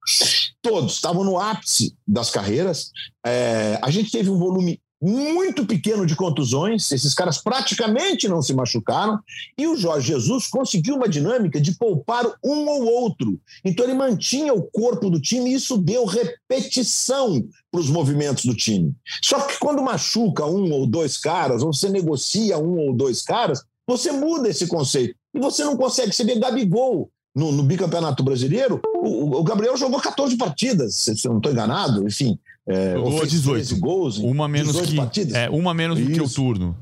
Todos 0.63 0.95
estavam 0.95 1.25
no 1.25 1.41
ápice 1.41 1.93
das 2.07 2.31
carreiras. 2.31 2.93
É, 3.27 3.81
a 3.83 3.91
gente 3.91 4.13
teve 4.13 4.31
um 4.31 4.39
volume 4.39 4.81
muito 5.01 5.67
pequeno 5.67 6.07
de 6.07 6.15
contusões, 6.15 6.93
esses 6.93 7.13
caras 7.13 7.39
praticamente 7.39 8.29
não 8.29 8.41
se 8.41 8.55
machucaram, 8.55 9.19
e 9.59 9.67
o 9.67 9.77
Jorge 9.77 10.13
Jesus 10.13 10.47
conseguiu 10.47 10.95
uma 10.95 11.09
dinâmica 11.09 11.61
de 11.61 11.77
poupar 11.77 12.25
um 12.45 12.69
ou 12.69 12.85
outro. 12.85 13.41
Então 13.65 13.85
ele 13.85 13.95
mantinha 13.95 14.55
o 14.55 14.63
corpo 14.63 15.11
do 15.11 15.21
time 15.21 15.51
e 15.51 15.55
isso 15.55 15.77
deu 15.77 16.05
repetição 16.05 17.45
para 17.73 17.81
os 17.81 17.91
movimentos 17.91 18.45
do 18.45 18.55
time. 18.55 18.95
Só 19.21 19.41
que 19.41 19.59
quando 19.59 19.83
machuca 19.83 20.47
um 20.47 20.71
ou 20.71 20.87
dois 20.87 21.17
caras, 21.17 21.61
ou 21.65 21.73
você 21.73 21.89
negocia 21.89 22.57
um 22.57 22.79
ou 22.79 22.95
dois 22.95 23.21
caras, 23.23 23.65
você 23.85 24.13
muda 24.13 24.49
esse 24.49 24.69
conceito. 24.69 25.17
E 25.35 25.41
você 25.41 25.65
não 25.65 25.77
consegue. 25.77 26.13
Você 26.13 26.23
vê 26.23 26.39
Gabigol 26.39 27.11
no, 27.35 27.51
no 27.51 27.63
bicampeonato 27.63 28.23
brasileiro, 28.23 28.81
o, 28.85 29.39
o, 29.39 29.43
Gabriel 29.43 29.77
jogou 29.77 30.01
14 30.01 30.37
partidas, 30.37 30.95
se 30.95 31.27
eu 31.27 31.31
não 31.31 31.39
estou 31.39 31.53
enganado, 31.53 32.07
enfim. 32.07 32.39
É, 32.67 32.95
Jogou 32.95 33.27
18 33.27 33.77
gols. 33.79 34.19
Uma 34.19 34.47
menos 34.47 34.81
que, 34.81 34.95
partidas. 34.95 35.35
É, 35.35 35.51
uma 35.51 35.75
menos 35.75 35.99
do 35.99 36.11
que 36.11 36.21
o 36.21 36.29
turno. 36.29 36.77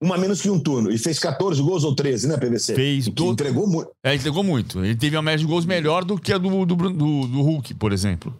Uma 0.00 0.18
menos 0.18 0.42
que 0.42 0.50
um 0.50 0.58
turno. 0.58 0.90
E 0.90 0.98
fez 0.98 1.18
14 1.18 1.62
gols 1.62 1.84
ou 1.84 1.94
13, 1.94 2.28
né, 2.28 2.36
PVC? 2.36 2.74
Fez. 2.74 3.08
Do... 3.08 3.30
Entregou 3.30 3.66
muito. 3.66 3.90
É, 4.02 4.14
entregou 4.14 4.42
muito. 4.42 4.84
Ele 4.84 4.96
teve 4.96 5.16
uma 5.16 5.22
média 5.22 5.38
de 5.38 5.46
gols 5.46 5.64
melhor 5.64 6.04
do 6.04 6.18
que 6.18 6.32
a 6.32 6.38
do, 6.38 6.66
do, 6.66 6.74
do, 6.74 7.26
do 7.26 7.42
Hulk, 7.42 7.74
por 7.74 7.92
exemplo. 7.92 8.36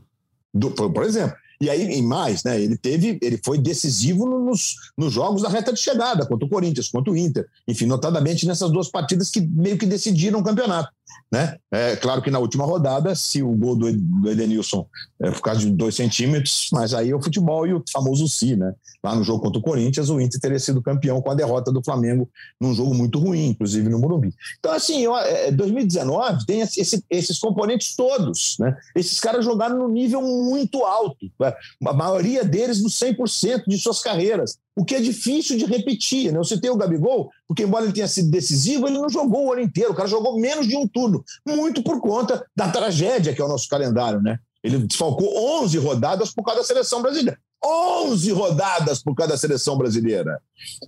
Do, 0.52 0.70
por 0.70 1.04
exemplo. 1.04 1.36
E 1.64 1.70
aí, 1.70 1.82
em 1.82 2.02
mais, 2.02 2.44
né? 2.44 2.60
Ele 2.60 2.76
teve, 2.76 3.18
ele 3.22 3.40
foi 3.42 3.56
decisivo 3.56 4.26
nos, 4.26 4.76
nos 4.98 5.10
jogos 5.10 5.40
da 5.40 5.48
reta 5.48 5.72
de 5.72 5.80
chegada, 5.80 6.26
contra 6.26 6.44
o 6.44 6.48
Corinthians, 6.48 6.88
contra 6.88 7.10
o 7.10 7.16
Inter. 7.16 7.46
Enfim, 7.66 7.86
notadamente 7.86 8.46
nessas 8.46 8.70
duas 8.70 8.90
partidas 8.90 9.30
que 9.30 9.40
meio 9.40 9.78
que 9.78 9.86
decidiram 9.86 10.40
o 10.40 10.44
campeonato. 10.44 10.92
Né? 11.32 11.56
É 11.72 11.96
claro 11.96 12.22
que 12.22 12.30
na 12.30 12.38
última 12.38 12.64
rodada, 12.64 13.14
se 13.14 13.42
o 13.42 13.50
gol 13.50 13.74
do 13.74 13.88
Edenilson 14.30 14.86
é 15.20 15.30
por 15.32 15.40
causa 15.40 15.60
de 15.60 15.70
dois 15.70 15.96
centímetros, 15.96 16.68
mas 16.72 16.94
aí 16.94 17.10
é 17.10 17.16
o 17.16 17.20
futebol 17.20 17.66
e 17.66 17.74
o 17.74 17.82
famoso 17.92 18.28
si, 18.28 18.54
né? 18.54 18.72
Lá 19.02 19.16
no 19.16 19.24
jogo 19.24 19.42
contra 19.42 19.58
o 19.58 19.62
Corinthians, 19.62 20.10
o 20.10 20.20
Inter 20.20 20.40
teria 20.40 20.58
sido 20.60 20.80
campeão 20.80 21.20
com 21.20 21.30
a 21.30 21.34
derrota 21.34 21.72
do 21.72 21.82
Flamengo 21.82 22.30
num 22.60 22.72
jogo 22.72 22.94
muito 22.94 23.18
ruim, 23.18 23.48
inclusive 23.48 23.88
no 23.88 23.98
Morumbi. 23.98 24.32
Então, 24.60 24.72
assim, 24.72 25.06
2019 25.52 26.42
é, 26.42 26.46
tem 26.46 26.60
esse, 26.60 27.04
esses 27.10 27.38
componentes 27.38 27.96
todos, 27.96 28.56
né? 28.60 28.76
Esses 28.94 29.18
caras 29.18 29.44
jogaram 29.44 29.76
no 29.76 29.88
nível 29.88 30.22
muito 30.22 30.84
alto, 30.84 31.26
né? 31.40 31.52
a 31.84 31.92
maioria 31.92 32.44
deles 32.44 32.80
no 32.82 32.88
100% 32.88 33.64
de 33.66 33.78
suas 33.78 34.00
carreiras 34.00 34.58
o 34.76 34.84
que 34.84 34.94
é 34.94 35.00
difícil 35.00 35.56
de 35.56 35.64
repetir. 35.64 36.32
Né? 36.32 36.38
Eu 36.38 36.44
citei 36.44 36.70
o 36.70 36.76
Gabigol, 36.76 37.30
porque 37.46 37.62
embora 37.62 37.84
ele 37.84 37.92
tenha 37.92 38.08
sido 38.08 38.30
decisivo, 38.30 38.86
ele 38.86 38.98
não 38.98 39.08
jogou 39.08 39.46
o 39.46 39.52
ano 39.52 39.62
inteiro, 39.62 39.92
o 39.92 39.94
cara 39.94 40.08
jogou 40.08 40.38
menos 40.38 40.66
de 40.66 40.76
um 40.76 40.86
turno, 40.86 41.24
muito 41.46 41.82
por 41.82 42.00
conta 42.00 42.44
da 42.54 42.68
tragédia 42.70 43.34
que 43.34 43.40
é 43.40 43.44
o 43.44 43.48
nosso 43.48 43.68
calendário. 43.68 44.20
Né? 44.20 44.38
Ele 44.62 44.78
desfalcou 44.78 45.62
11 45.62 45.78
rodadas 45.78 46.32
por 46.32 46.42
causa 46.42 46.60
da 46.60 46.66
seleção 46.66 47.02
brasileira. 47.02 47.38
11 47.64 48.30
rodadas 48.32 49.02
por 49.02 49.14
causa 49.14 49.32
da 49.32 49.38
seleção 49.38 49.78
brasileira. 49.78 50.38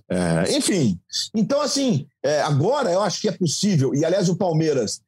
É, 0.09 0.55
enfim, 0.55 0.99
então 1.33 1.59
assim, 1.59 2.05
é, 2.23 2.41
agora 2.41 2.91
eu 2.91 3.01
acho 3.01 3.19
que 3.19 3.27
é 3.27 3.31
possível, 3.31 3.95
e 3.95 4.05
aliás 4.05 4.29
o 4.29 4.35
Palmeiras 4.35 5.01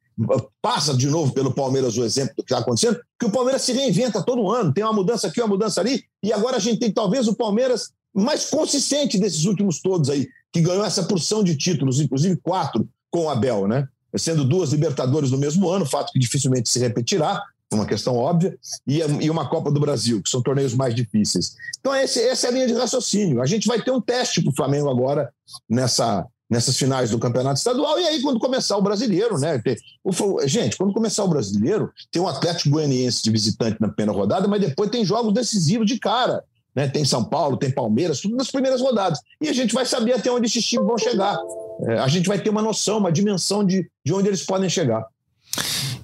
passa 0.60 0.94
de 0.94 1.06
novo 1.06 1.32
pelo 1.32 1.54
Palmeiras 1.54 1.96
o 1.96 2.04
exemplo 2.04 2.34
do 2.36 2.42
que 2.42 2.52
está 2.52 2.58
acontecendo, 2.58 3.00
que 3.18 3.26
o 3.26 3.30
Palmeiras 3.30 3.62
se 3.62 3.72
reinventa 3.72 4.22
todo 4.22 4.50
ano, 4.50 4.72
tem 4.72 4.84
uma 4.84 4.92
mudança 4.92 5.28
aqui, 5.28 5.40
uma 5.40 5.48
mudança 5.48 5.80
ali, 5.80 6.02
e 6.22 6.32
agora 6.32 6.56
a 6.56 6.60
gente 6.60 6.78
tem 6.78 6.92
talvez 6.92 7.28
o 7.28 7.34
Palmeiras 7.34 7.90
mais 8.14 8.46
consistente 8.46 9.18
desses 9.18 9.44
últimos 9.44 9.80
todos 9.80 10.10
aí, 10.10 10.28
que 10.52 10.60
ganhou 10.60 10.84
essa 10.84 11.02
porção 11.04 11.44
de 11.44 11.56
títulos, 11.56 12.00
inclusive 12.00 12.36
quatro 12.36 12.88
com 13.10 13.24
o 13.24 13.30
Abel, 13.30 13.68
né? 13.68 13.88
Sendo 14.16 14.44
duas 14.44 14.72
Libertadores 14.72 15.30
no 15.30 15.38
mesmo 15.38 15.68
ano, 15.68 15.86
fato 15.86 16.12
que 16.12 16.18
dificilmente 16.18 16.68
se 16.68 16.78
repetirá, 16.78 17.42
uma 17.72 17.86
questão 17.86 18.16
óbvia, 18.16 18.58
e, 18.86 19.30
uma 19.30 19.48
Copa 19.48 19.70
do 19.70 19.78
Brasil, 19.78 20.20
que 20.20 20.28
são 20.28 20.42
torneios 20.42 20.74
mais 20.74 20.94
difíceis. 20.94 21.54
Então, 21.78 21.94
essa 21.94 22.46
é 22.46 22.48
a 22.48 22.52
linha 22.52 22.66
de 22.66 22.74
raciocínio. 22.74 23.40
A 23.40 23.46
gente 23.46 23.68
vai 23.68 23.80
ter 23.80 23.92
um 23.92 24.00
teste 24.00 24.42
para 24.42 24.50
o 24.50 24.56
Flamengo 24.56 24.90
agora 24.90 25.32
nessa, 25.68 26.26
nessas 26.50 26.76
finais 26.76 27.10
do 27.10 27.18
campeonato 27.18 27.58
estadual, 27.58 28.00
e 28.00 28.08
aí 28.08 28.20
quando 28.20 28.40
começar 28.40 28.76
o 28.76 28.82
brasileiro, 28.82 29.38
né? 29.38 29.62
O, 30.02 30.44
gente, 30.48 30.76
quando 30.76 30.92
começar 30.92 31.22
o 31.22 31.28
brasileiro, 31.28 31.92
tem 32.10 32.20
um 32.20 32.26
Atlético 32.26 32.70
Goianiense 32.70 33.22
de 33.22 33.30
visitante 33.30 33.80
na 33.80 33.88
primeira 33.88 34.18
rodada, 34.18 34.48
mas 34.48 34.60
depois 34.60 34.90
tem 34.90 35.04
jogos 35.04 35.32
decisivos 35.32 35.86
de 35.86 35.96
cara. 35.96 36.42
Né? 36.74 36.88
Tem 36.88 37.04
São 37.04 37.24
Paulo, 37.24 37.56
tem 37.56 37.70
Palmeiras, 37.70 38.20
tudo 38.20 38.36
nas 38.36 38.50
primeiras 38.50 38.80
rodadas. 38.80 39.20
E 39.40 39.48
a 39.48 39.52
gente 39.52 39.74
vai 39.74 39.84
saber 39.84 40.14
até 40.14 40.30
onde 40.30 40.46
esses 40.46 40.64
times 40.64 40.86
vão 40.86 40.98
chegar. 40.98 41.38
É, 41.82 41.98
a 41.98 42.08
gente 42.08 42.28
vai 42.28 42.38
ter 42.38 42.50
uma 42.50 42.62
noção, 42.62 42.98
uma 42.98 43.12
dimensão 43.12 43.64
de, 43.64 43.88
de 44.04 44.12
onde 44.12 44.28
eles 44.28 44.44
podem 44.44 44.68
chegar. 44.68 45.04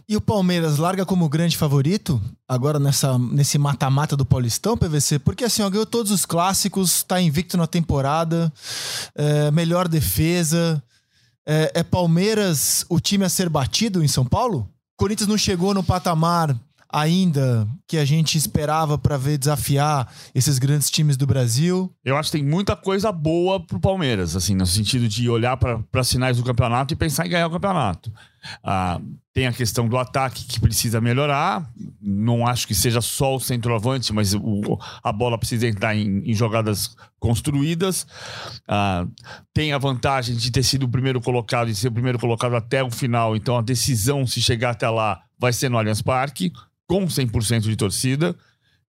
E 0.09 0.16
o 0.16 0.20
Palmeiras 0.20 0.79
larga 0.79 1.05
como 1.05 1.29
grande 1.29 1.57
favorito 1.57 2.22
agora 2.48 2.79
nessa, 2.79 3.18
nesse 3.18 3.59
mata-mata 3.59 4.16
do 4.16 4.24
Paulistão, 4.24 4.76
PVC? 4.76 5.18
Porque 5.18 5.44
assim, 5.44 5.62
ó, 5.62 5.70
ganhou 5.70 5.85
todos 5.85 6.12
os 6.12 6.24
clássicos, 6.24 6.98
está 6.98 7.20
invicto 7.20 7.57
na 7.57 7.66
temporada, 7.66 8.52
é, 9.16 9.50
melhor 9.50 9.88
defesa. 9.88 10.81
É, 11.44 11.72
é 11.74 11.83
Palmeiras 11.83 12.85
o 12.88 13.00
time 13.00 13.24
a 13.24 13.29
ser 13.29 13.48
batido 13.48 14.02
em 14.02 14.09
São 14.09 14.24
Paulo? 14.24 14.68
Corinthians 14.96 15.29
não 15.29 15.37
chegou 15.37 15.74
no 15.74 15.83
patamar 15.83 16.57
ainda 16.92 17.66
que 17.87 17.96
a 17.96 18.05
gente 18.05 18.37
esperava 18.37 18.99
para 18.99 19.16
ver 19.16 19.38
desafiar 19.38 20.12
esses 20.35 20.59
grandes 20.59 20.90
times 20.90 21.16
do 21.16 21.27
Brasil? 21.27 21.92
Eu 22.05 22.16
acho 22.16 22.31
que 22.31 22.38
tem 22.38 22.46
muita 22.46 22.77
coisa 22.77 23.11
boa 23.12 23.64
pro 23.64 23.81
Palmeiras, 23.81 24.37
assim, 24.37 24.55
no 24.55 24.66
sentido 24.66 25.09
de 25.09 25.29
olhar 25.29 25.57
para 25.57 25.81
as 25.94 26.11
finais 26.11 26.37
do 26.37 26.44
campeonato 26.44 26.94
e 26.94 26.96
pensar 26.96 27.27
em 27.27 27.31
ganhar 27.31 27.46
o 27.46 27.51
campeonato. 27.51 28.12
Ah, 28.62 29.00
tem 29.32 29.46
a 29.46 29.52
questão 29.52 29.88
do 29.88 29.98
ataque 29.98 30.44
que 30.44 30.61
precisa 30.61 31.00
melhorar. 31.00 31.70
Não 32.00 32.46
acho 32.46 32.66
que 32.66 32.74
seja 32.74 33.00
só 33.00 33.37
o 33.37 33.40
centroavante, 33.40 34.12
mas 34.12 34.35
o, 34.35 34.78
a 35.02 35.12
bola 35.12 35.38
precisa 35.38 35.66
entrar 35.66 35.94
em, 35.94 36.22
em 36.30 36.35
jogadas 36.35 36.96
construídas. 37.18 38.06
Ah, 38.66 39.06
tem 39.52 39.72
a 39.72 39.78
vantagem 39.78 40.37
de 40.37 40.50
ter 40.50 40.62
sido 40.62 40.85
o 40.85 40.88
primeiro 40.88 41.20
colocado 41.20 41.68
e 41.68 41.74
ser 41.74 41.88
o 41.88 41.92
primeiro 41.92 42.18
colocado 42.18 42.56
até 42.56 42.82
o 42.82 42.90
final. 42.90 43.37
Então 43.37 43.59
a 43.59 43.62
decisão, 43.62 44.26
se 44.26 44.40
chegar 44.40 44.70
até 44.70 44.88
lá, 44.88 45.20
vai 45.38 45.52
ser 45.52 45.68
no 45.68 45.78
Allianz 45.78 46.02
Parque 46.02 46.52
com 46.87 47.06
100% 47.06 47.62
de 47.62 47.76
torcida. 47.76 48.35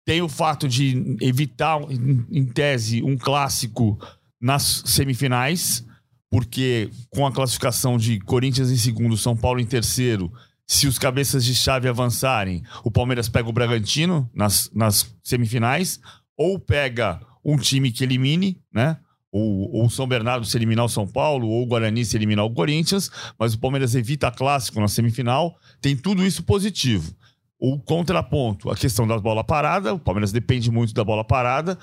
Tem 0.06 0.22
o 0.22 0.30
fato 0.30 0.70
de 0.70 1.18
evitar, 1.20 1.82
em 1.92 2.46
tese, 2.46 3.04
um 3.04 3.18
clássico 3.18 4.00
nas 4.40 4.84
semifinais, 4.86 5.86
porque 6.30 6.90
com 7.10 7.26
a 7.26 7.32
classificação 7.32 7.98
de 7.98 8.20
Corinthians 8.20 8.70
em 8.70 8.78
segundo, 8.78 9.18
São 9.18 9.36
Paulo 9.36 9.60
em 9.60 9.66
terceiro, 9.66 10.32
se 10.66 10.88
os 10.88 11.00
cabeças 11.00 11.46
de 11.46 11.56
chave 11.56 11.88
avançarem, 11.88 12.62
o 12.84 12.92
Palmeiras 12.92 13.30
pega 13.30 13.48
o 13.48 13.54
Bragantino 13.54 14.30
nas, 14.34 14.70
nas 14.74 15.16
semifinais, 15.24 16.00
ou 16.38 16.60
pega 16.60 17.22
um 17.44 17.58
time 17.58 17.92
que 17.92 18.04
elimine, 18.04 18.62
né? 18.74 18.98
Ou, 19.32 19.86
o 19.86 19.90
São 19.90 20.08
Bernardo 20.08 20.46
se 20.46 20.58
eliminar 20.58 20.86
o 20.86 20.90
São 20.90 21.08
Paulo, 21.08 21.48
ou 21.48 21.64
o 21.64 21.66
Guarani 21.66 22.04
se 22.04 22.18
eliminar 22.18 22.46
o 22.46 22.54
Corinthians, 22.54 23.10
mas 23.40 23.54
o 23.54 23.60
Palmeiras 23.60 23.96
evita 23.96 24.32
clássico 24.32 24.80
na 24.82 24.88
semifinal. 24.88 25.58
Tem 25.80 25.96
tudo 25.96 26.26
isso 26.26 26.44
positivo. 26.44 27.16
O 27.60 27.80
contraponto, 27.80 28.70
a 28.70 28.76
questão 28.76 29.08
da 29.08 29.18
bola 29.18 29.44
parada, 29.44 29.92
o 29.92 29.98
Palmeiras 29.98 30.32
depende 30.32 30.70
muito 30.70 30.94
da 30.94 31.04
bola 31.04 31.24
parada. 31.24 31.76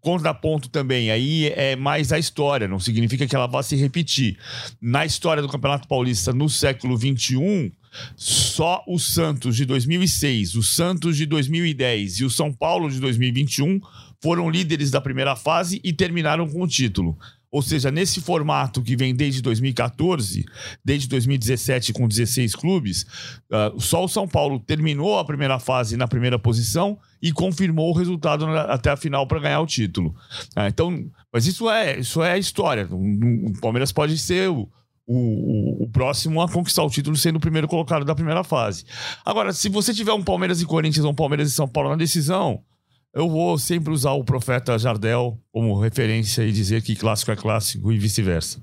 Contraponto 0.00 0.68
também, 0.68 1.10
aí 1.10 1.46
é 1.56 1.74
mais 1.74 2.12
a 2.12 2.18
história, 2.18 2.68
não 2.68 2.78
significa 2.78 3.26
que 3.26 3.34
ela 3.34 3.48
vá 3.48 3.60
se 3.60 3.74
repetir. 3.74 4.38
Na 4.80 5.04
história 5.04 5.42
do 5.42 5.48
Campeonato 5.48 5.88
Paulista 5.88 6.32
no 6.32 6.48
século 6.48 6.96
XXI, 6.96 7.72
só 8.14 8.84
o 8.86 9.00
Santos 9.00 9.56
de 9.56 9.64
2006, 9.64 10.54
o 10.54 10.62
Santos 10.62 11.16
de 11.16 11.26
2010 11.26 12.20
e 12.20 12.24
o 12.24 12.30
São 12.30 12.52
Paulo 12.52 12.88
de 12.88 13.00
2021 13.00 13.80
foram 14.22 14.48
líderes 14.48 14.92
da 14.92 15.00
primeira 15.00 15.34
fase 15.34 15.80
e 15.82 15.92
terminaram 15.92 16.48
com 16.48 16.62
o 16.62 16.68
título. 16.68 17.18
Ou 17.56 17.62
seja, 17.62 17.90
nesse 17.90 18.20
formato 18.20 18.82
que 18.82 18.94
vem 18.94 19.14
desde 19.14 19.40
2014, 19.40 20.44
desde 20.84 21.08
2017 21.08 21.90
com 21.94 22.06
16 22.06 22.54
clubes, 22.54 23.06
uh, 23.50 23.80
só 23.80 24.04
o 24.04 24.08
São 24.08 24.28
Paulo 24.28 24.60
terminou 24.60 25.18
a 25.18 25.24
primeira 25.24 25.58
fase 25.58 25.96
na 25.96 26.06
primeira 26.06 26.38
posição 26.38 26.98
e 27.22 27.32
confirmou 27.32 27.88
o 27.88 27.96
resultado 27.96 28.46
na, 28.46 28.64
até 28.64 28.90
a 28.90 28.96
final 28.96 29.26
para 29.26 29.40
ganhar 29.40 29.60
o 29.62 29.66
título. 29.66 30.14
Uh, 30.54 30.66
então, 30.68 31.10
mas 31.32 31.46
isso 31.46 31.70
é 31.70 31.98
isso 31.98 32.22
é 32.22 32.38
história. 32.38 32.86
O, 32.90 33.48
o 33.48 33.58
Palmeiras 33.58 33.90
pode 33.90 34.18
ser 34.18 34.50
o, 34.50 34.68
o, 35.06 35.84
o, 35.84 35.88
próximo 35.88 36.42
a 36.42 36.48
conquistar 36.50 36.82
o 36.82 36.90
título 36.90 37.16
sendo 37.16 37.36
o 37.36 37.40
primeiro 37.40 37.66
colocado 37.66 38.04
da 38.04 38.14
primeira 38.14 38.44
fase. 38.44 38.84
Agora, 39.24 39.50
se 39.54 39.70
você 39.70 39.94
tiver 39.94 40.12
um 40.12 40.22
Palmeiras 40.22 40.60
e 40.60 40.66
Corinthians 40.66 41.06
ou 41.06 41.12
um 41.12 41.14
Palmeiras 41.14 41.48
e 41.48 41.54
São 41.54 41.66
Paulo 41.66 41.88
na 41.88 41.96
decisão, 41.96 42.62
eu 43.16 43.30
vou 43.30 43.58
sempre 43.58 43.90
usar 43.94 44.12
o 44.12 44.22
profeta 44.22 44.78
Jardel 44.78 45.40
como 45.50 45.80
referência 45.80 46.42
e 46.42 46.52
dizer 46.52 46.82
que 46.82 46.94
clássico 46.94 47.30
é 47.30 47.36
clássico 47.36 47.90
e 47.90 47.98
vice-versa. 47.98 48.60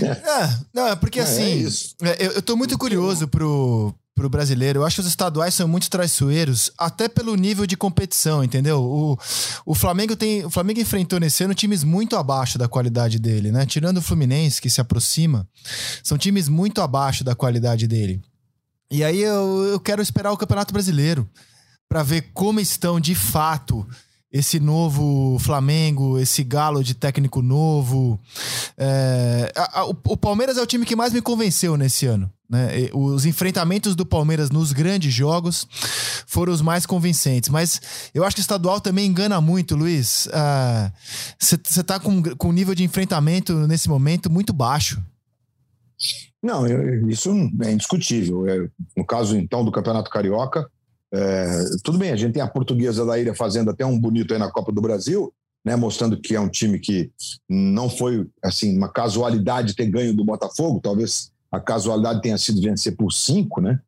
é, 0.00 0.58
não, 0.72 0.86
é 0.86 0.96
porque 0.96 1.20
é, 1.20 1.22
assim, 1.22 1.66
é 2.02 2.26
eu, 2.26 2.32
eu 2.32 2.42
tô 2.42 2.56
muito 2.56 2.78
curioso 2.78 3.28
pro, 3.28 3.94
pro 4.14 4.30
brasileiro. 4.30 4.78
Eu 4.78 4.86
acho 4.86 4.96
que 4.96 5.02
os 5.02 5.06
estaduais 5.06 5.52
são 5.52 5.68
muito 5.68 5.90
traiçoeiros, 5.90 6.70
até 6.78 7.06
pelo 7.06 7.34
nível 7.36 7.66
de 7.66 7.76
competição, 7.76 8.42
entendeu? 8.42 8.80
O, 8.82 9.18
o 9.66 9.74
Flamengo 9.74 10.16
tem. 10.16 10.42
O 10.42 10.50
Flamengo 10.50 10.80
enfrentou 10.80 11.20
nesse 11.20 11.44
ano 11.44 11.54
times 11.54 11.84
muito 11.84 12.16
abaixo 12.16 12.56
da 12.56 12.66
qualidade 12.66 13.18
dele, 13.18 13.52
né? 13.52 13.66
Tirando 13.66 13.98
o 13.98 14.02
Fluminense, 14.02 14.58
que 14.58 14.70
se 14.70 14.80
aproxima, 14.80 15.46
são 16.02 16.16
times 16.16 16.48
muito 16.48 16.80
abaixo 16.80 17.22
da 17.22 17.34
qualidade 17.34 17.86
dele. 17.86 18.22
E 18.90 19.04
aí 19.04 19.20
eu, 19.20 19.64
eu 19.64 19.80
quero 19.80 20.00
esperar 20.00 20.32
o 20.32 20.36
Campeonato 20.38 20.72
Brasileiro 20.72 21.28
para 21.88 22.02
ver 22.02 22.30
como 22.32 22.60
estão 22.60 22.98
de 22.98 23.14
fato 23.14 23.86
esse 24.34 24.58
novo 24.58 25.38
Flamengo, 25.38 26.18
esse 26.18 26.42
galo 26.42 26.82
de 26.82 26.92
técnico 26.92 27.40
novo. 27.40 28.18
É, 28.76 29.52
a, 29.54 29.80
a, 29.80 29.84
o, 29.84 30.16
Palmeiras 30.16 30.58
é 30.58 30.62
o 30.62 30.66
time 30.66 30.84
que 30.84 30.96
mais 30.96 31.12
me 31.12 31.22
convenceu 31.22 31.76
nesse 31.76 32.04
ano. 32.06 32.28
Né? 32.50 32.90
Os 32.92 33.24
enfrentamentos 33.26 33.94
do 33.94 34.04
Palmeiras 34.04 34.50
nos 34.50 34.72
grandes 34.72 35.14
jogos 35.14 35.68
foram 36.26 36.52
os 36.52 36.60
mais 36.60 36.84
convincentes. 36.84 37.48
Mas 37.48 37.80
eu 38.12 38.24
acho 38.24 38.34
que 38.34 38.40
o 38.40 38.42
estadual 38.42 38.80
também 38.80 39.06
engana 39.06 39.40
muito, 39.40 39.76
Luiz. 39.76 40.28
Você 41.38 41.54
uh, 41.54 41.80
está 41.80 42.00
com, 42.00 42.20
com 42.20 42.48
um 42.48 42.52
nível 42.52 42.74
de 42.74 42.82
enfrentamento 42.82 43.54
nesse 43.68 43.88
momento 43.88 44.28
muito 44.28 44.52
baixo. 44.52 45.00
Não, 46.42 46.66
isso 47.08 47.30
é 47.62 47.72
indiscutível. 47.72 48.48
É, 48.48 48.68
no 48.96 49.06
caso, 49.06 49.36
então, 49.36 49.64
do 49.64 49.70
Campeonato 49.70 50.10
Carioca, 50.10 50.68
é, 51.14 51.64
tudo 51.84 51.96
bem, 51.96 52.10
a 52.10 52.16
gente 52.16 52.32
tem 52.32 52.42
a 52.42 52.48
portuguesa 52.48 53.06
da 53.06 53.18
ilha 53.18 53.34
fazendo 53.34 53.70
até 53.70 53.86
um 53.86 53.98
bonito 53.98 54.32
aí 54.32 54.38
na 54.38 54.50
Copa 54.50 54.72
do 54.72 54.80
Brasil, 54.80 55.32
né, 55.64 55.76
mostrando 55.76 56.20
que 56.20 56.34
é 56.34 56.40
um 56.40 56.48
time 56.48 56.78
que 56.78 57.12
não 57.48 57.88
foi 57.88 58.26
assim 58.42 58.76
uma 58.76 58.88
casualidade 58.88 59.76
ter 59.76 59.86
ganho 59.86 60.14
do 60.14 60.24
Botafogo, 60.24 60.80
talvez 60.82 61.32
a 61.52 61.60
casualidade 61.60 62.20
tenha 62.20 62.36
sido 62.36 62.60
vencer 62.60 62.96
por 62.96 63.12
cinco, 63.12 63.60
né, 63.60 63.78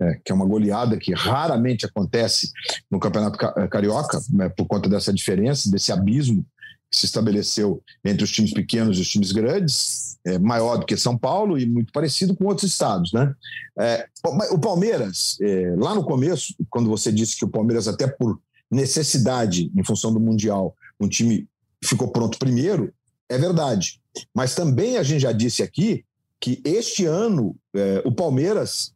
é, 0.00 0.20
que 0.24 0.30
é 0.30 0.34
uma 0.34 0.46
goleada 0.46 0.96
que 0.96 1.12
raramente 1.12 1.84
acontece 1.84 2.52
no 2.88 3.00
Campeonato 3.00 3.36
Carioca, 3.68 4.20
né, 4.30 4.48
por 4.48 4.66
conta 4.66 4.88
dessa 4.88 5.12
diferença, 5.12 5.68
desse 5.68 5.90
abismo 5.90 6.46
que 6.88 7.00
se 7.00 7.06
estabeleceu 7.06 7.82
entre 8.04 8.22
os 8.22 8.30
times 8.30 8.52
pequenos 8.52 8.96
e 8.96 9.00
os 9.00 9.08
times 9.08 9.32
grandes, 9.32 10.05
é, 10.26 10.38
maior 10.38 10.78
do 10.78 10.84
que 10.84 10.96
São 10.96 11.16
Paulo 11.16 11.56
e 11.56 11.64
muito 11.64 11.92
parecido 11.92 12.34
com 12.34 12.46
outros 12.46 12.70
estados. 12.70 13.12
Né? 13.12 13.32
É, 13.78 14.06
o 14.50 14.58
Palmeiras, 14.58 15.36
é, 15.40 15.74
lá 15.78 15.94
no 15.94 16.04
começo, 16.04 16.54
quando 16.68 16.90
você 16.90 17.12
disse 17.12 17.36
que 17.36 17.44
o 17.44 17.48
Palmeiras, 17.48 17.86
até 17.86 18.08
por 18.08 18.38
necessidade, 18.68 19.70
em 19.74 19.84
função 19.84 20.12
do 20.12 20.18
Mundial, 20.18 20.74
um 21.00 21.08
time 21.08 21.48
ficou 21.82 22.08
pronto 22.08 22.38
primeiro, 22.38 22.92
é 23.28 23.38
verdade. 23.38 24.00
Mas 24.34 24.54
também 24.54 24.96
a 24.96 25.02
gente 25.04 25.20
já 25.20 25.30
disse 25.30 25.62
aqui 25.62 26.04
que 26.40 26.60
este 26.64 27.04
ano 27.04 27.56
é, 27.74 28.02
o 28.04 28.10
Palmeiras, 28.10 28.92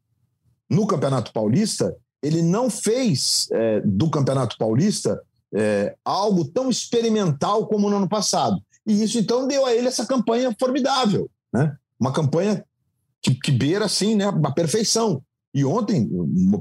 no 0.68 0.86
Campeonato 0.86 1.32
Paulista, 1.32 1.96
ele 2.22 2.42
não 2.42 2.68
fez 2.68 3.48
é, 3.52 3.80
do 3.82 4.10
Campeonato 4.10 4.58
Paulista 4.58 5.22
é, 5.54 5.94
algo 6.04 6.44
tão 6.44 6.68
experimental 6.68 7.66
como 7.66 7.88
no 7.88 7.96
ano 7.96 8.08
passado. 8.08 8.60
E 8.86 9.02
isso, 9.02 9.18
então, 9.18 9.46
deu 9.46 9.66
a 9.66 9.74
ele 9.74 9.88
essa 9.88 10.06
campanha 10.06 10.54
formidável, 10.58 11.30
né? 11.52 11.76
Uma 11.98 12.12
campanha 12.12 12.64
que, 13.22 13.34
que 13.34 13.52
beira, 13.52 13.84
assim, 13.84 14.14
né, 14.14 14.24
a 14.26 14.50
perfeição. 14.50 15.22
E 15.54 15.64
ontem, 15.64 16.08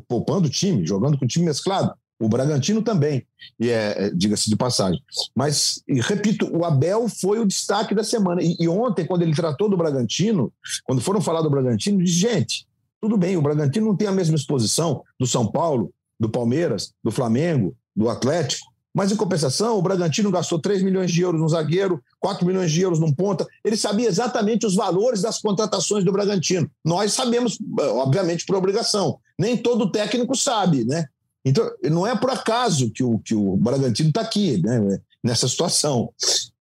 poupando 0.07 0.47
o 0.47 0.51
time, 0.51 0.85
jogando 0.85 1.17
com 1.17 1.25
o 1.25 1.27
time 1.27 1.45
mesclado, 1.45 1.93
o 2.19 2.27
Bragantino 2.27 2.81
também, 2.81 3.25
e 3.57 3.69
é, 3.69 4.07
é 4.07 4.09
diga-se 4.09 4.49
de 4.49 4.55
passagem. 4.57 5.01
Mas, 5.33 5.81
repito, 5.87 6.49
o 6.53 6.65
Abel 6.65 7.07
foi 7.07 7.39
o 7.39 7.45
destaque 7.45 7.95
da 7.95 8.03
semana. 8.03 8.41
E, 8.43 8.57
e, 8.59 8.67
ontem, 8.67 9.05
quando 9.05 9.21
ele 9.21 9.33
tratou 9.33 9.69
do 9.69 9.77
Bragantino, 9.77 10.51
quando 10.83 11.01
foram 11.01 11.21
falar 11.21 11.41
do 11.41 11.49
Bragantino, 11.49 12.03
disse, 12.03 12.17
gente, 12.17 12.67
tudo 12.99 13.17
bem, 13.17 13.37
o 13.37 13.41
Bragantino 13.41 13.85
não 13.87 13.95
tem 13.95 14.07
a 14.07 14.11
mesma 14.11 14.35
exposição 14.35 15.01
do 15.17 15.25
São 15.25 15.49
Paulo, 15.49 15.93
do 16.19 16.29
Palmeiras, 16.29 16.91
do 17.01 17.09
Flamengo, 17.09 17.73
do 17.95 18.09
Atlético, 18.09 18.67
mas, 18.99 19.13
em 19.13 19.15
compensação, 19.15 19.77
o 19.77 19.81
Bragantino 19.81 20.29
gastou 20.29 20.59
3 20.59 20.83
milhões 20.83 21.09
de 21.09 21.21
euros 21.21 21.39
num 21.39 21.47
zagueiro, 21.47 22.03
4 22.19 22.45
milhões 22.45 22.69
de 22.69 22.81
euros 22.81 22.99
num 22.99 23.13
ponta. 23.13 23.47
Ele 23.63 23.77
sabia 23.77 24.09
exatamente 24.09 24.65
os 24.65 24.75
valores 24.75 25.21
das 25.21 25.39
contratações 25.39 26.03
do 26.03 26.11
Bragantino. 26.11 26.69
Nós 26.83 27.13
sabemos, 27.13 27.57
obviamente, 27.79 28.45
por 28.45 28.57
obrigação. 28.57 29.17
Nem 29.39 29.55
todo 29.55 29.89
técnico 29.89 30.35
sabe, 30.35 30.83
né? 30.83 31.05
Então, 31.45 31.71
não 31.83 32.05
é 32.05 32.13
por 32.13 32.29
acaso 32.29 32.91
que 32.91 33.01
o, 33.01 33.19
que 33.19 33.33
o 33.33 33.55
Bragantino 33.55 34.09
está 34.09 34.19
aqui, 34.19 34.61
né? 34.61 34.99
Nessa 35.23 35.47
situação. 35.47 36.11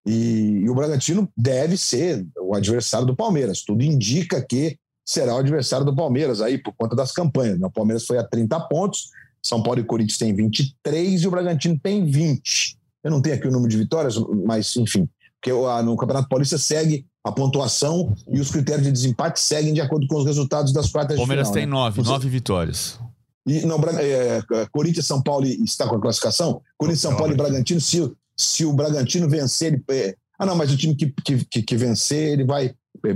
E, 0.05 0.61
e 0.63 0.69
o 0.69 0.75
Bragantino 0.75 1.29
deve 1.35 1.75
ser 1.75 2.25
o 2.39 2.55
adversário 2.55 3.05
do 3.05 3.17
Palmeiras. 3.17 3.65
Tudo 3.65 3.83
indica 3.83 4.41
que 4.41 4.77
será 5.05 5.35
o 5.35 5.39
adversário 5.39 5.85
do 5.85 5.93
Palmeiras 5.93 6.39
aí 6.39 6.57
por 6.57 6.73
conta 6.77 6.95
das 6.95 7.11
campanhas. 7.11 7.59
Né? 7.59 7.67
O 7.67 7.71
Palmeiras 7.71 8.05
foi 8.05 8.17
a 8.17 8.23
30 8.23 8.57
pontos, 8.61 9.09
são 9.41 9.61
Paulo 9.63 9.79
e 9.79 9.83
Corinthians 9.83 10.17
têm 10.17 10.33
23 10.33 11.21
e 11.21 11.27
o 11.27 11.31
Bragantino 11.31 11.79
tem 11.79 12.05
20. 12.05 12.77
Eu 13.03 13.11
não 13.11 13.21
tenho 13.21 13.35
aqui 13.35 13.47
o 13.47 13.51
número 13.51 13.69
de 13.69 13.77
vitórias, 13.77 14.15
mas 14.45 14.75
enfim, 14.75 15.07
porque 15.39 15.51
no 15.83 15.95
Campeonato 15.95 16.27
Paulista 16.27 16.57
segue 16.57 17.05
a 17.23 17.31
pontuação 17.31 18.13
e 18.27 18.39
os 18.39 18.51
critérios 18.51 18.85
de 18.85 18.91
desempate 18.91 19.39
seguem 19.39 19.73
de 19.73 19.81
acordo 19.81 20.07
com 20.07 20.17
os 20.17 20.25
resultados 20.25 20.73
das 20.73 20.89
quartas 20.91 21.17
de 21.17 21.23
final. 21.23 21.27
Palmeiras 21.27 21.51
tem 21.51 21.65
né? 21.65 21.71
nove, 21.71 22.01
nove 22.01 22.29
vitórias. 22.29 22.99
E 23.45 23.65
não, 23.65 23.77
é, 23.97 24.37
é, 24.37 24.65
Corinthians, 24.71 25.07
São 25.07 25.21
Paulo 25.21 25.45
está 25.45 25.87
com 25.87 25.95
a 25.95 26.01
classificação? 26.01 26.61
Corinthians, 26.77 27.01
São 27.01 27.15
Paulo 27.15 27.33
e 27.33 27.37
Bragantino, 27.37 27.79
se, 27.79 28.11
se 28.37 28.65
o 28.65 28.73
Bragantino 28.73 29.29
vencer, 29.29 29.73
ele, 29.73 29.83
é, 29.89 30.15
ah 30.37 30.45
não, 30.45 30.55
mas 30.55 30.71
o 30.71 30.77
time 30.77 30.95
que, 30.95 31.13
que, 31.23 31.45
que, 31.45 31.63
que 31.63 31.77
vencer, 31.77 32.33
ele 32.33 32.43
vai 32.43 32.73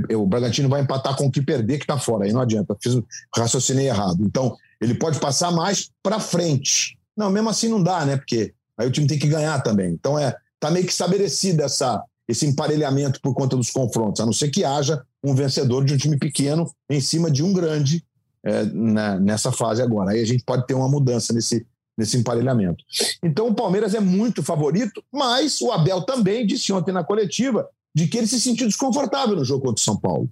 é, 0.10 0.16
o 0.16 0.26
Bragantino 0.26 0.70
vai 0.70 0.82
empatar 0.82 1.16
com 1.16 1.26
o 1.26 1.32
que 1.32 1.42
perder 1.42 1.78
que 1.78 1.84
está 1.84 1.98
fora, 1.98 2.26
aí 2.26 2.34
não 2.34 2.42
adianta, 2.42 2.76
fiz, 2.82 2.98
raciocinei 3.36 3.88
errado. 3.88 4.18
Então, 4.22 4.56
ele 4.84 4.94
pode 4.94 5.20
passar 5.20 5.50
mais 5.50 5.90
para 6.04 6.20
frente. 6.20 6.98
Não, 7.16 7.30
mesmo 7.30 7.50
assim 7.50 7.70
não 7.70 7.82
dá, 7.82 8.06
né? 8.06 8.18
Porque 8.18 8.54
aí 8.78 8.86
o 8.86 8.92
time 8.92 9.08
tem 9.08 9.18
que 9.18 9.28
ganhar 9.28 9.62
também. 9.62 9.92
Então 9.92 10.20
é 10.20 10.36
tá 10.60 10.70
meio 10.70 10.86
que 10.86 10.92
estabelecido 10.92 11.62
essa, 11.64 12.04
esse 12.28 12.46
emparelhamento 12.46 13.22
por 13.22 13.34
conta 13.34 13.56
dos 13.56 13.70
confrontos, 13.70 14.22
a 14.22 14.26
não 14.26 14.34
ser 14.34 14.50
que 14.50 14.64
haja 14.64 15.02
um 15.24 15.34
vencedor 15.34 15.86
de 15.86 15.94
um 15.94 15.98
time 15.98 16.18
pequeno 16.18 16.70
em 16.90 17.00
cima 17.00 17.32
de 17.32 17.42
um 17.42 17.54
grande 17.54 18.04
é, 18.44 18.64
na, 18.66 19.20
nessa 19.20 19.52
fase 19.52 19.82
agora. 19.82 20.12
Aí 20.12 20.22
a 20.22 20.26
gente 20.26 20.44
pode 20.44 20.68
ter 20.68 20.74
uma 20.74 20.90
mudança 20.90 21.32
nesse, 21.32 21.66
nesse 21.98 22.18
emparelhamento. 22.18 22.84
Então 23.24 23.48
o 23.48 23.56
Palmeiras 23.56 23.94
é 23.94 24.02
muito 24.02 24.44
favorito, 24.44 25.02
mas 25.12 25.62
o 25.62 25.72
Abel 25.72 26.02
também 26.02 26.46
disse 26.46 26.74
ontem 26.74 26.92
na 26.92 27.04
coletiva 27.04 27.68
de 27.96 28.08
que 28.08 28.18
ele 28.18 28.28
se 28.28 28.42
sentiu 28.42 28.68
desconfortável 28.68 29.36
no 29.36 29.46
jogo 29.46 29.66
contra 29.66 29.80
o 29.80 29.84
São 29.84 29.98
Paulo. 29.98 30.30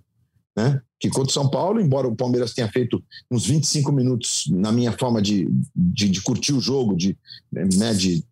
Né? 0.55 0.81
Que 0.99 1.09
contra 1.09 1.29
o 1.29 1.33
São 1.33 1.49
Paulo, 1.49 1.79
embora 1.79 2.07
o 2.07 2.15
Palmeiras 2.15 2.53
tenha 2.53 2.69
feito 2.69 3.03
uns 3.29 3.45
25 3.45 3.91
minutos 3.91 4.45
na 4.49 4.71
minha 4.71 4.91
forma 4.91 5.21
de, 5.21 5.47
de, 5.75 6.09
de 6.09 6.21
curtir 6.21 6.53
o 6.53 6.59
jogo, 6.59 6.95
de, 6.95 7.17
né, 7.51 7.93
de 7.93 8.23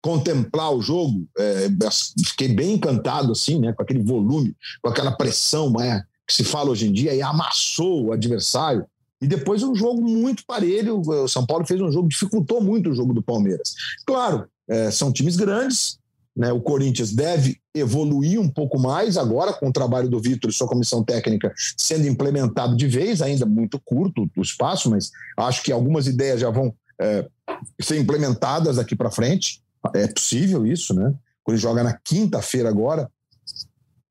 contemplar 0.00 0.72
o 0.72 0.80
jogo, 0.80 1.28
é, 1.36 1.68
fiquei 2.24 2.48
bem 2.48 2.74
encantado 2.74 3.32
assim, 3.32 3.58
né, 3.58 3.72
com 3.72 3.82
aquele 3.82 4.02
volume, 4.02 4.56
com 4.80 4.88
aquela 4.88 5.12
pressão 5.12 5.80
é, 5.80 6.02
que 6.26 6.34
se 6.34 6.44
fala 6.44 6.70
hoje 6.70 6.86
em 6.86 6.92
dia, 6.92 7.14
e 7.14 7.22
amassou 7.22 8.06
o 8.06 8.12
adversário. 8.12 8.86
E 9.20 9.26
depois 9.26 9.62
um 9.62 9.74
jogo 9.74 10.00
muito 10.00 10.44
parelho. 10.46 11.00
O 11.00 11.26
São 11.26 11.44
Paulo 11.44 11.66
fez 11.66 11.80
um 11.80 11.90
jogo, 11.90 12.08
dificultou 12.08 12.60
muito 12.60 12.90
o 12.90 12.94
jogo 12.94 13.12
do 13.12 13.22
Palmeiras. 13.22 13.74
Claro, 14.06 14.48
é, 14.68 14.90
são 14.90 15.12
times 15.12 15.34
grandes, 15.34 15.98
né? 16.38 16.52
O 16.52 16.60
Corinthians 16.60 17.12
deve 17.12 17.60
evoluir 17.74 18.40
um 18.40 18.48
pouco 18.48 18.78
mais 18.78 19.16
agora 19.16 19.52
com 19.52 19.68
o 19.68 19.72
trabalho 19.72 20.08
do 20.08 20.20
Vitor 20.20 20.48
e 20.48 20.52
sua 20.52 20.68
comissão 20.68 21.02
técnica 21.02 21.52
sendo 21.76 22.06
implementado 22.06 22.76
de 22.76 22.86
vez, 22.86 23.20
ainda 23.20 23.44
muito 23.44 23.80
curto 23.84 24.30
o 24.36 24.42
espaço, 24.42 24.88
mas 24.88 25.10
acho 25.36 25.64
que 25.64 25.72
algumas 25.72 26.06
ideias 26.06 26.40
já 26.40 26.48
vão 26.48 26.72
é, 27.00 27.26
ser 27.82 27.98
implementadas 27.98 28.76
daqui 28.76 28.94
para 28.94 29.10
frente. 29.10 29.60
É 29.94 30.06
possível 30.06 30.64
isso, 30.64 30.94
né? 30.94 31.12
Ele 31.48 31.56
joga 31.56 31.82
na 31.82 31.94
quinta-feira 32.04 32.68
agora, 32.68 33.10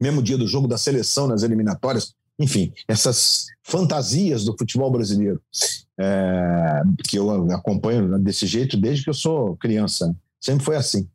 mesmo 0.01 0.23
dia 0.23 0.37
do 0.37 0.47
jogo 0.47 0.67
da 0.67 0.77
seleção 0.77 1.27
nas 1.27 1.43
eliminatórias. 1.43 2.13
Enfim, 2.39 2.73
essas 2.87 3.45
fantasias 3.63 4.43
do 4.43 4.57
futebol 4.57 4.91
brasileiro 4.91 5.41
é, 5.99 6.81
que 7.07 7.17
eu 7.17 7.51
acompanho 7.51 8.17
desse 8.19 8.45
jeito 8.45 8.75
desde 8.75 9.03
que 9.03 9.09
eu 9.09 9.13
sou 9.13 9.55
criança. 9.57 10.15
Sempre 10.41 10.65
foi 10.65 10.75
assim. 10.75 11.07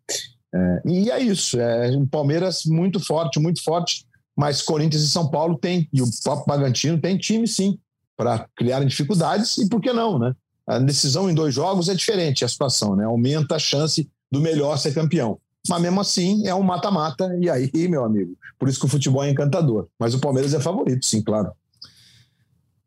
É, 0.55 0.82
e 0.84 1.11
é 1.11 1.20
isso. 1.20 1.59
É 1.59 1.90
um 1.96 2.07
Palmeiras 2.07 2.64
muito 2.64 3.00
forte, 3.00 3.40
muito 3.40 3.62
forte, 3.62 4.05
mas 4.36 4.62
Corinthians 4.62 5.03
e 5.03 5.09
São 5.09 5.28
Paulo 5.28 5.59
tem, 5.59 5.88
e 5.92 6.03
o 6.03 6.07
próprio 6.22 6.46
Pagantino 6.46 7.00
tem 7.00 7.16
time 7.16 7.46
sim, 7.46 7.78
para 8.16 8.46
criar 8.57 8.84
dificuldades, 8.84 9.59
e 9.59 9.68
por 9.68 9.80
que 9.80 9.92
não, 9.92 10.18
né? 10.18 10.34
A 10.66 10.78
decisão 10.78 11.28
em 11.28 11.34
dois 11.34 11.55
jogos 11.55 11.88
é 11.88 11.94
diferente 11.94 12.44
a 12.44 12.48
situação, 12.48 12.94
né? 12.94 13.05
Aumenta 13.05 13.57
a 13.57 13.59
chance 13.59 14.09
do 14.30 14.40
melhor 14.40 14.78
ser 14.78 14.94
campeão. 14.94 15.38
Mas 15.68 15.80
mesmo 15.80 16.00
assim 16.00 16.46
é 16.46 16.55
um 16.55 16.62
mata-mata, 16.62 17.36
e 17.40 17.48
aí, 17.48 17.70
meu 17.88 18.05
amigo, 18.05 18.36
por 18.59 18.68
isso 18.68 18.78
que 18.78 18.86
o 18.86 18.88
futebol 18.88 19.24
é 19.24 19.30
encantador. 19.30 19.88
Mas 19.98 20.14
o 20.14 20.20
Palmeiras 20.20 20.55
é 20.55 20.61
favorito, 20.61 21.05
sim, 21.05 21.22
claro. 21.22 21.53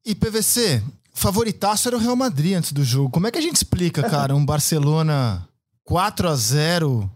E 0.05 0.13
PVC, 0.13 0.83
favoritaço 1.13 1.87
era 1.87 1.97
o 1.97 1.99
Real 1.99 2.15
Madrid 2.15 2.55
antes 2.55 2.71
do 2.71 2.83
jogo. 2.83 3.09
Como 3.09 3.27
é 3.27 3.31
que 3.31 3.39
a 3.39 3.41
gente 3.41 3.55
explica, 3.55 4.03
cara, 4.09 4.35
um 4.35 4.45
Barcelona 4.45 5.47
4 5.83 6.29
a 6.29 6.35
0 6.35 7.09
é, 7.09 7.14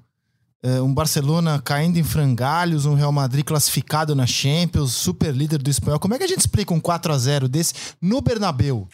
um 0.64 0.94
Barcelona 0.94 1.62
caindo 1.64 1.98
em 1.98 2.04
frangalhos, 2.04 2.86
um 2.86 2.94
Real 2.94 3.12
Madrid 3.12 3.46
classificado 3.46 4.14
na 4.14 4.28
Champions, 4.28 4.94
super 4.94 5.34
líder 5.34 5.62
do 5.62 5.70
espanhol. 5.70 6.00
Como 6.00 6.14
é 6.14 6.18
que 6.18 6.24
a 6.24 6.28
gente 6.28 6.40
explica 6.40 6.74
um 6.74 6.80
4 6.80 7.14
a 7.14 7.18
0 7.18 7.48
desse 7.48 7.74
no 8.02 8.22
Bernabeu? 8.22 8.88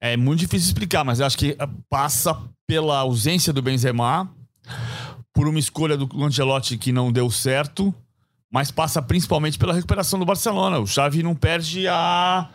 É 0.00 0.16
muito 0.16 0.40
difícil 0.40 0.68
explicar, 0.68 1.04
mas 1.04 1.20
acho 1.20 1.38
que 1.38 1.56
passa 1.88 2.38
pela 2.66 2.98
ausência 2.98 3.52
do 3.52 3.62
Benzema, 3.62 4.30
por 5.32 5.48
uma 5.48 5.58
escolha 5.58 5.96
do 5.96 6.08
Ancelotti 6.22 6.78
que 6.78 6.92
não 6.92 7.12
deu 7.12 7.30
certo, 7.30 7.94
mas 8.50 8.70
passa 8.70 9.02
principalmente 9.02 9.58
pela 9.58 9.74
recuperação 9.74 10.18
do 10.18 10.24
Barcelona. 10.24 10.78
O 10.78 10.86
Xavi 10.86 11.22
não 11.22 11.34
perde 11.34 11.88
há 11.88 12.48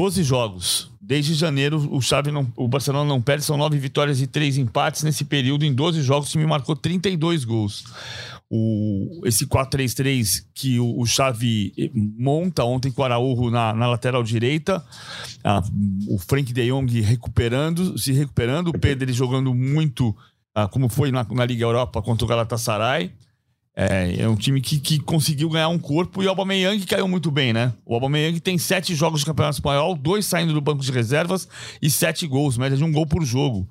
12 0.00 0.22
jogos. 0.22 0.90
Desde 0.98 1.34
janeiro, 1.34 1.76
o 1.94 2.00
Xavi 2.00 2.32
não, 2.32 2.50
o 2.56 2.66
Barcelona 2.66 3.06
não 3.06 3.20
perde, 3.20 3.44
são 3.44 3.58
nove 3.58 3.76
vitórias 3.76 4.22
e 4.22 4.26
três 4.26 4.56
empates. 4.56 5.02
Nesse 5.02 5.26
período, 5.26 5.62
em 5.62 5.74
12 5.74 6.00
jogos, 6.00 6.28
o 6.28 6.32
time 6.32 6.46
marcou 6.46 6.74
32 6.74 7.44
gols. 7.44 7.84
O, 8.48 9.20
esse 9.26 9.46
4-3-3 9.46 10.46
que 10.54 10.80
o, 10.80 10.98
o 10.98 11.04
Xavi 11.04 11.74
monta 12.18 12.64
ontem 12.64 12.90
com 12.90 13.02
o 13.02 13.04
Araújo 13.04 13.50
na, 13.50 13.74
na 13.74 13.88
lateral 13.88 14.22
direita, 14.22 14.82
a, 15.44 15.62
o 16.08 16.18
Frank 16.18 16.50
de 16.50 16.70
Jong 16.70 17.00
recuperando, 17.02 17.98
se 17.98 18.10
recuperando, 18.12 18.68
o 18.68 18.78
Pedro 18.78 19.12
jogando 19.12 19.54
muito, 19.54 20.16
a, 20.54 20.66
como 20.66 20.88
foi 20.88 21.12
na, 21.12 21.26
na 21.30 21.44
Liga 21.44 21.64
Europa 21.64 22.00
contra 22.00 22.24
o 22.24 22.28
Galatasaray. 22.28 23.12
É, 23.82 24.24
é 24.24 24.28
um 24.28 24.36
time 24.36 24.60
que, 24.60 24.78
que 24.78 24.98
conseguiu 24.98 25.48
ganhar 25.48 25.70
um 25.70 25.78
corpo 25.78 26.22
e 26.22 26.26
o 26.26 26.28
Aubameyang 26.28 26.84
caiu 26.84 27.08
muito 27.08 27.30
bem, 27.30 27.50
né? 27.50 27.72
O 27.86 27.94
Aubameyang 27.94 28.38
tem 28.38 28.58
sete 28.58 28.94
jogos 28.94 29.20
de 29.20 29.26
campeonato 29.26 29.56
espanhol, 29.56 29.96
dois 29.96 30.26
saindo 30.26 30.52
do 30.52 30.60
banco 30.60 30.82
de 30.82 30.92
reservas 30.92 31.48
e 31.80 31.88
sete 31.88 32.26
gols, 32.26 32.58
média 32.58 32.76
de 32.76 32.84
um 32.84 32.92
gol 32.92 33.06
por 33.06 33.24
jogo. 33.24 33.66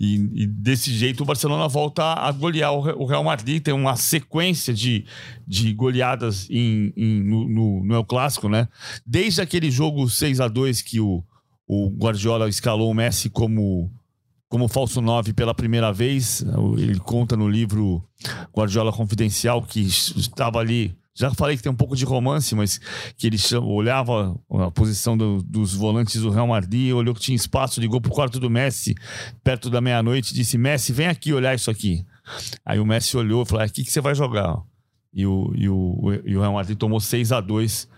E, 0.00 0.14
e 0.32 0.46
desse 0.46 0.90
jeito 0.90 1.22
o 1.22 1.26
Barcelona 1.26 1.68
volta 1.68 2.02
a 2.02 2.32
golear 2.32 2.72
o 2.72 3.04
Real 3.04 3.22
Madrid, 3.22 3.62
tem 3.62 3.74
uma 3.74 3.94
sequência 3.94 4.72
de, 4.72 5.04
de 5.46 5.74
goleadas 5.74 6.48
em, 6.48 6.90
em 6.96 7.22
no, 7.22 7.46
no, 7.46 7.84
no 7.84 7.94
El 7.94 8.06
Clássico, 8.06 8.48
né? 8.48 8.66
Desde 9.04 9.42
aquele 9.42 9.70
jogo 9.70 10.08
6 10.08 10.40
a 10.40 10.48
2 10.48 10.80
que 10.80 10.98
o, 10.98 11.22
o 11.68 11.90
Guardiola 11.90 12.48
escalou 12.48 12.90
o 12.90 12.94
Messi 12.94 13.28
como 13.28 13.92
como 14.52 14.68
falso 14.68 15.00
9 15.00 15.32
pela 15.32 15.54
primeira 15.54 15.90
vez. 15.90 16.44
Ele 16.76 16.98
conta 16.98 17.34
no 17.34 17.48
livro 17.48 18.04
Guardiola 18.54 18.92
Confidencial 18.92 19.62
que 19.62 19.80
estava 19.80 20.58
ali. 20.58 20.94
Já 21.14 21.32
falei 21.32 21.56
que 21.56 21.62
tem 21.62 21.72
um 21.72 21.74
pouco 21.74 21.96
de 21.96 22.04
romance, 22.04 22.54
mas 22.54 22.78
que 23.16 23.28
ele 23.28 23.38
olhava 23.62 24.38
a 24.50 24.70
posição 24.70 25.16
do, 25.16 25.42
dos 25.42 25.74
volantes 25.74 26.20
do 26.20 26.28
Real 26.28 26.46
Madrid, 26.46 26.92
olhou 26.92 27.14
que 27.14 27.20
tinha 27.22 27.34
espaço, 27.34 27.80
ligou 27.80 27.98
pro 27.98 28.10
quarto 28.10 28.38
do 28.38 28.50
Messi 28.50 28.94
perto 29.42 29.70
da 29.70 29.80
meia-noite 29.80 30.34
disse: 30.34 30.58
Messi, 30.58 30.92
vem 30.92 31.06
aqui 31.06 31.32
olhar 31.32 31.54
isso 31.54 31.70
aqui. 31.70 32.04
Aí 32.62 32.78
o 32.78 32.84
Messi 32.84 33.16
olhou 33.16 33.44
e 33.44 33.46
falou: 33.46 33.64
aqui 33.64 33.82
que 33.82 33.90
você 33.90 34.02
vai 34.02 34.14
jogar. 34.14 34.60
E 35.14 35.26
o, 35.26 35.50
e 35.54 35.66
o, 35.66 36.22
e 36.26 36.36
o 36.36 36.40
Real 36.40 36.52
Madrid 36.52 36.76
tomou 36.76 37.00
6 37.00 37.32
a 37.32 37.40
2 37.40 37.88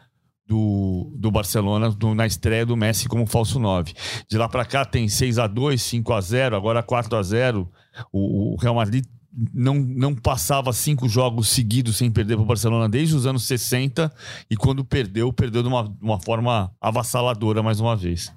do, 0.46 1.10
do 1.16 1.30
Barcelona 1.30 1.90
do, 1.90 2.14
na 2.14 2.26
estreia 2.26 2.66
do 2.66 2.76
Messi 2.76 3.08
como 3.08 3.26
falso 3.26 3.58
9. 3.58 3.94
De 4.28 4.36
lá 4.36 4.48
para 4.48 4.64
cá 4.64 4.84
tem 4.84 5.08
6 5.08 5.38
a 5.38 5.46
2 5.46 5.80
5 5.80 6.12
a 6.12 6.20
0 6.20 6.56
agora 6.56 6.82
4 6.82 7.16
a 7.16 7.22
0 7.22 7.70
O, 8.12 8.54
o 8.54 8.56
Real 8.56 8.74
Madrid 8.74 9.04
não, 9.52 9.74
não 9.74 10.14
passava 10.14 10.72
cinco 10.72 11.08
jogos 11.08 11.48
seguidos 11.48 11.96
sem 11.96 12.10
perder 12.10 12.36
para 12.36 12.44
o 12.44 12.46
Barcelona 12.46 12.88
desde 12.88 13.16
os 13.16 13.26
anos 13.26 13.44
60 13.44 14.12
e 14.48 14.56
quando 14.56 14.84
perdeu, 14.84 15.32
perdeu 15.32 15.62
de 15.62 15.68
uma, 15.68 15.92
uma 16.00 16.20
forma 16.20 16.70
avassaladora 16.80 17.62
mais 17.62 17.80
uma 17.80 17.96
vez. 17.96 18.32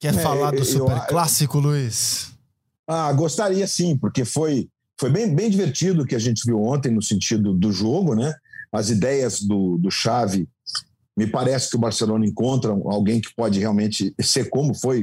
Quer 0.00 0.14
é, 0.14 0.18
falar 0.18 0.52
do 0.52 0.64
super 0.64 0.96
eu, 0.96 1.06
clássico, 1.06 1.58
Luiz? 1.58 2.32
Ah, 2.86 3.12
gostaria 3.12 3.66
sim, 3.66 3.96
porque 3.96 4.24
foi, 4.24 4.68
foi 4.98 5.10
bem, 5.10 5.32
bem 5.32 5.50
divertido 5.50 6.02
o 6.02 6.06
que 6.06 6.14
a 6.14 6.18
gente 6.18 6.42
viu 6.44 6.62
ontem 6.62 6.90
no 6.90 7.02
sentido 7.02 7.52
do 7.52 7.70
jogo, 7.70 8.14
né? 8.14 8.34
As 8.72 8.90
ideias 8.90 9.40
do, 9.42 9.78
do 9.78 9.90
Xavi 9.90 10.48
me 11.18 11.26
parece 11.26 11.68
que 11.68 11.74
o 11.74 11.80
Barcelona 11.80 12.24
encontra 12.24 12.70
alguém 12.70 13.20
que 13.20 13.34
pode 13.34 13.58
realmente 13.58 14.14
ser 14.20 14.48
como 14.48 14.72
foi, 14.72 15.02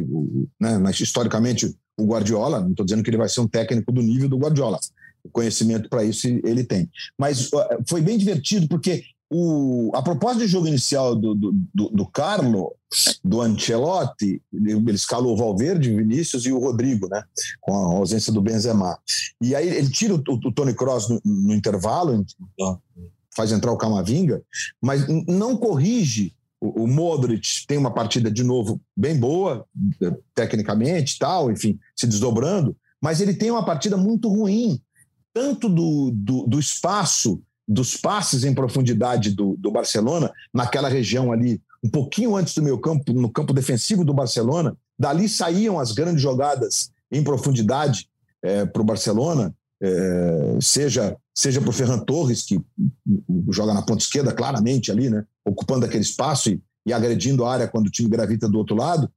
né, 0.58 0.78
mas 0.78 0.98
historicamente, 0.98 1.76
o 1.98 2.06
Guardiola. 2.06 2.62
Não 2.62 2.72
estou 2.72 2.86
dizendo 2.86 3.04
que 3.04 3.10
ele 3.10 3.18
vai 3.18 3.28
ser 3.28 3.42
um 3.42 3.48
técnico 3.48 3.92
do 3.92 4.02
nível 4.02 4.30
do 4.30 4.38
Guardiola. 4.38 4.80
O 5.26 5.30
conhecimento 5.30 5.90
para 5.90 6.06
isso 6.06 6.26
ele 6.26 6.64
tem. 6.64 6.90
Mas 7.20 7.50
foi 7.86 8.00
bem 8.00 8.18
divertido 8.18 8.66
porque 8.70 9.04
o, 9.30 9.92
a 9.94 10.02
proposta 10.02 10.40
de 10.40 10.48
jogo 10.48 10.68
inicial 10.68 11.16
do, 11.16 11.36
do, 11.36 11.52
do, 11.74 11.90
do 11.90 12.06
Carlo, 12.06 12.74
do 13.22 13.42
Ancelotti, 13.42 14.42
ele 14.54 14.92
escalou 14.92 15.34
o 15.34 15.38
Valverde, 15.38 15.94
Vinícius 15.94 16.46
e 16.46 16.52
o 16.54 16.60
Rodrigo, 16.60 17.10
né? 17.10 17.22
Com 17.60 17.74
a 17.74 17.98
ausência 17.98 18.32
do 18.32 18.42
Benzema. 18.42 18.98
E 19.42 19.54
aí 19.54 19.68
ele 19.68 19.90
tira 19.90 20.14
o, 20.14 20.24
o 20.28 20.52
Tony 20.54 20.74
Kroos 20.74 21.10
no, 21.10 21.20
no 21.26 21.54
intervalo, 21.54 22.24
faz 23.36 23.52
entrar 23.52 23.72
o 23.72 23.78
Camavinga, 23.78 24.42
mas 24.82 25.06
não 25.28 25.58
corrige. 25.58 26.34
O, 26.62 26.88
Modric 26.88 27.66
tem 27.68 27.78
uma 27.78 27.94
partida 27.94 28.32
de 28.32 28.44
novo 28.44 28.82
bem 28.96 29.16
boa, 29.20 29.66
tecnicamente, 30.34 31.20
tal, 31.20 31.52
enfim, 31.52 31.78
se 31.96 32.08
desdobrando, 32.08 32.76
mas 33.00 33.22
ele 33.22 33.36
tem 33.36 33.52
uma 33.52 33.64
partida 33.64 33.98
muito 33.98 34.30
ruim, 34.30 34.82
tanto 35.34 35.70
do, 35.70 36.12
do, 36.12 36.48
do 36.48 36.60
espaço, 36.60 37.40
dos 37.68 37.98
passes 37.98 38.44
em 38.44 38.54
profundidade 38.54 39.32
do, 39.32 39.56
do 39.60 39.70
Barcelona, 39.70 40.32
naquela 40.54 40.90
região 40.90 41.32
ali, 41.32 41.62
um 41.84 41.90
pouquinho 41.90 42.36
antes 42.36 42.56
do 42.56 42.64
meio 42.64 42.80
campo, 42.80 43.14
no 43.14 43.30
campo 43.30 43.54
defensivo 43.54 44.04
do 44.04 44.14
Barcelona, 44.14 44.76
dali 44.98 45.30
saíam 45.30 45.80
as 45.80 45.92
grandes 45.92 46.22
jogadas 46.22 46.90
em 47.12 47.24
profundidade 47.24 48.10
é, 48.42 48.60
eh, 48.62 48.66
para 48.66 48.82
o 48.82 48.86
Barcelona, 48.86 49.54
é, 49.82 50.58
seja 50.62 51.16
seja 51.36 51.60
para 51.60 51.70
o 51.70 51.74
Ferran 51.74 52.00
Torres, 52.00 52.44
que 52.44 52.60
joga 53.50 53.74
na 53.74 53.82
ponta 53.82 54.02
esquerda 54.02 54.32
claramente 54.32 54.92
ali, 54.92 55.10
né, 55.10 55.26
ocupando 55.44 55.86
aquele 55.86 56.04
espaço 56.04 56.50
e, 56.50 56.62
e 56.86 56.94
agredindo 56.94 57.44
a 57.44 57.52
área 57.52 57.68
quando 57.68 57.88
o 57.88 57.92
time 57.92 58.10
gravita 58.10 58.48
do 58.48 58.58
outro 58.58 58.76
lado, 58.76 59.12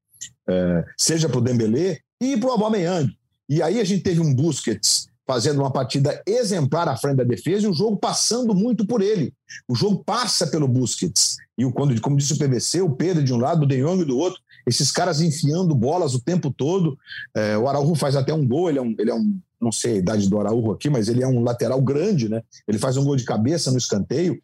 é, 0.48 0.84
seja 0.96 1.28
para 1.28 1.38
o 1.38 1.42
Dembélé 1.42 2.00
e 2.20 2.36
para 2.36 2.48
o 2.48 2.52
Aubameyang. 2.52 3.16
E 3.48 3.62
aí 3.62 3.80
a 3.80 3.84
gente 3.84 4.02
teve 4.02 4.20
um 4.20 4.34
Busquets 4.34 5.08
fazendo 5.26 5.60
uma 5.60 5.70
partida 5.70 6.22
exemplar 6.26 6.88
à 6.88 6.96
frente 6.96 7.18
da 7.18 7.24
defesa 7.24 7.66
e 7.66 7.70
o 7.70 7.74
jogo 7.74 7.98
passando 7.98 8.54
muito 8.54 8.86
por 8.86 9.02
ele. 9.02 9.34
O 9.68 9.74
jogo 9.74 10.02
passa 10.02 10.46
pelo 10.46 10.66
Busquets. 10.66 11.36
E 11.56 11.66
o, 11.66 11.72
quando, 11.72 11.98
como 12.00 12.16
disse 12.16 12.32
o 12.32 12.38
PVC, 12.38 12.80
o 12.80 12.90
Pedro 12.90 13.22
de 13.22 13.32
um 13.32 13.36
lado, 13.36 13.64
o 13.64 13.66
De 13.66 13.82
Jong 13.82 14.04
do 14.06 14.16
outro, 14.16 14.40
esses 14.66 14.90
caras 14.90 15.20
enfiando 15.20 15.74
bolas 15.74 16.14
o 16.14 16.20
tempo 16.20 16.50
todo. 16.50 16.98
É, 17.34 17.58
o 17.58 17.68
Araújo 17.68 17.94
faz 17.94 18.16
até 18.16 18.32
um 18.32 18.46
gol, 18.46 18.70
ele 18.70 18.78
é 18.78 18.82
um, 18.82 18.94
ele 18.98 19.10
é 19.10 19.14
um 19.14 19.38
não 19.60 19.72
sei 19.72 19.94
a 19.94 19.96
idade 19.96 20.28
do 20.28 20.38
Araújo 20.38 20.72
aqui, 20.72 20.88
mas 20.88 21.08
ele 21.08 21.22
é 21.22 21.26
um 21.26 21.42
lateral 21.42 21.80
grande, 21.80 22.28
né? 22.28 22.42
Ele 22.66 22.78
faz 22.78 22.96
um 22.96 23.04
gol 23.04 23.16
de 23.16 23.24
cabeça 23.24 23.70
no 23.70 23.78
escanteio. 23.78 24.40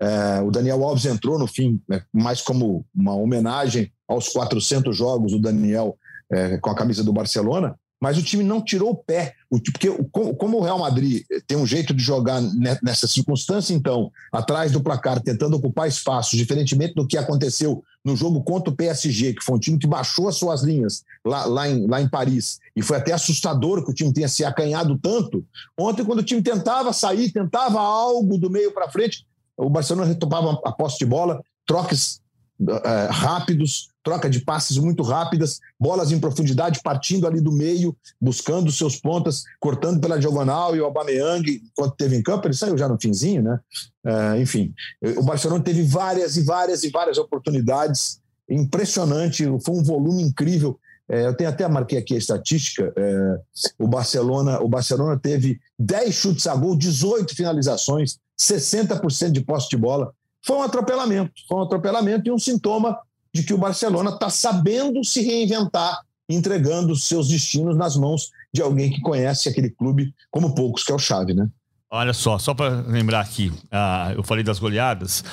É, 0.00 0.40
o 0.42 0.50
Daniel 0.50 0.82
Alves 0.84 1.06
entrou 1.06 1.38
no 1.38 1.46
fim, 1.46 1.80
né, 1.88 2.02
mais 2.12 2.40
como 2.40 2.84
uma 2.94 3.14
homenagem 3.14 3.92
aos 4.08 4.28
400 4.28 4.96
jogos, 4.96 5.32
o 5.32 5.40
Daniel 5.40 5.96
é, 6.30 6.58
com 6.58 6.70
a 6.70 6.74
camisa 6.74 7.04
do 7.04 7.12
Barcelona 7.12 7.76
mas 8.00 8.18
o 8.18 8.22
time 8.22 8.44
não 8.44 8.62
tirou 8.62 8.90
o 8.90 8.96
pé. 8.96 9.34
Porque 9.48 9.88
como 10.12 10.58
o 10.58 10.62
Real 10.62 10.78
Madrid 10.78 11.24
tem 11.46 11.56
um 11.56 11.66
jeito 11.66 11.94
de 11.94 12.02
jogar 12.02 12.40
nessa 12.82 13.06
circunstância, 13.06 13.72
então, 13.72 14.10
atrás 14.32 14.72
do 14.72 14.80
placar, 14.80 15.20
tentando 15.20 15.56
ocupar 15.56 15.86
espaços, 15.86 16.36
diferentemente 16.36 16.94
do 16.94 17.06
que 17.06 17.16
aconteceu 17.16 17.84
no 18.04 18.16
jogo 18.16 18.42
contra 18.42 18.72
o 18.72 18.76
PSG, 18.76 19.34
que 19.34 19.44
foi 19.44 19.56
um 19.56 19.58
time 19.58 19.78
que 19.78 19.86
baixou 19.86 20.28
as 20.28 20.36
suas 20.36 20.62
linhas 20.62 21.04
lá, 21.24 21.44
lá, 21.44 21.68
em, 21.68 21.86
lá 21.86 22.00
em 22.00 22.08
Paris, 22.08 22.58
e 22.74 22.82
foi 22.82 22.96
até 22.96 23.12
assustador 23.12 23.84
que 23.84 23.90
o 23.90 23.94
time 23.94 24.12
tenha 24.12 24.28
se 24.28 24.44
acanhado 24.44 24.98
tanto. 24.98 25.44
Ontem, 25.78 26.04
quando 26.04 26.20
o 26.20 26.24
time 26.24 26.42
tentava 26.42 26.92
sair, 26.92 27.30
tentava 27.30 27.80
algo 27.80 28.38
do 28.38 28.50
meio 28.50 28.72
para 28.72 28.90
frente, 28.90 29.26
o 29.56 29.70
Barcelona 29.70 30.06
retomava 30.06 30.60
a 30.64 30.72
posse 30.72 30.98
de 30.98 31.06
bola, 31.06 31.42
trocas 31.64 32.20
uh, 32.60 33.10
rápidos, 33.10 33.88
troca 34.02 34.30
de 34.30 34.40
passes 34.40 34.76
muito 34.78 35.02
rápidas, 35.02 35.60
bolas 35.78 36.12
em 36.12 36.20
profundidade 36.20 36.80
partindo 36.82 37.26
ali 37.26 37.40
do 37.40 37.52
meio, 37.52 37.96
buscando 38.20 38.70
seus 38.70 38.96
pontas, 38.96 39.44
cortando 39.60 40.00
pela 40.00 40.18
diagonal 40.18 40.76
e 40.76 40.80
o 40.80 40.84
Aubameyang, 40.84 41.62
enquanto 41.64 41.96
teve 41.96 42.16
em 42.16 42.22
campo, 42.22 42.46
ele 42.46 42.54
saiu 42.54 42.78
já 42.78 42.88
no 42.88 43.00
finzinho, 43.00 43.42
né? 43.42 43.60
Uh, 44.04 44.40
enfim, 44.40 44.72
o 45.16 45.22
Barcelona 45.22 45.62
teve 45.62 45.82
várias 45.82 46.36
e 46.36 46.42
várias 46.42 46.84
e 46.84 46.90
várias 46.90 47.18
oportunidades, 47.18 48.20
impressionante, 48.48 49.44
foi 49.64 49.74
um 49.74 49.82
volume 49.82 50.22
incrível. 50.22 50.78
É, 51.08 51.26
eu 51.26 51.36
tenho 51.36 51.50
até 51.50 51.66
marquei 51.68 51.98
aqui 51.98 52.14
a 52.14 52.18
estatística. 52.18 52.92
É, 52.96 53.38
o 53.78 53.86
Barcelona, 53.86 54.60
o 54.60 54.68
Barcelona 54.68 55.18
teve 55.18 55.60
10 55.78 56.14
chutes 56.14 56.46
a 56.46 56.54
gol, 56.54 56.76
18 56.76 57.34
finalizações, 57.34 58.18
60% 58.38 59.30
de 59.30 59.40
posse 59.40 59.68
de 59.68 59.76
bola. 59.76 60.12
Foi 60.46 60.58
um 60.58 60.62
atropelamento, 60.62 61.32
foi 61.48 61.58
um 61.58 61.62
atropelamento 61.62 62.28
e 62.28 62.32
um 62.32 62.38
sintoma 62.38 62.96
de 63.34 63.42
que 63.42 63.52
o 63.52 63.58
Barcelona 63.58 64.10
está 64.10 64.30
sabendo 64.30 65.02
se 65.02 65.20
reinventar, 65.20 66.00
entregando 66.28 66.94
seus 66.94 67.28
destinos 67.28 67.76
nas 67.76 67.96
mãos 67.96 68.30
de 68.54 68.62
alguém 68.62 68.90
que 68.92 69.00
conhece 69.00 69.48
aquele 69.48 69.68
clube 69.70 70.14
como 70.30 70.54
poucos, 70.54 70.84
que 70.84 70.92
é 70.92 70.94
o 70.94 70.98
Xavi, 70.98 71.34
né? 71.34 71.48
Olha 71.90 72.12
só, 72.12 72.38
só 72.38 72.54
para 72.54 72.80
lembrar 72.82 73.20
aqui, 73.20 73.48
uh, 73.48 74.12
eu 74.14 74.22
falei 74.22 74.44
das 74.44 74.60
goleadas. 74.60 75.24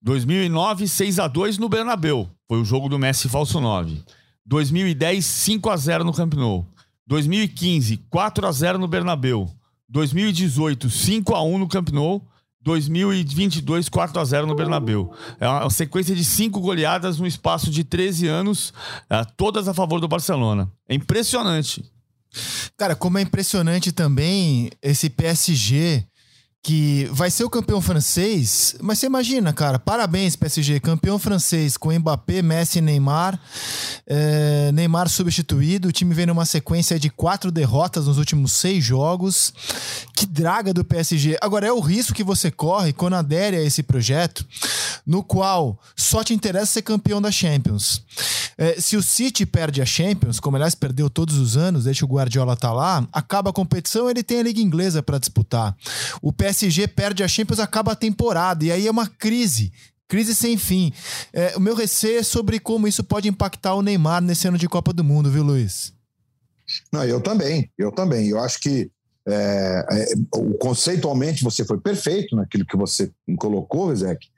2009, 0.00 0.86
6 0.86 1.18
a 1.18 1.26
2 1.26 1.58
no 1.58 1.68
Bernabéu. 1.68 2.28
Foi 2.48 2.60
o 2.60 2.64
jogo 2.64 2.88
do 2.88 2.98
Messi 2.98 3.28
falso 3.28 3.60
9. 3.60 4.00
2010, 4.46 5.24
5 5.24 5.70
a 5.70 5.76
0 5.76 6.04
no 6.04 6.12
Camp 6.12 6.34
Nou. 6.34 6.66
2015, 7.06 7.96
4 8.08 8.46
a 8.46 8.52
0 8.52 8.78
no 8.78 8.88
Bernabéu. 8.88 9.50
2018, 9.88 10.88
5 10.88 11.34
a 11.34 11.42
1 11.42 11.58
no 11.58 11.68
Camp 11.68 11.90
Nou 11.90 12.22
2022, 12.62 13.88
4 13.88 14.20
a 14.20 14.24
0 14.24 14.46
no 14.46 14.54
Bernabéu. 14.54 15.12
É 15.38 15.48
uma 15.48 15.70
sequência 15.70 16.14
de 16.14 16.24
cinco 16.24 16.60
goleadas 16.60 17.18
no 17.18 17.26
espaço 17.26 17.70
de 17.70 17.84
13 17.84 18.28
anos, 18.28 18.72
é, 19.08 19.24
todas 19.36 19.68
a 19.68 19.74
favor 19.74 20.00
do 20.00 20.08
Barcelona. 20.08 20.70
É 20.88 20.94
impressionante. 20.94 21.84
Cara, 22.76 22.94
como 22.94 23.18
é 23.18 23.22
impressionante 23.22 23.92
também 23.92 24.70
esse 24.82 25.10
PSG 25.10 26.06
que 26.62 27.08
vai 27.10 27.30
ser 27.30 27.42
o 27.44 27.50
campeão 27.50 27.80
francês, 27.80 28.76
mas 28.82 28.98
você 28.98 29.06
imagina, 29.06 29.50
cara, 29.50 29.78
parabéns 29.78 30.36
PSG, 30.36 30.78
campeão 30.78 31.18
francês 31.18 31.78
com 31.78 31.90
Mbappé, 31.90 32.42
Messi 32.42 32.78
e 32.78 32.82
Neymar, 32.82 33.40
é, 34.06 34.70
Neymar 34.72 35.08
substituído, 35.08 35.88
o 35.88 35.92
time 35.92 36.14
vem 36.14 36.26
numa 36.26 36.44
sequência 36.44 37.00
de 37.00 37.08
quatro 37.08 37.50
derrotas 37.50 38.06
nos 38.06 38.18
últimos 38.18 38.52
seis 38.52 38.84
jogos, 38.84 39.54
que 40.14 40.26
draga 40.26 40.74
do 40.74 40.84
PSG. 40.84 41.38
Agora, 41.40 41.66
é 41.66 41.72
o 41.72 41.80
risco 41.80 42.12
que 42.12 42.22
você 42.22 42.50
corre 42.50 42.92
quando 42.92 43.14
adere 43.14 43.56
a 43.56 43.62
esse 43.62 43.82
projeto, 43.82 44.46
no 45.06 45.24
qual 45.24 45.80
só 45.96 46.22
te 46.22 46.34
interessa 46.34 46.74
ser 46.74 46.82
campeão 46.82 47.22
da 47.22 47.32
Champions. 47.32 48.04
É, 48.58 48.78
se 48.78 48.98
o 48.98 49.02
City 49.02 49.46
perde 49.46 49.80
a 49.80 49.86
Champions, 49.86 50.38
como 50.38 50.56
aliás 50.56 50.74
perdeu 50.74 51.08
todos 51.08 51.38
os 51.38 51.56
anos, 51.56 51.86
que 51.86 52.04
o 52.04 52.06
Guardiola 52.06 52.54
tá 52.54 52.70
lá, 52.70 53.06
acaba 53.10 53.48
a 53.48 53.52
competição, 53.52 54.10
ele 54.10 54.22
tem 54.22 54.40
a 54.40 54.42
Liga 54.42 54.60
Inglesa 54.60 55.02
para 55.02 55.18
disputar. 55.18 55.74
O 56.20 56.30
PSG 56.30 56.49
PSG 56.50 56.88
perde 56.88 57.22
a 57.22 57.28
Champions, 57.28 57.60
acaba 57.60 57.92
a 57.92 57.96
temporada. 57.96 58.64
E 58.64 58.72
aí 58.72 58.86
é 58.86 58.90
uma 58.90 59.06
crise. 59.06 59.72
Crise 60.08 60.34
sem 60.34 60.58
fim. 60.58 60.92
É, 61.32 61.56
o 61.56 61.60
meu 61.60 61.74
receio 61.74 62.18
é 62.18 62.22
sobre 62.22 62.58
como 62.58 62.88
isso 62.88 63.04
pode 63.04 63.28
impactar 63.28 63.74
o 63.74 63.82
Neymar 63.82 64.20
nesse 64.20 64.48
ano 64.48 64.58
de 64.58 64.68
Copa 64.68 64.92
do 64.92 65.04
Mundo, 65.04 65.30
viu, 65.30 65.44
Luiz? 65.44 65.92
Não, 66.92 67.04
eu 67.04 67.20
também, 67.20 67.70
eu 67.78 67.92
também. 67.92 68.28
Eu 68.28 68.40
acho 68.40 68.58
que 68.58 68.90
é, 69.26 69.86
é, 69.90 70.06
conceitualmente 70.58 71.44
você 71.44 71.64
foi 71.64 71.78
perfeito 71.78 72.34
naquilo 72.34 72.66
que 72.66 72.76
você 72.76 73.10
colocou, 73.38 73.94
Zeke, 73.94 74.28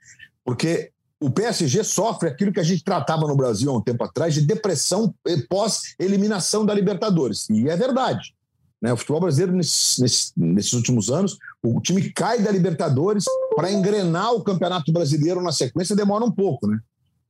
porque 0.45 0.91
o 1.19 1.31
PSG 1.31 1.83
sofre 1.83 2.29
aquilo 2.29 2.51
que 2.51 2.59
a 2.59 2.63
gente 2.63 2.83
tratava 2.83 3.27
no 3.27 3.35
Brasil 3.35 3.71
há 3.71 3.77
um 3.77 3.81
tempo 3.81 4.03
atrás 4.03 4.33
de 4.35 4.41
depressão 4.41 5.13
pós-eliminação 5.49 6.65
da 6.65 6.73
Libertadores. 6.73 7.49
E 7.49 7.69
é 7.69 7.75
verdade. 7.75 8.35
Né? 8.83 8.91
O 8.91 8.97
futebol 8.97 9.21
brasileiro, 9.21 9.55
nesses, 9.55 10.33
nesses 10.35 10.73
últimos 10.73 11.09
anos, 11.09 11.37
o 11.63 11.79
time 11.79 12.11
cai 12.11 12.41
da 12.41 12.51
Libertadores 12.51 13.23
para 13.55 13.71
engrenar 13.71 14.33
o 14.33 14.43
Campeonato 14.43 14.91
Brasileiro 14.91 15.41
na 15.41 15.53
sequência 15.53 15.95
demora 15.95 16.25
um 16.25 16.31
pouco, 16.31 16.67
né? 16.67 16.77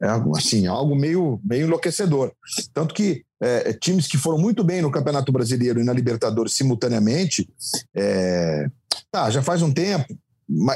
É 0.02 0.08
assim, 0.36 0.66
algo 0.66 0.96
meio, 0.96 1.40
meio 1.46 1.68
enlouquecedor. 1.68 2.34
Tanto 2.74 2.96
que 2.96 3.24
é, 3.40 3.72
times 3.72 4.08
que 4.08 4.18
foram 4.18 4.40
muito 4.40 4.64
bem 4.64 4.82
no 4.82 4.92
Campeonato 4.92 5.32
Brasileiro 5.32 5.80
e 5.80 5.84
na 5.84 5.94
Libertadores 5.94 6.54
simultaneamente, 6.54 7.48
é, 7.96 8.66
tá, 9.12 9.30
já 9.30 9.44
faz 9.44 9.62
um 9.62 9.72
tempo, 9.72 10.18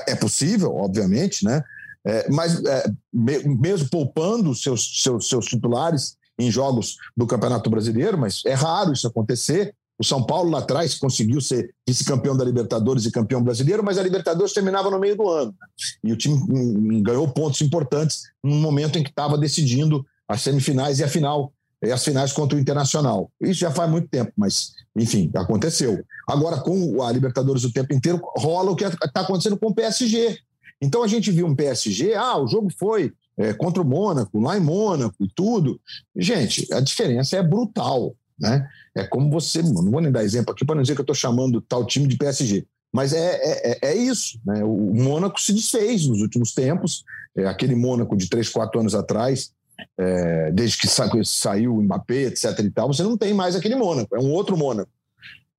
é 0.08 0.16
possível, 0.16 0.76
obviamente, 0.76 1.44
né? 1.44 1.64
É, 2.06 2.30
mas 2.30 2.64
é, 2.64 2.86
mesmo 3.12 3.90
poupando 3.90 4.54
seus, 4.54 5.02
seus, 5.02 5.28
seus 5.28 5.46
titulares 5.46 6.16
em 6.40 6.52
jogos 6.52 6.98
do 7.18 7.26
Campeonato 7.26 7.70
Brasileiro, 7.70 8.18
mas 8.18 8.44
é 8.46 8.54
raro 8.54 8.94
isso 8.94 9.08
acontecer. 9.08 9.74
O 10.00 10.04
São 10.04 10.24
Paulo 10.24 10.52
lá 10.52 10.60
atrás 10.60 10.96
conseguiu 10.96 11.42
ser 11.42 11.74
vice-campeão 11.88 12.38
da 12.38 12.46
Libertadores 12.46 13.06
e 13.06 13.12
campeão 13.12 13.42
brasileiro, 13.42 13.84
mas 13.84 13.98
a 13.98 14.04
Libertadores 14.04 14.54
terminava 14.54 14.92
no 14.92 15.00
meio 15.00 15.16
do 15.16 15.28
ano. 15.28 15.56
E 16.04 16.14
o 16.14 16.18
time 16.18 16.36
hum, 16.36 17.02
ganhou 17.02 17.28
pontos 17.30 17.62
importantes 17.62 18.24
no 18.44 18.56
momento 18.56 19.00
em 19.00 19.04
que 19.04 19.10
estava 19.10 19.38
decidindo 19.38 20.06
as 20.28 20.42
semifinais 20.42 21.00
e 21.00 21.04
a 21.04 21.08
final, 21.08 21.52
e 21.84 21.92
as 21.92 22.04
finais 22.04 22.32
contra 22.32 22.58
o 22.58 22.62
Internacional. 22.62 23.32
Isso 23.42 23.62
já 23.62 23.72
faz 23.72 23.90
muito 23.90 24.08
tempo, 24.08 24.32
mas 24.38 24.74
enfim, 24.96 25.32
aconteceu. 25.36 26.04
Agora, 26.28 26.58
com 26.60 27.02
a 27.02 27.12
Libertadores 27.12 27.64
o 27.64 27.72
tempo 27.72 27.94
inteiro, 27.94 28.22
rola 28.38 28.72
o 28.72 28.76
que 28.76 28.84
está 28.84 29.22
acontecendo 29.22 29.58
com 29.58 29.68
o 29.68 29.74
PSG. 29.74 30.38
Então 30.82 31.02
a 31.02 31.08
gente 31.08 31.32
viu 31.32 31.48
um 31.48 31.56
PSG, 31.56 32.14
ah, 32.14 32.38
o 32.38 32.48
jogo 32.48 32.70
foi 32.78 33.14
é, 33.38 33.54
contra 33.54 33.82
o 33.82 33.86
Mônaco, 33.86 34.40
lá 34.40 34.58
em 34.58 34.62
Mônaco 34.62 35.16
e 35.24 35.30
tudo. 35.34 35.80
Gente, 36.16 36.72
a 36.74 36.80
diferença 36.80 37.38
é 37.38 37.44
brutal. 37.44 38.16
Né? 38.40 38.68
É 38.96 39.04
como 39.04 39.30
você, 39.30 39.62
não 39.62 39.92
vou 39.92 40.02
nem 40.02 40.12
dar 40.12 40.24
exemplo 40.24 40.52
aqui 40.52 40.66
para 40.66 40.76
não 40.76 40.82
dizer 40.82 40.94
que 40.94 41.02
eu 41.02 41.04
estou 41.04 41.16
chamando 41.16 41.62
tal 41.62 41.86
time 41.86 42.08
de 42.08 42.18
PSG, 42.18 42.66
mas 42.94 43.14
é, 43.14 43.36
é, 43.36 43.72
é, 43.72 43.92
é 43.92 43.96
isso. 43.96 44.40
Né? 44.46 44.64
O 44.64 44.94
Mônaco 44.94 45.40
se 45.42 45.54
desfez 45.54 46.08
nos 46.08 46.22
últimos 46.22 46.54
tempos, 46.54 47.04
é 47.36 47.46
aquele 47.46 47.76
Mônaco 47.76 48.16
de 48.16 48.30
3, 48.30 48.50
4 48.50 48.80
anos 48.80 48.96
atrás, 48.96 49.52
é, 49.98 50.52
desde 50.52 50.78
que 50.78 50.88
sa 50.88 51.10
saiu 51.24 51.76
o 51.76 51.82
Mbappé, 51.84 52.24
etc. 52.24 52.60
e 52.60 52.72
tal, 52.72 52.92
você 52.92 53.04
não 53.04 53.18
tem 53.18 53.34
mais 53.34 53.56
aquele 53.56 53.76
Mônaco, 53.76 54.16
é 54.16 54.20
um 54.20 54.32
outro 54.32 54.58
Mônaco. 54.58 54.90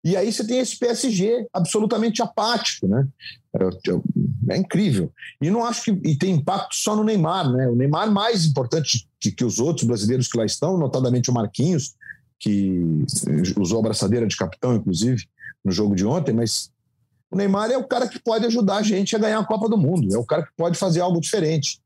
E 0.04 0.16
aí 0.16 0.32
você 0.32 0.46
tem 0.46 0.58
esse 0.58 0.78
PSG 0.78 1.48
absolutamente 1.52 2.22
apático, 2.22 2.86
né? 2.86 3.06
É, 3.54 4.54
é, 4.54 4.56
incrível. 4.56 5.12
E 5.40 5.50
não 5.50 5.64
acho 5.64 5.84
que 5.84 5.90
e 5.90 6.16
tem 6.16 6.34
impacto 6.34 6.74
só 6.74 6.94
no 6.94 7.02
Neymar, 7.02 7.50
né? 7.52 7.68
O 7.68 7.74
Neymar 7.74 8.10
mais 8.10 8.46
importante 8.46 9.08
que, 9.20 9.32
que 9.32 9.44
os 9.44 9.58
outros 9.58 9.86
brasileiros 9.86 10.28
que 10.28 10.38
lá 10.38 10.44
estão, 10.44 10.78
notadamente 10.78 11.30
o 11.30 11.34
Marquinhos, 11.34 11.94
que 12.38 12.80
usou 13.58 13.80
a 13.80 13.82
braçadeira 13.82 14.26
de 14.26 14.36
capitão, 14.36 14.74
inclusive, 14.76 15.28
no 15.64 15.72
jogo 15.72 15.94
de 15.94 16.06
ontem, 16.06 16.32
mas 16.32 16.70
o 17.30 17.36
Neymar 17.36 17.70
é 17.70 17.76
o 17.76 17.86
cara 17.86 18.08
que 18.08 18.18
pode 18.18 18.46
ajudar 18.46 18.76
a 18.76 18.82
gente 18.82 19.14
a 19.14 19.18
ganhar 19.18 19.38
a 19.38 19.44
Copa 19.44 19.68
do 19.68 19.76
Mundo, 19.76 20.14
é 20.14 20.18
o 20.18 20.24
cara 20.24 20.42
que 20.42 20.52
pode 20.56 20.78
fazer 20.78 21.00
algo 21.00 21.20
diferente. 21.20 21.80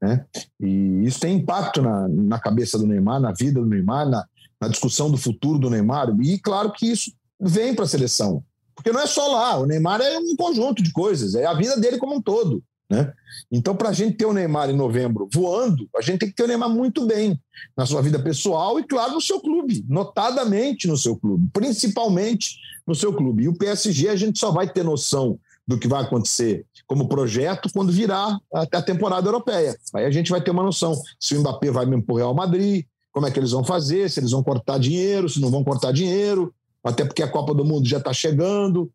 Né? 0.00 0.24
E 0.60 1.04
isso 1.04 1.20
tem 1.20 1.36
impacto 1.36 1.82
na, 1.82 2.08
na 2.08 2.38
cabeça 2.38 2.78
do 2.78 2.86
Neymar, 2.86 3.20
na 3.20 3.32
vida 3.32 3.60
do 3.60 3.66
Neymar, 3.66 4.08
na, 4.08 4.24
na 4.60 4.68
discussão 4.68 5.10
do 5.10 5.18
futuro 5.18 5.58
do 5.58 5.70
Neymar, 5.70 6.14
e 6.20 6.38
claro 6.38 6.72
que 6.72 6.86
isso 6.90 7.12
vem 7.40 7.74
para 7.74 7.84
a 7.84 7.88
seleção. 7.88 8.42
Porque 8.74 8.92
não 8.92 9.00
é 9.00 9.06
só 9.06 9.26
lá, 9.26 9.58
o 9.58 9.66
Neymar 9.66 10.00
é 10.00 10.18
um 10.18 10.36
conjunto 10.36 10.82
de 10.82 10.92
coisas, 10.92 11.34
é 11.34 11.44
a 11.44 11.54
vida 11.54 11.76
dele 11.76 11.98
como 11.98 12.14
um 12.14 12.22
todo. 12.22 12.62
Né? 12.90 13.12
Então, 13.52 13.76
para 13.76 13.90
a 13.90 13.92
gente 13.92 14.16
ter 14.16 14.24
o 14.24 14.32
Neymar 14.32 14.70
em 14.70 14.76
novembro 14.76 15.28
voando, 15.32 15.88
a 15.96 16.00
gente 16.00 16.20
tem 16.20 16.28
que 16.28 16.34
ter 16.34 16.44
o 16.44 16.48
Neymar 16.48 16.70
muito 16.70 17.06
bem 17.06 17.38
na 17.76 17.84
sua 17.84 18.00
vida 18.00 18.18
pessoal 18.18 18.80
e, 18.80 18.84
claro, 18.84 19.14
no 19.14 19.20
seu 19.20 19.40
clube, 19.40 19.84
notadamente 19.88 20.88
no 20.88 20.96
seu 20.96 21.16
clube, 21.16 21.48
principalmente 21.52 22.56
no 22.86 22.94
seu 22.94 23.12
clube. 23.12 23.44
E 23.44 23.48
o 23.48 23.56
PSG 23.56 24.08
a 24.08 24.16
gente 24.16 24.38
só 24.38 24.50
vai 24.50 24.68
ter 24.68 24.82
noção 24.82 25.38
do 25.66 25.78
que 25.78 25.86
vai 25.86 26.02
acontecer 26.02 26.64
como 26.86 27.08
projeto 27.08 27.68
quando 27.74 27.92
virar 27.92 28.38
até 28.52 28.78
a 28.78 28.82
temporada 28.82 29.28
europeia. 29.28 29.76
Aí 29.94 30.06
a 30.06 30.10
gente 30.10 30.30
vai 30.30 30.40
ter 30.40 30.50
uma 30.50 30.62
noção 30.62 30.98
se 31.20 31.36
o 31.36 31.40
Mbappé 31.40 31.70
vai 31.70 31.84
mesmo 31.84 32.02
para 32.02 32.14
o 32.14 32.16
Real 32.16 32.34
Madrid, 32.34 32.86
como 33.12 33.26
é 33.26 33.30
que 33.30 33.38
eles 33.38 33.50
vão 33.50 33.62
fazer, 33.62 34.08
se 34.08 34.18
eles 34.18 34.30
vão 34.30 34.42
cortar 34.42 34.78
dinheiro, 34.78 35.28
se 35.28 35.40
não 35.40 35.50
vão 35.50 35.62
cortar 35.62 35.92
dinheiro, 35.92 36.54
até 36.82 37.04
porque 37.04 37.22
a 37.22 37.28
Copa 37.28 37.52
do 37.52 37.64
Mundo 37.64 37.86
já 37.86 37.98
está 37.98 38.12
chegando. 38.14 38.90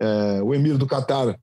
É, 0.00 0.42
o 0.42 0.54
Emir 0.54 0.78
do 0.78 0.86
Catar 0.86 1.38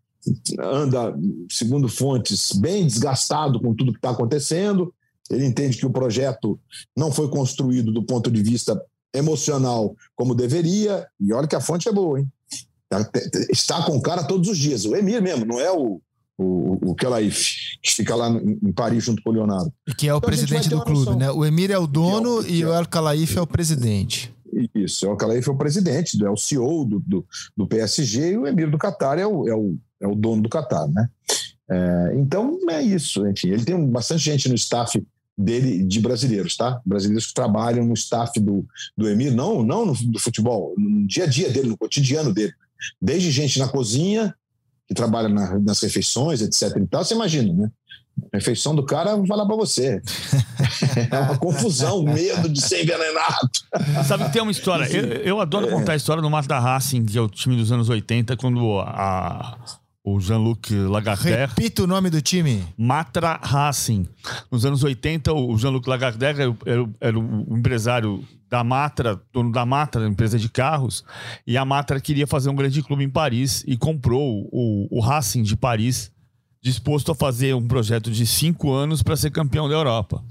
anda, 0.59 1.13
segundo 1.49 1.87
fontes, 1.87 2.51
bem 2.53 2.85
desgastado 2.85 3.59
com 3.59 3.73
tudo 3.73 3.91
que 3.91 3.97
está 3.97 4.11
acontecendo. 4.11 4.93
Ele 5.29 5.45
entende 5.45 5.77
que 5.77 5.85
o 5.85 5.91
projeto 5.91 6.59
não 6.95 7.11
foi 7.11 7.29
construído 7.29 7.91
do 7.91 8.03
ponto 8.03 8.29
de 8.29 8.41
vista 8.41 8.81
emocional 9.13 9.95
como 10.15 10.35
deveria. 10.35 11.07
E 11.19 11.33
olha 11.33 11.47
que 11.47 11.55
a 11.55 11.61
fonte 11.61 11.87
é 11.87 11.91
boa, 11.91 12.19
hein? 12.19 12.27
Tá, 12.89 13.09
está 13.49 13.83
com 13.83 13.95
o 13.95 14.01
cara 14.01 14.23
todos 14.23 14.49
os 14.49 14.57
dias. 14.57 14.85
O 14.85 14.95
Emir 14.95 15.21
mesmo, 15.21 15.45
não 15.45 15.59
é 15.59 15.71
o, 15.71 16.01
o, 16.37 16.91
o 16.91 16.95
Kelaif, 16.95 17.77
que 17.81 17.93
fica 17.93 18.15
lá 18.15 18.29
em 18.29 18.73
Paris 18.73 19.05
junto 19.05 19.23
com 19.23 19.29
o 19.29 19.33
Leonardo. 19.33 19.71
E 19.87 19.93
que 19.93 20.07
é 20.07 20.13
o 20.13 20.17
então 20.17 20.27
presidente 20.27 20.69
do 20.69 20.81
clube, 20.83 21.05
noção. 21.05 21.17
né? 21.17 21.31
O 21.31 21.45
Emir 21.45 21.71
é 21.71 21.77
o 21.77 21.87
dono 21.87 22.45
e, 22.45 22.47
é, 22.47 22.55
e 22.57 22.65
o 22.65 22.73
El 22.73 22.85
Kelaif 22.85 23.37
é 23.37 23.41
o 23.41 23.47
presidente. 23.47 24.33
Isso, 24.75 25.07
o 25.07 25.11
El 25.11 25.17
Kelaif 25.17 25.47
é 25.47 25.51
o 25.51 25.57
presidente, 25.57 26.23
é 26.23 26.29
o 26.29 26.37
CEO 26.37 26.85
do, 26.85 26.99
do, 26.99 27.25
do 27.55 27.67
PSG 27.67 28.31
e 28.31 28.37
o 28.37 28.47
Emir 28.47 28.69
do 28.69 28.77
Qatar 28.77 29.17
é 29.17 29.25
o, 29.25 29.47
é 29.47 29.55
o 29.55 29.77
é 30.01 30.07
o 30.07 30.15
dono 30.15 30.41
do 30.41 30.49
Qatar, 30.49 30.87
né? 30.89 31.09
É, 31.69 32.11
então 32.15 32.57
é 32.69 32.81
isso, 32.81 33.25
enfim, 33.27 33.49
ele 33.49 33.63
tem 33.63 33.89
bastante 33.89 34.23
gente 34.23 34.49
no 34.49 34.55
staff 34.55 35.01
dele 35.37 35.83
de 35.83 35.99
brasileiros, 36.01 36.57
tá? 36.57 36.81
Brasileiros 36.85 37.27
que 37.27 37.33
trabalham 37.33 37.85
no 37.85 37.93
staff 37.93 38.37
do, 38.39 38.65
do 38.97 39.07
Emir, 39.07 39.33
não, 39.33 39.63
não 39.63 39.85
no, 39.85 39.93
do 39.93 40.19
futebol, 40.19 40.73
no 40.77 41.07
dia 41.07 41.23
a 41.23 41.27
dia 41.27 41.49
dele, 41.49 41.69
no 41.69 41.77
cotidiano 41.77 42.33
dele. 42.33 42.53
Desde 43.01 43.31
gente 43.31 43.59
na 43.59 43.69
cozinha, 43.69 44.35
que 44.87 44.93
trabalha 44.93 45.29
na, 45.29 45.57
nas 45.59 45.79
refeições, 45.81 46.41
etc. 46.41 46.75
E 46.77 46.87
tal, 46.87 47.05
você 47.05 47.13
imagina, 47.13 47.53
né? 47.53 47.71
A 48.33 48.37
refeição 48.37 48.73
do 48.75 48.85
cara, 48.85 49.15
vou 49.15 49.25
falar 49.25 49.45
para 49.45 49.55
você. 49.55 50.01
é 51.11 51.19
uma 51.19 51.37
confusão, 51.37 52.03
medo 52.03 52.47
de 52.49 52.61
ser 52.61 52.83
envenenado. 52.83 53.49
Sabe 54.05 54.25
que 54.25 54.33
tem 54.33 54.41
uma 54.41 54.51
história. 54.51 54.85
Eu, 54.85 55.05
eu 55.21 55.41
adoro 55.41 55.67
é. 55.67 55.71
contar 55.71 55.93
a 55.93 55.95
história 55.95 56.21
do 56.21 56.29
Mata 56.29 56.59
Racing, 56.59 57.05
que 57.05 57.17
é 57.17 57.21
o 57.21 57.27
time 57.27 57.55
dos 57.55 57.71
anos 57.71 57.89
80, 57.89 58.37
quando 58.37 58.79
a, 58.79 59.57
o 60.03 60.19
Jean-Luc 60.19 60.73
Lagardère. 60.73 61.47
Repita 61.47 61.83
o 61.83 61.87
nome 61.87 62.09
do 62.09 62.21
time. 62.21 62.63
Matra 62.77 63.39
Racing. 63.41 64.07
Nos 64.49 64.65
anos 64.65 64.83
80, 64.83 65.33
o 65.33 65.57
Jean-Luc 65.57 65.87
Lagardère 65.87 66.41
era, 66.65 66.89
era, 66.99 67.19
o 67.19 67.57
empresário 67.57 68.23
da 68.49 68.63
Matra, 68.63 69.21
dono 69.31 69.51
da 69.51 69.65
Matra, 69.65 70.07
empresa 70.07 70.37
de 70.37 70.49
carros, 70.49 71.05
e 71.47 71.57
a 71.57 71.63
Matra 71.63 72.01
queria 72.01 72.27
fazer 72.27 72.49
um 72.49 72.55
grande 72.55 72.81
clube 72.81 73.03
em 73.03 73.09
Paris 73.09 73.63
e 73.65 73.77
comprou 73.77 74.49
o, 74.51 74.87
o 74.91 74.99
Racing 74.99 75.43
de 75.43 75.55
Paris 75.55 76.11
disposto 76.61 77.11
a 77.11 77.15
fazer 77.15 77.55
um 77.55 77.67
projeto 77.67 78.11
de 78.11 78.23
cinco 78.25 78.71
anos 78.71 79.01
para 79.01 79.15
ser 79.15 79.31
campeão 79.31 79.67
da 79.67 79.73
Europa. 79.73 80.23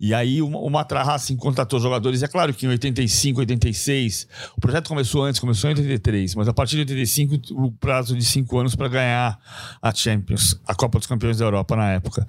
E 0.00 0.14
aí 0.14 0.40
o, 0.40 0.46
o 0.48 0.70
Matra 0.70 1.02
Racing 1.02 1.36
contratou 1.36 1.78
jogadores. 1.78 2.22
É 2.22 2.28
claro 2.28 2.54
que 2.54 2.64
em 2.64 2.70
85, 2.70 3.40
86, 3.40 4.28
o 4.56 4.60
projeto 4.60 4.88
começou 4.88 5.24
antes, 5.24 5.38
começou 5.38 5.68
em 5.68 5.74
83, 5.74 6.34
mas 6.36 6.48
a 6.48 6.54
partir 6.54 6.76
de 6.76 6.92
85, 6.94 7.52
o 7.52 7.70
prazo 7.72 8.16
de 8.16 8.24
cinco 8.24 8.58
anos 8.58 8.74
para 8.74 8.88
ganhar 8.88 9.38
a 9.82 9.94
Champions, 9.94 10.58
a 10.66 10.74
Copa 10.74 10.98
dos 10.98 11.06
Campeões 11.06 11.36
da 11.36 11.44
Europa 11.44 11.76
na 11.76 11.90
época. 11.90 12.26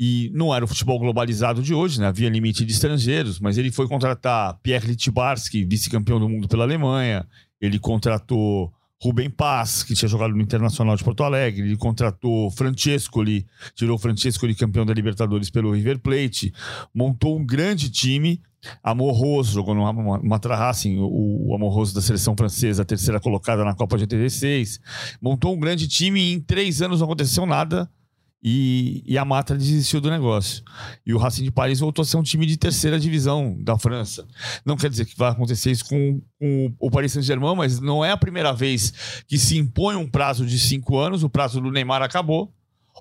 E 0.00 0.30
não 0.32 0.54
era 0.54 0.64
o 0.64 0.68
futebol 0.68 0.98
globalizado 0.98 1.62
de 1.62 1.74
hoje, 1.74 2.00
né? 2.00 2.06
havia 2.06 2.30
limite 2.30 2.64
de 2.64 2.72
estrangeiros, 2.72 3.38
mas 3.38 3.58
ele 3.58 3.70
foi 3.70 3.86
contratar 3.86 4.58
Pierre 4.62 4.88
Litibarski, 4.88 5.64
vice-campeão 5.66 6.18
do 6.18 6.28
mundo 6.28 6.48
pela 6.48 6.64
Alemanha. 6.64 7.26
Ele 7.60 7.78
contratou 7.78 8.72
Rubem 9.02 9.28
Paz, 9.28 9.82
que 9.82 9.96
tinha 9.96 10.08
jogado 10.08 10.32
no 10.32 10.40
Internacional 10.40 10.94
de 10.94 11.02
Porto 11.02 11.24
Alegre, 11.24 11.62
ele 11.62 11.76
contratou 11.76 12.48
Francescoli, 12.52 13.44
tirou 13.74 13.98
Francescoli 13.98 14.54
campeão 14.54 14.86
da 14.86 14.94
Libertadores 14.94 15.50
pelo 15.50 15.72
River 15.72 15.98
Plate, 15.98 16.54
montou 16.94 17.36
um 17.36 17.44
grande 17.44 17.90
time. 17.90 18.40
Amorroso 18.80 19.54
jogou 19.54 19.74
no 19.74 19.82
Matra 20.22 20.56
o, 21.00 21.48
o 21.50 21.54
Amorroso 21.56 21.92
da 21.92 22.00
seleção 22.00 22.36
francesa, 22.36 22.84
terceira 22.84 23.18
colocada 23.18 23.64
na 23.64 23.74
Copa 23.74 23.96
de 23.96 24.04
86. 24.04 24.78
Montou 25.20 25.52
um 25.52 25.58
grande 25.58 25.88
time 25.88 26.20
e 26.20 26.32
em 26.34 26.40
três 26.40 26.80
anos 26.80 27.00
não 27.00 27.06
aconteceu 27.06 27.44
nada 27.44 27.90
e, 28.42 29.04
e, 29.06 29.16
a 29.16 29.24
Matra 29.24 29.56
desistiu 29.56 30.00
do 30.00 30.10
negócio. 30.10 30.64
E 31.06 31.14
o 31.14 31.18
Racing 31.18 31.44
de 31.44 31.50
Paris 31.52 31.78
voltou 31.78 32.02
a 32.02 32.06
ser 32.06 32.16
um 32.16 32.22
time 32.22 32.44
de 32.44 32.56
terceira 32.56 32.98
divisão 32.98 33.56
da 33.60 33.78
França. 33.78 34.26
Não 34.64 34.76
quer 34.76 34.90
dizer 34.90 35.04
que 35.04 35.16
vai 35.16 35.30
acontecer 35.30 35.70
isso 35.70 35.84
com, 35.84 36.20
com 36.40 36.74
o 36.80 36.90
Paris 36.90 37.12
Saint-Germain, 37.12 37.54
mas 37.54 37.78
não 37.78 38.04
é 38.04 38.10
a 38.10 38.16
primeira 38.16 38.52
vez 38.52 39.24
que 39.28 39.38
se 39.38 39.56
impõe 39.56 39.94
um 39.94 40.08
prazo 40.08 40.44
de 40.44 40.58
cinco 40.58 40.98
anos. 40.98 41.22
O 41.22 41.30
prazo 41.30 41.60
do 41.60 41.70
Neymar 41.70 42.02
acabou. 42.02 42.52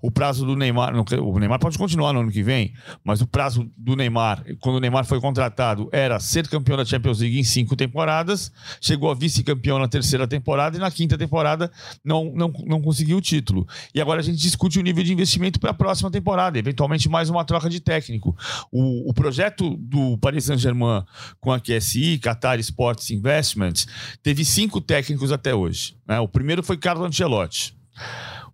O 0.02 0.10
prazo 0.10 0.46
do 0.46 0.56
Neymar, 0.56 0.94
o 0.96 1.40
Neymar 1.40 1.60
pode 1.60 1.78
continuar 1.78 2.14
no 2.14 2.22
ano 2.22 2.32
que 2.32 2.42
vem, 2.42 2.74
mas 3.04 3.22
o 3.22 3.28
prazo 3.28 3.70
do 3.78 3.96
Neymar, 3.96 4.44
quando 4.60 4.78
o 4.78 4.80
Neymar 4.80 5.06
foi 5.06 5.22
contratado, 5.22 5.90
era 5.92 6.20
ser 6.20 6.48
campeão 6.48 6.78
da 6.78 6.86
Champions 6.86 7.20
League 7.20 7.40
em 7.40 7.44
cinco 7.44 7.76
temporadas, 7.76 8.52
chegou 8.82 9.12
a 9.12 9.14
vice-campeão 9.14 9.78
na 9.78 9.88
terceira 9.88 10.28
temporada 10.28 10.78
e 10.78 10.80
na 10.80 10.90
quinta 10.90 11.18
temporada 11.18 11.72
não, 12.04 12.32
não, 12.34 12.52
não 12.66 12.82
conseguiu 12.82 13.18
o 13.18 13.22
título. 13.22 13.68
E 13.94 14.02
agora 14.02 14.20
a 14.20 14.24
gente 14.24 14.40
discute 14.40 14.80
o 14.80 14.82
nível 14.82 15.04
de 15.04 15.14
investimento 15.14 15.60
para 15.60 15.72
a 15.72 15.74
próxima 15.74 16.10
temporada, 16.10 16.58
eventualmente 16.58 17.08
mais 17.08 17.30
uma 17.30 17.46
troca 17.46 17.70
de 17.70 17.80
técnico. 17.80 18.36
O, 18.72 19.10
o 19.10 19.14
projeto 19.14 19.78
do 19.78 20.18
Paris 20.18 20.46
Saint-Germain 20.46 21.04
com 21.40 21.52
a 21.52 21.60
QSI, 21.60 22.20
Qatar 22.20 22.60
Sports 22.60 23.12
Investments, 23.12 23.88
teve 24.24 24.44
cinco 24.44 24.82
técnicos 24.82 25.32
até 25.32 25.54
hoje. 25.54 25.96
Né? 26.08 26.20
O 26.20 26.28
primeiro 26.28 26.64
foi 26.64 26.78
Carlo 26.78 27.06
Ancelotti. 27.06 27.76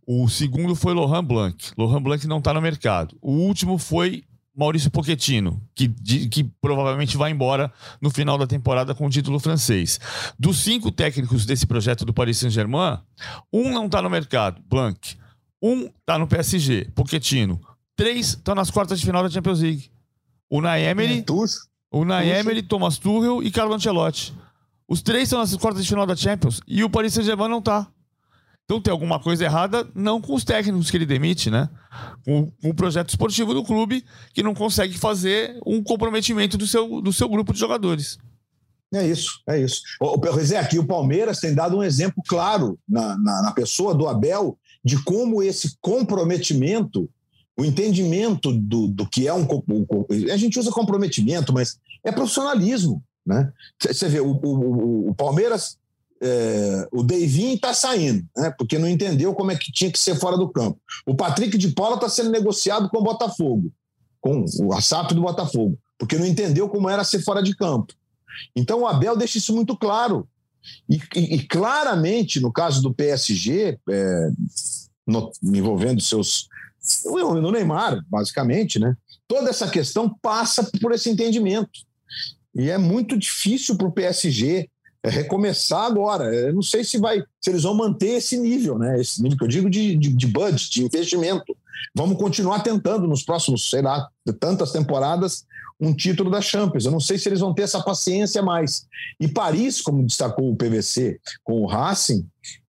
O 0.10 0.30
segundo 0.30 0.74
foi 0.74 0.93
Laurent 0.93 1.24
Blanc. 1.24 1.72
Laurent 1.78 2.01
Blanc 2.01 2.26
não 2.28 2.38
está 2.38 2.53
no 2.53 2.62
mercado. 2.62 3.18
O 3.22 3.34
último 3.34 3.78
foi 3.78 4.24
Maurício 4.55 4.89
Pochettino, 4.89 5.62
que, 5.76 5.89
que 6.30 6.43
provavelmente 6.62 7.18
vai 7.18 7.30
embora 7.30 7.72
no 8.01 8.10
final 8.10 8.38
da 8.38 8.47
temporada 8.47 8.95
com 8.95 9.05
o 9.05 9.10
título 9.10 9.38
francês. 9.38 9.99
Dos 10.39 10.60
cinco 10.60 10.91
técnicos 10.91 11.45
desse 11.45 11.68
projeto 11.68 12.05
do 12.05 12.14
Paris 12.14 12.38
Saint-Germain, 12.38 12.99
um 13.51 13.70
não 13.70 13.86
está 13.86 14.01
no 14.01 14.10
mercado, 14.10 14.62
Blanc. 14.68 15.18
Um 15.62 15.88
está 15.99 16.18
no 16.18 16.26
PSG, 16.26 16.86
Pochettino. 16.95 17.60
Três 17.95 18.30
estão 18.30 18.55
nas 18.55 18.72
quartas 18.72 18.99
de 18.99 19.05
final 19.05 19.22
da 19.22 19.30
Champions 19.30 19.60
League. 19.60 19.91
O 20.49 20.62
Naemery, 20.62 21.26
o 21.91 22.05
Naemery, 22.05 22.64
Thomas 22.64 22.97
Tuchel 22.97 23.43
e 23.43 23.51
Carlo 23.51 23.74
Ancelotti. 23.74 24.34
Os 24.88 25.01
três 25.01 25.24
estão 25.24 25.39
nas 25.39 25.53
quartas 25.58 25.84
de 25.84 25.89
final 25.89 26.08
da 26.08 26.16
Champions 26.16 26.62
e 26.66 26.84
o 26.84 26.89
Paris 26.89 27.14
Saint-Germain 27.14 27.49
não 27.49 27.60
está. 27.60 27.88
Então 28.68 28.82
tem 28.82 28.91
alguma 28.91 29.18
coisa 29.18 29.45
errada, 29.45 29.89
não 29.95 30.20
com 30.20 30.36
os 30.36 30.43
técnicos 30.43 30.91
que 30.91 30.97
ele 30.97 31.05
demite, 31.05 31.49
né? 31.49 31.70
Com, 32.26 32.51
com, 32.51 32.70
o 32.70 32.74
projeto 32.74 33.07
esportivo 33.07 33.53
do 33.53 33.63
clube, 33.63 34.03
que 34.34 34.43
não 34.43 34.53
consegue 34.53 34.97
fazer 34.97 35.57
um 35.65 35.82
comprometimento 35.82 36.57
do 36.57 36.68
seu, 36.68 37.01
do 37.01 37.13
seu 37.13 37.30
grupo 37.30 37.53
de 37.53 37.59
jogadores. 37.59 38.18
É 38.93 39.07
isso, 39.07 39.41
é 39.47 39.61
isso. 39.61 39.82
O, 40.01 40.18
o, 40.18 40.57
aqui 40.59 40.78
o 40.78 40.86
Palmeiras 40.86 41.39
tem 41.39 41.55
dado 41.55 41.78
um 41.78 41.84
exemplo 41.84 42.22
claro 42.28 42.78
na, 42.88 43.18
na, 43.18 43.41
na 43.43 43.51
pessoa 43.53 43.95
do 43.95 44.05
Abel 44.05 44.59
de 44.84 45.01
como 45.01 45.41
esse 45.41 45.78
comprometimento, 45.80 47.09
o 47.57 47.63
entendimento 47.63 48.51
do, 48.51 48.89
do 48.89 49.07
que 49.07 49.30
é 49.30 49.34
um. 49.34 49.47
A 50.30 50.36
gente 50.36 50.59
usa 50.59 50.72
comprometimento, 50.72 51.53
mas 51.53 51.80
é 52.03 52.11
profissionalismo. 52.11 53.01
Né? 53.26 53.49
Você 53.80 54.09
vê, 54.09 54.20
o, 54.20 54.32
o, 54.32 55.09
o 55.09 55.15
Palmeiras 55.15 55.78
é, 56.22 56.88
o 56.91 57.03
Deivin 57.03 57.53
está 57.53 57.74
saindo, 57.74 58.26
né, 58.36 58.53
porque 58.57 58.78
não 58.78 58.88
entendeu 58.88 59.34
como 59.34 59.51
é 59.51 59.55
que 59.55 59.72
tinha 59.72 59.91
que 59.91 59.99
ser 59.99 60.15
fora 60.15 60.38
do 60.38 60.49
campo. 60.49 60.80
O 61.05 61.15
Patrick 61.15 61.57
de 61.57 61.70
Paula 61.70 61.95
está 61.95 62.09
sendo 62.09 62.32
negociado 62.32 62.89
com 62.89 62.97
o 62.97 63.03
Botafogo, 63.03 63.72
com 64.20 64.43
o 64.43 64.82
SAP 64.82 65.11
do 65.11 65.22
Botafogo, 65.22 65.78
porque 65.97 66.18
não 66.18 66.26
entendeu 66.26 66.68
como 66.70 66.89
era 66.89 67.03
ser 67.03 67.22
fora 67.22 67.41
de 67.41 67.55
campo. 67.55 67.93
Então 68.55 68.82
o 68.82 68.88
Abel 68.88 69.15
deixa 69.15 69.38
isso 69.38 69.55
muito 69.55 69.76
claro. 69.76 70.28
E, 70.89 70.99
e, 71.15 71.36
e 71.36 71.47
claramente, 71.47 72.39
no 72.39 72.51
caso 72.51 72.82
do 72.82 72.93
PSG, 72.93 73.80
é, 73.89 74.30
no, 75.05 75.32
envolvendo 75.43 76.01
seus. 76.01 76.47
No 77.03 77.51
Neymar, 77.51 78.01
basicamente, 78.07 78.80
né? 78.80 78.95
Toda 79.28 79.49
essa 79.49 79.68
questão 79.68 80.09
passa 80.22 80.63
por 80.82 80.93
esse 80.93 81.09
entendimento. 81.09 81.82
E 82.55 82.70
é 82.70 82.78
muito 82.78 83.18
difícil 83.18 83.76
para 83.78 83.88
o 83.88 83.91
PSG 83.91 84.70
é 85.04 85.10
recomeçar 85.10 85.86
agora. 85.86 86.34
Eu 86.34 86.54
não 86.54 86.62
sei 86.62 86.84
se 86.84 86.98
vai, 86.98 87.24
se 87.41 87.50
eles 87.50 87.64
vão 87.64 87.74
manter 87.74 88.18
esse 88.18 88.38
nível, 88.38 88.78
né? 88.78 89.00
Esse 89.00 89.22
nível 89.22 89.38
que 89.38 89.43
eu 89.43 89.48
digo 89.48 89.70
de, 89.70 89.95
de, 89.95 90.10
de 90.10 90.28
budget, 90.28 90.72
de 90.72 90.86
investimento. 90.86 91.56
Vamos 91.95 92.18
continuar 92.18 92.62
tentando 92.62 93.08
nos 93.08 93.24
próximos, 93.24 93.70
sei 93.70 93.82
lá, 93.82 94.08
tantas 94.39 94.72
temporadas, 94.72 95.45
um 95.80 95.93
título 95.93 96.30
da 96.30 96.41
Champions. 96.41 96.86
Eu 96.86 96.91
não 96.91 97.00
sei 97.00 97.18
se 97.18 97.30
eles 97.30 97.39
vão 97.39 97.54
ter 97.54 97.64
essa 97.64 97.82
paciência 97.82 98.41
mais. 98.41 98.86
E 99.20 99.28
Paris, 99.28 99.82
como 99.82 100.06
destacou 100.06 100.52
o 100.52 100.56
PVC 100.56 101.20
com 101.43 101.62
o 101.62 101.68
Racing 101.68 102.28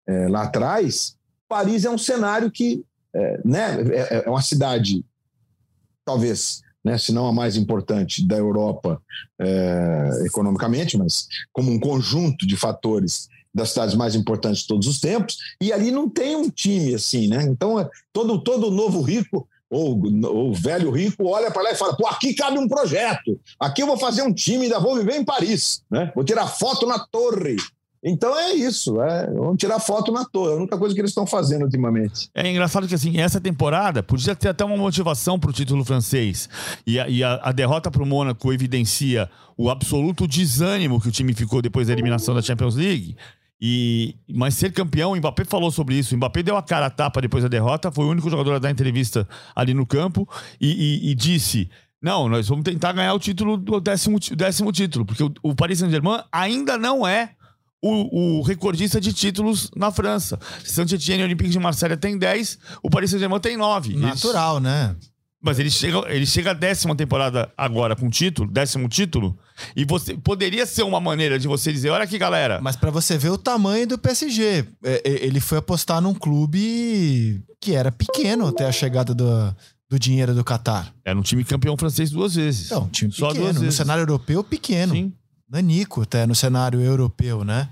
é, 0.08 0.28
lá 0.28 0.44
atrás, 0.44 1.16
Paris 1.48 1.86
é 1.86 1.90
um 1.90 1.98
cenário 1.98 2.52
que 2.52 2.84
é, 3.14 3.42
né, 3.44 3.82
é, 3.92 4.24
é 4.26 4.30
uma 4.30 4.42
cidade 4.42 5.04
talvez 6.06 6.62
né, 6.88 6.98
se 6.98 7.12
não 7.12 7.28
a 7.28 7.34
mais 7.34 7.58
importante 7.58 8.26
da 8.26 8.38
Europa 8.38 9.02
é, 9.40 10.10
economicamente, 10.26 10.98
mas 10.98 11.28
como 11.52 11.70
um 11.70 11.80
conjunto 11.80 12.48
de 12.48 12.56
fatores 12.56 13.28
das 13.54 13.70
cidades 13.70 13.94
mais 13.94 14.16
importantes 14.16 14.62
de 14.62 14.68
todos 14.68 14.88
os 14.88 15.00
tempos, 15.00 15.36
e 15.60 15.74
ali 15.74 15.92
não 15.92 16.10
tem 16.10 16.36
um 16.36 16.50
time 16.50 16.96
assim, 16.96 17.28
né? 17.28 17.44
Então, 17.44 17.78
é, 17.78 17.90
todo, 18.14 18.40
todo 18.40 18.72
novo 18.72 19.02
rico 19.02 19.48
ou 19.70 20.02
o 20.02 20.54
velho 20.54 20.90
rico 20.92 21.26
olha 21.26 21.52
para 21.52 21.62
lá 21.62 21.72
e 21.72 21.76
fala: 21.76 21.96
pô, 21.98 22.08
aqui 22.08 22.34
cabe 22.34 22.58
um 22.58 22.70
projeto, 22.70 23.38
aqui 23.60 23.82
eu 23.82 23.88
vou 23.88 23.98
fazer 23.98 24.22
um 24.22 24.34
time, 24.34 24.64
ainda 24.64 24.80
vou 24.80 24.96
viver 24.96 25.18
em 25.18 25.26
Paris, 25.26 25.84
né? 25.92 26.10
Vou 26.16 26.24
tirar 26.24 26.48
foto 26.48 26.86
na 26.88 27.00
torre, 27.00 27.58
então 28.04 28.38
é 28.38 28.54
isso, 28.54 29.02
é, 29.02 29.32
vamos 29.32 29.58
tirar 29.58 29.80
foto 29.80 30.12
na 30.12 30.24
torre, 30.24 30.52
é 30.52 30.54
a 30.54 30.58
única 30.58 30.78
coisa 30.78 30.94
que 30.94 31.02
eles 31.02 31.12
estão 31.12 31.26
fazendo 31.26 31.64
ultimamente. 31.64 32.30
É 32.34 32.50
engraçado 32.50 32.88
que 32.88 32.96
assim, 32.96 33.20
essa 33.20 33.42
temporada 33.42 34.04
podia 34.04 34.36
ter 34.36 34.50
até 34.50 34.64
uma 34.64 34.78
motivação 34.78 35.40
para 35.40 35.50
o 35.50 35.54
título 35.54 35.84
francês. 35.84 36.50
E 36.86 37.00
a, 37.00 37.10
e 37.10 37.24
a, 37.24 37.36
a 37.44 37.52
derrota 37.52 37.90
para 37.90 38.04
o 38.04 38.06
Mônaco 38.06 38.54
evidencia 38.54 39.30
o 39.58 39.70
absoluto 39.70 40.28
desânimo 40.28 41.02
que 41.02 41.08
o 41.08 41.12
time 41.12 41.34
ficou 41.34 41.62
depois 41.62 41.88
da 41.88 41.94
eliminação 41.94 42.36
da 42.36 42.42
Champions 42.42 42.76
League. 42.76 43.16
E, 43.60 44.16
mas 44.32 44.54
ser 44.54 44.72
campeão, 44.72 45.14
o 45.14 45.16
Mbappé 45.16 45.44
falou 45.44 45.72
sobre 45.72 45.96
isso. 45.96 46.14
O 46.14 46.18
Mbappé 46.18 46.44
deu 46.44 46.56
a 46.56 46.62
cara 46.62 46.86
a 46.86 46.90
tapa 46.92 47.20
depois 47.20 47.44
da 47.44 47.50
derrota, 47.50 47.92
foi 47.92 48.06
o 48.06 48.10
único 48.10 48.30
jogador 48.30 48.54
a 48.54 48.60
dar 48.60 48.70
entrevista 48.70 49.28
ali 49.56 49.74
no 49.74 49.86
campo 49.86 50.30
e, 50.62 51.02
e, 51.08 51.12
e 51.12 51.16
disse: 51.16 51.68
Não, 52.00 52.30
nós 52.30 52.48
vamos 52.48 52.64
tentar 52.64 52.94
ganhar 52.94 53.16
o 53.16 53.20
título 53.20 53.58
do 53.58 53.82
décimo, 53.82 54.20
décimo 54.36 54.72
título, 54.72 55.06
porque 55.06 55.24
o, 55.24 55.34
o 55.42 55.56
Paris 55.56 55.80
Saint-Germain 55.80 56.22
ainda 56.32 56.78
não 56.78 57.08
é 57.08 57.32
o, 57.82 58.40
o, 58.40 58.42
recordista 58.42 59.00
de 59.00 59.14
títulos 59.14 59.70
na 59.76 59.92
França. 59.92 60.40
Saint-Etienne 60.64 61.22
e 61.22 61.26
Olympique 61.26 61.50
de 61.50 61.60
Marselha 61.60 61.96
tem 61.96 62.18
10, 62.18 62.60
o 62.82 62.90
Paris 62.90 63.12
Saint-Germain 63.12 63.40
tem 63.40 63.58
9. 63.58 63.96
Natural, 63.96 64.60
né? 64.60 64.96
Mas 65.40 65.60
ele 65.60 65.70
chega, 65.70 66.00
ele 66.12 66.26
chega 66.26 66.52
à 66.52 66.54
décima 66.54 66.96
temporada 66.96 67.52
agora 67.56 67.96
com 67.96 68.10
título, 68.10 68.52
décimo 68.52 68.90
título, 68.90 69.38
e 69.76 69.86
você 69.86 70.16
poderia 70.18 70.66
ser 70.66 70.82
uma 70.82 71.00
maneira 71.00 71.38
de 71.38 71.48
você 71.48 71.72
dizer, 71.72 71.92
olha 71.92 72.04
aqui, 72.04 72.18
galera. 72.18 72.60
Mas 72.62 72.76
para 72.76 72.90
você 72.90 73.18
ver 73.18 73.30
o 73.30 73.38
tamanho 73.38 73.88
do 73.88 73.98
PSG, 74.00 74.66
é, 74.84 75.02
é, 75.06 75.26
ele 75.26 75.40
foi 75.40 75.60
apostar 75.60 76.02
num 76.02 76.14
clube 76.14 77.44
que 77.62 77.74
era 77.74 77.92
pequeno 77.92 78.48
até 78.48 78.66
a 78.66 78.72
chegada 78.72 79.14
do, 79.14 79.56
do 79.88 80.00
dinheiro 80.00 80.34
do 80.34 80.44
Qatar. 80.44 80.92
Era 81.06 81.18
um 81.18 81.22
time 81.22 81.44
campeão 81.44 81.78
francês 81.78 82.10
duas 82.10 82.34
vezes. 82.34 82.66
Então, 82.66 82.90
time 82.90 83.12
pequeno, 83.12 83.30
Só 83.30 83.34
duas 83.34 83.54
vezes. 83.54 83.62
no 83.62 83.72
cenário 83.72 84.02
europeu 84.02 84.44
pequeno. 84.44 84.94
Sim. 84.94 85.14
Nanico 85.50 86.02
até 86.02 86.26
no 86.26 86.36
cenário 86.36 86.82
europeu, 86.82 87.44
né? 87.44 87.70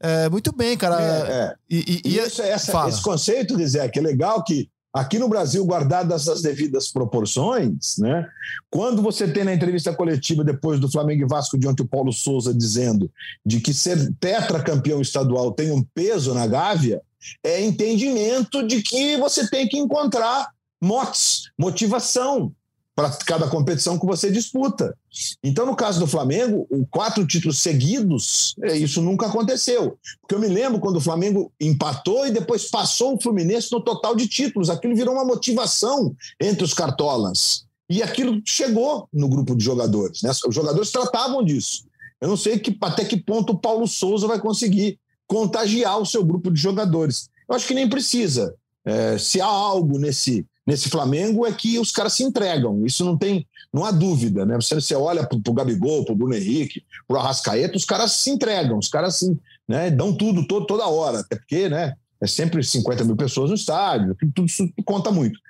É, 0.00 0.28
muito 0.28 0.52
bem, 0.52 0.76
cara. 0.76 1.00
É, 1.00 1.32
é. 1.32 1.54
E, 1.68 2.02
e, 2.04 2.08
e, 2.08 2.18
isso, 2.18 2.40
essa, 2.42 2.88
esse 2.88 3.02
conceito, 3.02 3.56
Zé, 3.66 3.88
que 3.88 3.98
é 3.98 4.02
legal 4.02 4.42
que 4.42 4.68
aqui 4.92 5.18
no 5.18 5.28
Brasil, 5.28 5.64
guardadas 5.64 6.28
as 6.28 6.42
devidas 6.42 6.90
proporções, 6.90 7.96
né? 7.98 8.26
Quando 8.70 9.02
você 9.02 9.28
tem 9.28 9.44
na 9.44 9.54
entrevista 9.54 9.94
coletiva 9.94 10.42
depois 10.42 10.80
do 10.80 10.90
Flamengo 10.90 11.22
e 11.22 11.28
Vasco 11.28 11.58
de 11.58 11.66
ontem 11.66 11.82
o 11.82 11.88
Paulo 11.88 12.12
Souza 12.12 12.52
dizendo 12.52 13.10
de 13.44 13.60
que 13.60 13.72
ser 13.72 14.12
tetracampeão 14.18 15.00
estadual 15.00 15.52
tem 15.52 15.70
um 15.70 15.82
peso 15.94 16.34
na 16.34 16.46
Gávea, 16.46 17.00
é 17.44 17.62
entendimento 17.62 18.66
de 18.66 18.82
que 18.82 19.16
você 19.18 19.48
tem 19.48 19.68
que 19.68 19.78
encontrar 19.78 20.48
motes, 20.80 21.50
motivação, 21.58 22.52
para 23.00 23.10
cada 23.24 23.48
competição 23.48 23.98
que 23.98 24.04
você 24.04 24.30
disputa. 24.30 24.94
Então, 25.42 25.64
no 25.64 25.74
caso 25.74 25.98
do 25.98 26.06
Flamengo, 26.06 26.68
quatro 26.90 27.26
títulos 27.26 27.58
seguidos, 27.58 28.54
é, 28.62 28.76
isso 28.76 29.00
nunca 29.00 29.26
aconteceu. 29.26 29.98
Porque 30.20 30.34
eu 30.34 30.38
me 30.38 30.48
lembro 30.48 30.78
quando 30.78 30.96
o 30.96 31.00
Flamengo 31.00 31.50
empatou 31.58 32.26
e 32.26 32.30
depois 32.30 32.68
passou 32.68 33.14
o 33.14 33.20
Fluminense 33.20 33.72
no 33.72 33.80
total 33.80 34.14
de 34.14 34.28
títulos. 34.28 34.68
Aquilo 34.68 34.94
virou 34.94 35.14
uma 35.14 35.24
motivação 35.24 36.14
entre 36.38 36.62
os 36.62 36.74
cartolas. 36.74 37.64
E 37.88 38.02
aquilo 38.02 38.42
chegou 38.44 39.08
no 39.10 39.30
grupo 39.30 39.56
de 39.56 39.64
jogadores. 39.64 40.20
Né? 40.20 40.30
Os 40.46 40.54
jogadores 40.54 40.90
tratavam 40.90 41.42
disso. 41.42 41.84
Eu 42.20 42.28
não 42.28 42.36
sei 42.36 42.58
que, 42.58 42.76
até 42.82 43.02
que 43.02 43.16
ponto 43.16 43.54
o 43.54 43.58
Paulo 43.58 43.88
Souza 43.88 44.26
vai 44.26 44.38
conseguir 44.38 44.98
contagiar 45.26 45.98
o 45.98 46.04
seu 46.04 46.22
grupo 46.22 46.50
de 46.50 46.60
jogadores. 46.60 47.30
Eu 47.48 47.56
acho 47.56 47.66
que 47.66 47.74
nem 47.74 47.88
precisa. 47.88 48.54
É, 48.84 49.16
se 49.16 49.40
há 49.40 49.46
algo 49.46 49.98
nesse 49.98 50.44
nesse 50.70 50.88
Flamengo 50.88 51.44
é 51.44 51.52
que 51.52 51.80
os 51.80 51.90
caras 51.90 52.12
se 52.12 52.22
entregam. 52.22 52.86
Isso 52.86 53.04
não 53.04 53.16
tem, 53.16 53.44
não 53.72 53.84
há 53.84 53.90
dúvida, 53.90 54.46
né? 54.46 54.54
Você, 54.54 54.76
você 54.76 54.94
olha 54.94 55.26
para 55.26 55.36
o 55.36 55.52
Gabigol, 55.52 56.04
para 56.04 56.12
o 56.12 56.16
Bruno 56.16 56.32
Henrique, 56.32 56.84
para 57.08 57.16
o 57.16 57.20
Arrascaeta, 57.20 57.76
os 57.76 57.84
caras 57.84 58.12
se 58.12 58.30
entregam, 58.30 58.78
os 58.78 58.86
caras 58.86 59.20
né, 59.66 59.90
dão 59.90 60.16
tudo 60.16 60.46
todo, 60.46 60.66
toda 60.66 60.86
hora, 60.86 61.20
até 61.20 61.34
porque, 61.34 61.68
né? 61.68 61.94
É 62.20 62.26
sempre 62.26 62.62
50 62.62 63.02
mil 63.02 63.16
pessoas 63.16 63.50
no 63.50 63.56
estádio, 63.56 64.14
tudo 64.14 64.46
isso 64.46 64.70
conta 64.84 65.10
muito. 65.10 65.40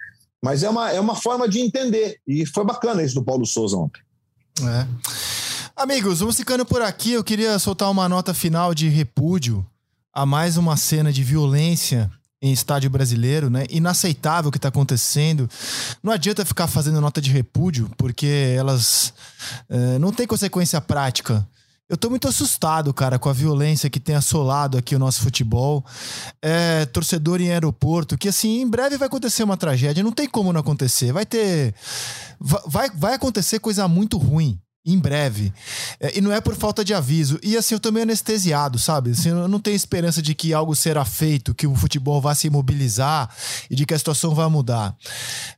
Mas 0.42 0.62
é 0.62 0.70
uma, 0.70 0.90
é 0.90 0.98
uma 0.98 1.14
forma 1.14 1.46
de 1.46 1.60
entender. 1.60 2.18
E 2.26 2.46
foi 2.46 2.64
bacana 2.64 3.02
isso 3.02 3.16
do 3.16 3.24
Paulo 3.24 3.44
Souza 3.44 3.76
ontem. 3.76 4.00
É. 4.62 4.86
Amigos, 5.76 6.20
vamos 6.20 6.36
ficando 6.36 6.64
por 6.64 6.80
aqui. 6.80 7.12
Eu 7.12 7.24
queria 7.24 7.58
soltar 7.58 7.90
uma 7.90 8.08
nota 8.08 8.32
final 8.32 8.72
de 8.72 8.88
repúdio 8.88 9.66
a 10.14 10.24
mais 10.24 10.56
uma 10.56 10.78
cena 10.78 11.12
de 11.12 11.22
violência 11.22 12.10
em 12.42 12.52
estádio 12.52 12.88
brasileiro, 12.88 13.50
né? 13.50 13.66
Inaceitável 13.68 14.48
o 14.48 14.52
que 14.52 14.58
está 14.58 14.68
acontecendo. 14.68 15.48
Não 16.02 16.12
adianta 16.12 16.44
ficar 16.44 16.66
fazendo 16.66 17.00
nota 17.00 17.20
de 17.20 17.30
repúdio, 17.30 17.90
porque 17.98 18.54
elas 18.56 19.12
é, 19.68 19.98
não 19.98 20.12
têm 20.12 20.26
consequência 20.26 20.80
prática. 20.80 21.46
Eu 21.88 21.96
tô 21.96 22.08
muito 22.08 22.28
assustado, 22.28 22.94
cara, 22.94 23.18
com 23.18 23.28
a 23.28 23.32
violência 23.32 23.90
que 23.90 23.98
tem 23.98 24.14
assolado 24.14 24.78
aqui 24.78 24.94
o 24.94 24.98
nosso 24.98 25.20
futebol. 25.20 25.84
É, 26.40 26.86
torcedor 26.86 27.40
em 27.40 27.50
aeroporto, 27.50 28.16
que 28.16 28.28
assim, 28.28 28.60
em 28.60 28.68
breve 28.68 28.96
vai 28.96 29.08
acontecer 29.08 29.42
uma 29.42 29.56
tragédia. 29.56 30.04
Não 30.04 30.12
tem 30.12 30.28
como 30.28 30.52
não 30.52 30.60
acontecer. 30.60 31.12
Vai 31.12 31.26
ter. 31.26 31.74
Vai, 32.38 32.88
vai 32.90 33.14
acontecer 33.14 33.58
coisa 33.58 33.88
muito 33.88 34.16
ruim 34.16 34.58
em 34.84 34.98
breve. 34.98 35.52
É, 35.98 36.18
e 36.18 36.20
não 36.20 36.32
é 36.32 36.40
por 36.40 36.54
falta 36.54 36.84
de 36.84 36.94
aviso. 36.94 37.38
E 37.42 37.56
assim, 37.56 37.74
eu 37.74 37.80
tô 37.80 37.92
meio 37.92 38.04
anestesiado, 38.04 38.78
sabe? 38.78 39.10
Assim, 39.10 39.28
eu 39.28 39.48
não 39.48 39.60
tenho 39.60 39.76
esperança 39.76 40.22
de 40.22 40.34
que 40.34 40.54
algo 40.54 40.74
será 40.74 41.04
feito, 41.04 41.54
que 41.54 41.66
o 41.66 41.74
futebol 41.74 42.20
vá 42.20 42.34
se 42.34 42.48
mobilizar 42.48 43.30
e 43.70 43.76
de 43.76 43.84
que 43.84 43.94
a 43.94 43.98
situação 43.98 44.34
vá 44.34 44.48
mudar. 44.48 44.96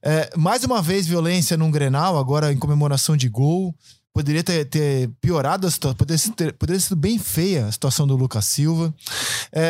É, 0.03 0.31
mais 0.37 0.65
uma 0.65 0.83
vez, 0.83 1.07
violência 1.07 1.57
num 1.57 1.71
Grenal, 1.71 2.19
agora 2.19 2.53
em 2.53 2.59
comemoração 2.59 3.17
de 3.17 3.29
gol. 3.29 3.75
Poderia 4.15 4.45
ter, 4.45 4.67
ter 4.67 5.09
piorado 5.23 5.67
a 5.67 5.71
situação, 5.71 5.97
poderia 5.97 6.23
ter, 6.37 6.53
poderia 6.53 6.79
ter 6.79 6.85
sido 6.85 6.97
bem 6.97 7.19
feia 7.19 7.65
a 7.67 7.73
situação 7.73 8.07
do 8.07 8.15
Lucas 8.15 8.45
Silva. 8.45 8.95
É, 9.51 9.63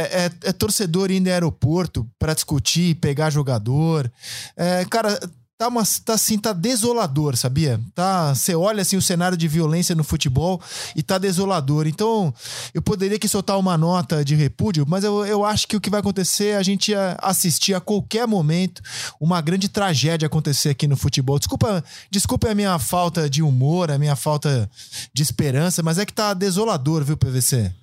é, 0.42 0.48
é 0.48 0.53
torcedor 0.53 1.12
indo 1.12 1.28
em 1.28 1.32
aeroporto 1.32 2.05
para 2.18 2.34
discutir, 2.34 2.96
pegar 2.96 3.30
jogador. 3.30 4.11
É, 4.57 4.84
cara, 4.86 5.16
tá, 5.59 5.68
uma, 5.68 5.82
tá 6.05 6.14
assim, 6.14 6.38
tá 6.38 6.53
desolador, 6.53 7.36
sabia? 7.36 7.80
Tá, 7.94 8.34
você 8.34 8.55
olha 8.55 8.82
assim 8.82 8.96
o 8.96 9.03
cenário 9.03 9.36
de 9.36 9.46
violência 9.46 9.94
no 9.94 10.05
futebol 10.05 10.61
e 10.96 11.03
tá 11.03 11.18
desolador. 11.18 11.86
Então, 11.86 12.34
eu 12.74 12.82
poderia 12.82 13.16
aqui 13.16 13.28
soltar 13.28 13.59
uma 13.59 13.78
nota 13.78 14.24
de 14.24 14.34
repúdio, 14.34 14.84
mas 14.88 15.05
eu, 15.05 15.24
eu 15.24 15.44
acho 15.44 15.68
que 15.68 15.76
o 15.76 15.80
que 15.80 15.90
vai 15.90 16.00
acontecer 16.00 16.46
é 16.46 16.57
a 16.57 16.62
gente 16.62 16.92
assistir 17.18 17.74
a 17.74 17.80
qualquer 17.80 18.26
momento 18.26 18.82
uma 19.20 19.40
grande 19.40 19.68
tragédia 19.68 20.26
acontecer 20.26 20.70
aqui 20.70 20.88
no 20.88 20.96
futebol. 20.96 21.38
Desculpa, 21.38 21.84
desculpa 22.11 22.50
a 22.50 22.55
minha 22.55 22.78
falta 22.78 23.28
de 23.28 23.42
humor, 23.42 23.90
a 23.90 23.98
minha 23.98 24.16
falta 24.16 24.68
de 25.14 25.22
esperança, 25.22 25.82
mas 25.82 25.98
é 25.98 26.07
que 26.07 26.12
tá 26.12 26.34
desolador, 26.34 27.05
viu, 27.05 27.16
PVC? 27.16 27.82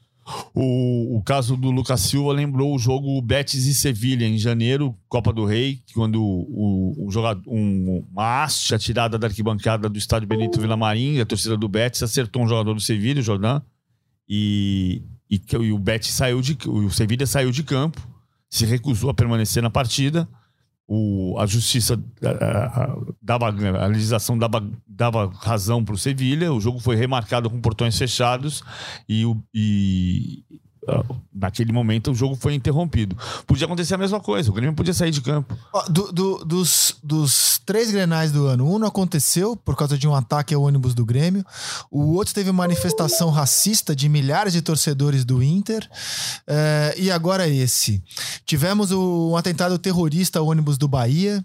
O, 0.53 1.17
o 1.17 1.23
caso 1.23 1.55
do 1.55 1.71
Lucas 1.71 2.01
Silva 2.01 2.33
lembrou 2.33 2.75
o 2.75 2.79
jogo 2.79 3.21
Betis 3.21 3.65
e 3.65 3.73
Sevilha 3.73 4.25
em 4.25 4.37
janeiro, 4.37 4.95
Copa 5.07 5.33
do 5.33 5.45
Rei, 5.45 5.81
quando 5.93 6.21
o, 6.21 7.07
o 7.07 7.11
jogador, 7.11 7.43
um, 7.47 8.05
uma 8.11 8.43
haste 8.43 8.75
atirada 8.75 9.17
da 9.17 9.27
arquibancada 9.27 9.89
do 9.89 9.97
estádio 9.97 10.27
Benito 10.27 10.59
Villamarim, 10.59 11.19
a 11.19 11.25
torcida 11.25 11.57
do 11.57 11.67
Betis 11.67 12.03
acertou 12.03 12.43
um 12.43 12.47
jogador 12.47 12.73
do 12.73 12.81
Sevilha, 12.81 13.19
o 13.19 13.23
Jordan, 13.23 13.61
e, 14.27 15.03
e, 15.29 15.41
e 15.61 15.71
o 15.71 15.79
Betis 15.79 16.13
saiu 16.13 16.41
de 16.41 16.57
o 16.67 16.89
Sevilha 16.91 17.25
saiu 17.25 17.51
de 17.51 17.63
campo, 17.63 17.99
se 18.49 18.65
recusou 18.65 19.09
a 19.09 19.13
permanecer 19.13 19.63
na 19.63 19.69
partida 19.69 20.27
o, 20.91 21.37
a 21.37 21.45
justiça 21.45 22.03
a, 22.23 22.83
a, 22.83 22.97
dava 23.21 23.47
a 23.47 23.85
legislação 23.85 24.35
dava, 24.35 24.67
dava 24.87 25.31
razão 25.35 25.85
para 25.85 25.93
o 25.93 25.97
Sevilha, 25.97 26.51
o 26.51 26.59
jogo 26.59 26.79
foi 26.79 26.95
remarcado 26.95 27.47
com 27.47 27.61
portões 27.61 27.95
fechados 27.95 28.63
e, 29.07 29.23
e 29.53 30.43
ah, 30.51 30.68
naquele 31.33 31.71
momento 31.71 32.11
o 32.11 32.15
jogo 32.15 32.35
foi 32.35 32.53
interrompido. 32.53 33.17
Podia 33.45 33.65
acontecer 33.65 33.95
a 33.95 33.97
mesma 33.97 34.19
coisa, 34.19 34.49
o 34.49 34.53
Grêmio 34.53 34.75
podia 34.75 34.93
sair 34.93 35.11
de 35.11 35.21
campo. 35.21 35.57
Do, 35.89 36.11
do, 36.11 36.45
dos, 36.45 36.95
dos 37.03 37.59
três 37.65 37.91
grenais 37.91 38.31
do 38.31 38.47
ano, 38.47 38.69
um 38.69 38.79
não 38.79 38.87
aconteceu 38.87 39.55
por 39.55 39.75
causa 39.75 39.97
de 39.97 40.07
um 40.07 40.15
ataque 40.15 40.53
ao 40.53 40.63
ônibus 40.63 40.93
do 40.93 41.05
Grêmio, 41.05 41.45
o 41.91 42.13
outro 42.15 42.33
teve 42.33 42.51
manifestação 42.51 43.29
racista 43.29 43.95
de 43.95 44.09
milhares 44.09 44.53
de 44.53 44.61
torcedores 44.61 45.23
do 45.23 45.43
Inter, 45.43 45.87
é, 46.47 46.95
e 46.97 47.11
agora 47.11 47.47
esse. 47.47 48.01
Tivemos 48.45 48.91
o, 48.91 49.31
um 49.31 49.37
atentado 49.37 49.77
terrorista 49.77 50.39
ao 50.39 50.47
ônibus 50.47 50.77
do 50.77 50.87
Bahia, 50.87 51.43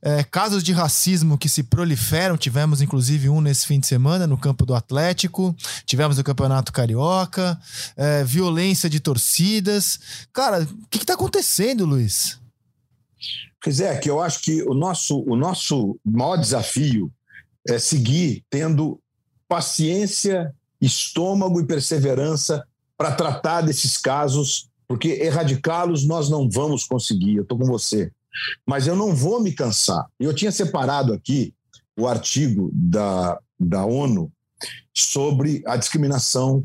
é, 0.00 0.24
casos 0.24 0.62
de 0.62 0.72
racismo 0.72 1.38
que 1.38 1.48
se 1.48 1.62
proliferam, 1.62 2.36
tivemos 2.36 2.80
inclusive 2.80 3.28
um 3.28 3.40
nesse 3.40 3.66
fim 3.66 3.78
de 3.78 3.86
semana 3.86 4.26
no 4.26 4.38
campo 4.38 4.66
do 4.66 4.74
Atlético, 4.74 5.54
tivemos 5.84 6.16
no 6.16 6.24
Campeonato 6.24 6.72
Carioca, 6.72 7.58
é, 7.96 8.24
violência 8.24 8.88
de 8.88 9.00
torcidas. 9.00 10.00
Cara, 10.32 10.62
o 10.62 10.86
que, 10.88 10.98
está 10.98 11.14
acontecendo, 11.14 11.84
Luiz? 11.84 12.38
Zé, 13.70 13.96
que 13.98 14.10
eu 14.10 14.20
acho 14.20 14.42
que 14.42 14.62
o 14.62 14.74
nosso, 14.74 15.20
o 15.20 15.36
nosso 15.36 15.98
maior 16.04 16.36
desafio 16.36 17.10
é 17.68 17.78
seguir 17.78 18.44
tendo 18.50 18.98
paciência, 19.48 20.52
estômago 20.80 21.60
e 21.60 21.66
perseverança 21.66 22.64
para 22.96 23.12
tratar 23.12 23.60
desses 23.60 23.96
casos, 23.96 24.68
porque 24.88 25.08
erradicá-los 25.08 26.04
nós 26.04 26.28
não 26.28 26.48
vamos 26.50 26.84
conseguir. 26.84 27.36
Eu 27.36 27.42
estou 27.42 27.58
com 27.58 27.66
você 27.66 28.10
mas 28.66 28.86
eu 28.86 28.96
não 28.96 29.14
vou 29.14 29.40
me 29.42 29.52
cansar. 29.52 30.06
Eu 30.18 30.34
tinha 30.34 30.52
separado 30.52 31.12
aqui 31.12 31.54
o 31.96 32.06
artigo 32.06 32.70
da, 32.72 33.38
da 33.58 33.84
ONU 33.84 34.30
sobre 34.94 35.62
a 35.66 35.76
discriminação 35.76 36.64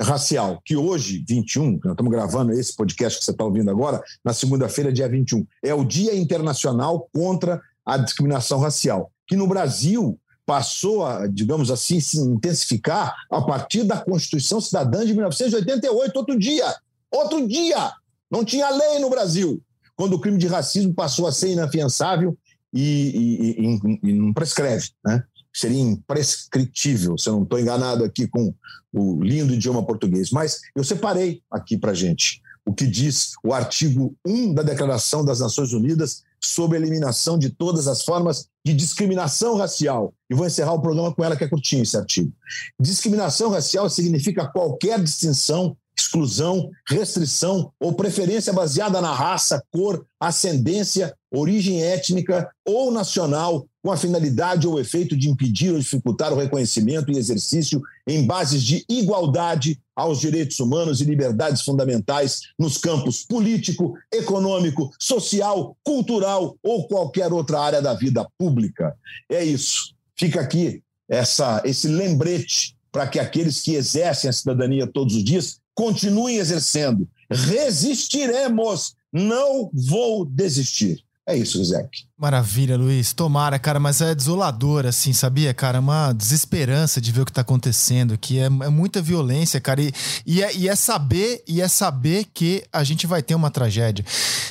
racial, 0.00 0.60
que 0.64 0.76
hoje, 0.76 1.24
21, 1.26 1.80
nós 1.82 1.92
estamos 1.92 2.12
gravando 2.12 2.52
esse 2.52 2.74
podcast 2.76 3.18
que 3.18 3.24
você 3.24 3.30
está 3.30 3.44
ouvindo 3.44 3.70
agora, 3.70 4.02
na 4.24 4.32
segunda-feira, 4.32 4.92
dia 4.92 5.08
21, 5.08 5.46
é 5.62 5.74
o 5.74 5.84
Dia 5.84 6.14
Internacional 6.14 7.08
contra 7.12 7.60
a 7.84 7.96
Discriminação 7.96 8.60
Racial, 8.60 9.10
que 9.26 9.36
no 9.36 9.46
Brasil 9.46 10.18
passou 10.44 11.04
a, 11.04 11.26
digamos 11.26 11.70
assim, 11.70 11.98
se 11.98 12.18
intensificar 12.18 13.14
a 13.30 13.40
partir 13.42 13.84
da 13.84 13.98
Constituição 13.98 14.60
Cidadã 14.60 15.04
de 15.04 15.14
1988, 15.14 16.16
outro 16.16 16.38
dia, 16.38 16.74
outro 17.10 17.48
dia, 17.48 17.92
não 18.30 18.44
tinha 18.44 18.68
lei 18.68 18.98
no 18.98 19.08
Brasil 19.08 19.62
quando 19.96 20.14
o 20.14 20.20
crime 20.20 20.38
de 20.38 20.46
racismo 20.46 20.94
passou 20.94 21.26
a 21.26 21.32
ser 21.32 21.50
inafiançável 21.50 22.36
e, 22.72 22.80
e, 22.82 23.66
e, 23.66 24.10
e 24.10 24.12
não 24.12 24.32
prescreve, 24.32 24.90
né? 25.04 25.24
Seria 25.52 25.80
imprescritível, 25.80 27.16
se 27.16 27.30
eu 27.30 27.32
não 27.32 27.42
estou 27.42 27.58
enganado 27.58 28.04
aqui 28.04 28.28
com 28.28 28.54
o 28.92 29.22
lindo 29.22 29.54
idioma 29.54 29.84
português. 29.84 30.30
Mas 30.30 30.60
eu 30.74 30.84
separei 30.84 31.40
aqui 31.50 31.78
para 31.78 31.94
gente 31.94 32.42
o 32.66 32.74
que 32.74 32.86
diz 32.86 33.32
o 33.42 33.54
artigo 33.54 34.14
1 34.26 34.52
da 34.52 34.62
Declaração 34.62 35.24
das 35.24 35.40
Nações 35.40 35.72
Unidas 35.72 36.24
sobre 36.42 36.76
a 36.76 36.80
eliminação 36.80 37.38
de 37.38 37.48
todas 37.48 37.86
as 37.88 38.02
formas 38.02 38.48
de 38.64 38.74
discriminação 38.74 39.56
racial. 39.56 40.12
E 40.28 40.34
vou 40.34 40.46
encerrar 40.46 40.74
o 40.74 40.82
programa 40.82 41.14
com 41.14 41.24
ela, 41.24 41.36
que 41.36 41.44
é 41.44 41.48
curtinho 41.48 41.82
esse 41.82 41.96
artigo. 41.96 42.32
Discriminação 42.78 43.50
racial 43.50 43.88
significa 43.88 44.46
qualquer 44.46 45.02
distinção 45.02 45.76
exclusão, 46.16 46.70
restrição 46.88 47.70
ou 47.78 47.92
preferência 47.92 48.52
baseada 48.52 49.00
na 49.00 49.12
raça, 49.12 49.62
cor, 49.70 50.06
ascendência, 50.18 51.14
origem 51.30 51.82
étnica 51.82 52.48
ou 52.64 52.90
nacional, 52.90 53.66
com 53.82 53.92
a 53.92 53.96
finalidade 53.96 54.66
ou 54.66 54.80
efeito 54.80 55.16
de 55.16 55.28
impedir 55.28 55.72
ou 55.72 55.78
dificultar 55.78 56.32
o 56.32 56.36
reconhecimento 56.36 57.12
e 57.12 57.18
exercício 57.18 57.80
em 58.06 58.26
bases 58.26 58.62
de 58.62 58.84
igualdade 58.88 59.78
aos 59.94 60.20
direitos 60.20 60.58
humanos 60.58 61.00
e 61.00 61.04
liberdades 61.04 61.62
fundamentais 61.62 62.40
nos 62.58 62.78
campos 62.78 63.24
político, 63.24 63.94
econômico, 64.12 64.90
social, 64.98 65.76
cultural 65.84 66.56
ou 66.62 66.88
qualquer 66.88 67.32
outra 67.32 67.60
área 67.60 67.82
da 67.82 67.94
vida 67.94 68.26
pública. 68.38 68.96
É 69.30 69.44
isso. 69.44 69.94
Fica 70.16 70.40
aqui 70.40 70.82
essa, 71.08 71.62
esse 71.64 71.86
lembrete 71.86 72.74
para 72.90 73.06
que 73.06 73.20
aqueles 73.20 73.60
que 73.60 73.74
exercem 73.74 74.28
a 74.28 74.32
cidadania 74.32 74.86
todos 74.86 75.14
os 75.14 75.22
dias 75.22 75.60
continuem 75.76 76.38
exercendo. 76.38 77.08
Resistiremos, 77.30 78.96
não 79.12 79.70
vou 79.72 80.24
desistir. 80.24 81.04
É 81.26 81.36
isso, 81.36 81.62
Zé. 81.64 81.88
Maravilha, 82.18 82.78
Luiz. 82.78 83.12
Tomara, 83.12 83.58
cara, 83.58 83.78
mas 83.78 84.00
é 84.00 84.14
desolador, 84.14 84.86
assim, 84.86 85.12
sabia, 85.12 85.52
cara? 85.52 85.80
Uma 85.80 86.14
desesperança 86.14 86.98
de 86.98 87.12
ver 87.12 87.20
o 87.20 87.26
que 87.26 87.32
tá 87.32 87.42
acontecendo 87.42 88.14
aqui. 88.14 88.38
É, 88.38 88.46
é 88.46 88.70
muita 88.70 89.02
violência, 89.02 89.60
cara. 89.60 89.82
E, 89.82 89.92
e, 90.24 90.42
é, 90.42 90.56
e, 90.56 90.66
é, 90.66 90.74
saber, 90.74 91.44
e 91.46 91.60
é 91.60 91.68
saber 91.68 92.24
que 92.32 92.64
a 92.72 92.82
gente 92.82 93.06
vai 93.06 93.22
ter 93.22 93.34
uma 93.34 93.50
tragédia. 93.50 94.02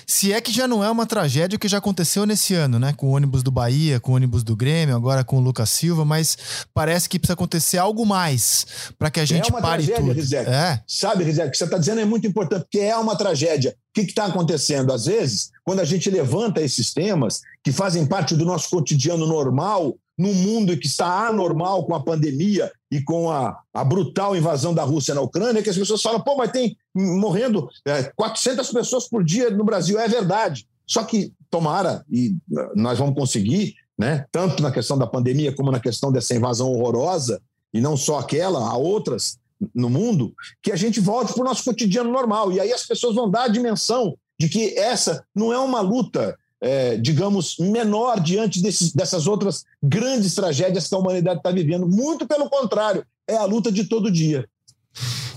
Se 0.06 0.32
é 0.32 0.40
que 0.40 0.52
já 0.52 0.68
não 0.68 0.84
é 0.84 0.92
uma 0.92 1.08
tragédia 1.08 1.58
que 1.58 1.68
já 1.68 1.80
aconteceu 1.80 2.24
nesse 2.28 2.54
ano, 2.54 2.78
né? 2.78 2.94
Com 2.94 3.08
o 3.08 3.16
ônibus 3.16 3.42
do 3.42 3.50
Bahia, 3.50 4.00
com 4.00 4.12
o 4.12 4.16
ônibus 4.16 4.44
do 4.44 4.56
Grêmio, 4.56 4.96
agora 4.96 5.24
com 5.24 5.38
o 5.38 5.42
Lucas 5.42 5.72
Silva, 5.72 6.06
mas 6.06 6.38
parece 6.72 7.10
que 7.10 7.18
precisa 7.18 7.34
acontecer 7.34 7.80
algo 7.80 8.06
mais 8.06 8.68
para 9.00 9.10
que 9.10 9.20
a 9.20 9.26
gente 9.26 9.50
é 9.50 9.52
uma 9.52 9.60
pare 9.60 9.84
tragédia, 9.84 10.06
tudo. 10.06 10.16
Rizek. 10.16 10.48
É. 10.48 10.80
Sabe, 10.88 11.24
Rizek, 11.24 11.48
o 11.48 11.52
que 11.52 11.58
você 11.58 11.64
está 11.64 11.80
dizendo 11.80 12.00
é 12.00 12.06
muito 12.06 12.28
importante, 12.28 12.62
porque 12.62 12.80
é 12.80 12.96
uma 12.96 13.16
tragédia. 13.16 13.76
O 13.90 13.94
que 13.96 14.02
está 14.02 14.26
acontecendo? 14.26 14.94
Às 14.94 15.06
vezes, 15.06 15.52
quando 15.64 15.80
a 15.80 15.86
gente 15.86 16.10
levanta 16.12 16.62
esses 16.62 16.94
temas 16.94 17.42
que 17.66 17.72
fazem 17.72 18.06
parte 18.06 18.36
do 18.36 18.46
nosso 18.46 18.70
cotidiano 18.70 19.26
normal, 19.26 19.98
num 20.16 20.36
mundo 20.36 20.78
que 20.78 20.86
está 20.86 21.28
anormal 21.28 21.84
com 21.84 21.96
a 21.96 22.04
pandemia 22.04 22.72
e 22.92 23.02
com 23.02 23.32
a, 23.32 23.60
a 23.74 23.84
brutal 23.84 24.36
invasão 24.38 24.72
da 24.72 24.84
Rússia 24.84 25.16
na 25.16 25.22
Ucrânia, 25.22 25.64
que 25.64 25.70
as 25.72 25.78
pessoas 25.78 26.00
falam, 26.00 26.22
pô, 26.22 26.38
mas 26.38 26.52
tem 26.52 26.78
morrendo 26.96 27.68
é, 27.84 28.04
400 28.16 28.72
pessoas 28.72 29.10
por 29.10 29.24
dia 29.24 29.50
no 29.50 29.64
Brasil. 29.64 30.00
É 30.00 30.08
verdade. 30.08 30.68
Só 30.86 31.04
que, 31.04 31.34
tomara, 31.50 32.06
e 32.12 32.36
nós 32.76 33.00
vamos 33.00 33.16
conseguir, 33.16 33.74
né, 33.98 34.26
tanto 34.32 34.62
na 34.62 34.72
questão 34.72 34.96
da 34.96 35.08
pandemia 35.08 35.52
como 35.52 35.72
na 35.72 35.80
questão 35.80 36.12
dessa 36.12 36.36
invasão 36.36 36.72
horrorosa, 36.72 37.42
e 37.74 37.82
não 37.82 37.98
só 37.98 38.20
aquela, 38.20 38.60
há 38.60 38.78
outras, 38.78 39.40
no 39.74 39.90
mundo, 39.90 40.36
que 40.62 40.72
a 40.72 40.76
gente 40.76 41.00
volte 41.00 41.34
para 41.34 41.42
o 41.42 41.46
nosso 41.46 41.64
cotidiano 41.64 42.12
normal. 42.12 42.52
E 42.52 42.60
aí 42.60 42.72
as 42.72 42.86
pessoas 42.86 43.16
vão 43.16 43.28
dar 43.28 43.46
a 43.46 43.48
dimensão 43.48 44.16
de 44.40 44.48
que 44.50 44.78
essa 44.78 45.26
não 45.34 45.52
é 45.52 45.58
uma 45.58 45.82
luta, 45.82 46.38
é, 46.66 46.98
digamos, 46.98 47.58
menor 47.60 48.20
diante 48.20 48.60
desses, 48.60 48.92
dessas 48.92 49.28
outras 49.28 49.64
grandes 49.84 50.34
tragédias 50.34 50.88
que 50.88 50.96
a 50.96 50.98
humanidade 50.98 51.38
está 51.38 51.52
vivendo. 51.52 51.88
Muito 51.88 52.26
pelo 52.28 52.50
contrário, 52.50 53.06
é 53.28 53.36
a 53.36 53.46
luta 53.46 53.72
de 53.72 53.84
todo 53.84 54.12
dia. 54.12 54.50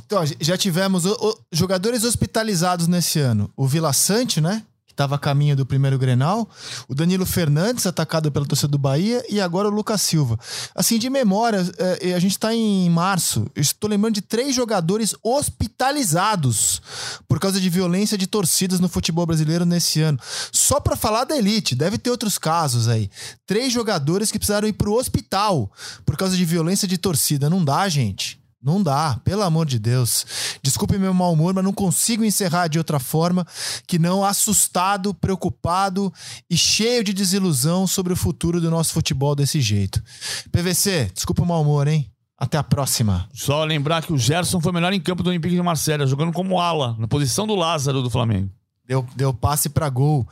Então, 0.07 0.23
já 0.41 0.57
tivemos 0.57 1.05
o, 1.05 1.13
o, 1.13 1.39
jogadores 1.53 2.03
hospitalizados 2.03 2.89
nesse 2.89 3.19
ano. 3.19 3.53
O 3.55 3.67
Vila 3.67 3.93
Sante, 3.93 4.41
né? 4.41 4.63
Estava 4.99 5.15
a 5.15 5.19
caminho 5.19 5.55
do 5.55 5.65
primeiro 5.65 5.97
Grenal, 5.97 6.51
o 6.89 6.95
Danilo 6.95 7.25
Fernandes, 7.25 7.87
atacado 7.87 8.33
pela 8.33 8.45
torcida 8.45 8.67
do 8.67 8.79
Bahia, 8.79 9.25
e 9.31 9.41
agora 9.41 9.69
o 9.69 9.71
Lucas 9.71 10.03
Silva. 10.03 10.37
Assim, 10.75 10.99
de 10.99 11.09
memória, 11.09 11.65
é, 12.01 12.15
a 12.15 12.19
gente 12.19 12.33
está 12.33 12.53
em 12.53 12.91
março, 12.91 13.47
estou 13.55 13.89
lembrando 13.89 14.17
de 14.17 14.23
três 14.23 14.53
jogadores 14.57 15.15
hospitalizados 15.23 16.83
por 17.29 17.39
causa 17.39 17.61
de 17.61 17.71
violência 17.71 18.19
de 18.19 18.27
torcidas 18.27 18.81
no 18.81 18.89
futebol 18.89 19.25
brasileiro 19.25 19.65
nesse 19.65 20.01
ano. 20.01 20.19
Só 20.51 20.81
para 20.81 20.97
falar 20.97 21.23
da 21.23 21.37
elite, 21.37 21.77
deve 21.77 21.97
ter 21.97 22.11
outros 22.11 22.37
casos 22.37 22.89
aí. 22.89 23.09
Três 23.47 23.73
jogadores 23.73 24.33
que 24.33 24.39
precisaram 24.39 24.67
ir 24.67 24.73
para 24.73 24.91
o 24.91 24.95
hospital 24.95 25.71
por 26.05 26.17
causa 26.17 26.37
de 26.37 26.45
violência 26.45 26.89
de 26.89 26.99
torcida. 26.99 27.49
Não 27.49 27.65
dá, 27.65 27.89
gente. 27.89 28.38
Não 28.61 28.83
dá, 28.83 29.21
pelo 29.23 29.43
amor 29.43 29.67
de 29.67 29.79
Deus. 29.79 30.27
Desculpe 30.63 30.99
meu 30.99 31.15
mau 31.15 31.33
humor, 31.33 31.55
mas 31.55 31.63
não 31.63 31.73
consigo 31.73 32.25
encerrar 32.25 32.67
de 32.67 32.77
outra 32.77 32.99
forma 32.99 33.47
que 33.87 34.01
não 34.01 34.25
assustado, 34.25 35.15
preocupado 35.15 36.13
e 36.51 36.57
cheio 36.57 37.05
de 37.05 37.13
desilusão 37.13 37.87
sobre 37.87 38.13
o 38.13 38.17
futuro 38.17 38.61
do 38.61 38.71
nosso 38.71 38.93
futebol 38.93 39.37
desse 39.37 39.61
jeito. 39.61 40.03
PVC, 40.51 41.11
desculpa 41.15 41.43
o 41.43 41.47
mau 41.47 41.63
humor, 41.63 41.87
hein? 41.87 42.11
Até 42.37 42.59
a 42.59 42.63
próxima. 42.63 43.29
Só 43.33 43.65
lembrar 43.65 44.03
que 44.03 44.13
o 44.13 44.19
Gerson 44.19 44.61
foi 44.61 44.73
melhor 44.73 44.93
em 44.93 45.01
campo 45.01 45.23
do 45.23 45.31
Olympique 45.31 45.55
de 45.55 45.63
Marselha, 45.63 46.07
jogando 46.07 46.33
como 46.33 46.61
ala, 46.61 46.97
na 46.99 47.07
posição 47.07 47.47
do 47.47 47.55
Lázaro 47.55 48.03
do 48.03 48.11
Flamengo. 48.11 48.51
Deu, 48.85 49.07
deu 49.15 49.35
passe 49.35 49.69
para 49.69 49.89
gol. 49.89 50.27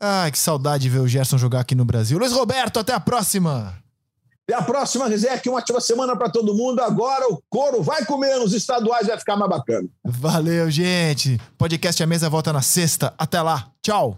Ai, 0.00 0.30
que 0.30 0.38
saudade 0.38 0.84
de 0.84 0.88
ver 0.88 1.00
o 1.00 1.08
Gerson 1.08 1.36
jogar 1.36 1.60
aqui 1.60 1.74
no 1.74 1.84
Brasil. 1.84 2.18
Luiz 2.18 2.32
Roberto, 2.32 2.78
até 2.78 2.94
a 2.94 3.00
próxima. 3.00 3.74
Até 4.48 4.56
a 4.56 4.62
próxima, 4.62 5.06
Rizek. 5.06 5.46
Uma 5.46 5.58
ótima 5.58 5.78
semana 5.78 6.16
para 6.16 6.30
todo 6.30 6.54
mundo. 6.54 6.80
Agora 6.80 7.30
o 7.30 7.38
couro 7.50 7.82
vai 7.82 8.06
comer 8.06 8.38
nos 8.38 8.54
estaduais, 8.54 9.06
vai 9.06 9.18
ficar 9.18 9.36
mais 9.36 9.50
bacana. 9.50 9.86
Valeu, 10.02 10.70
gente. 10.70 11.38
Podcast 11.58 12.02
A 12.02 12.06
Mesa 12.06 12.30
volta 12.30 12.50
na 12.50 12.62
sexta. 12.62 13.12
Até 13.18 13.42
lá. 13.42 13.70
Tchau. 13.82 14.16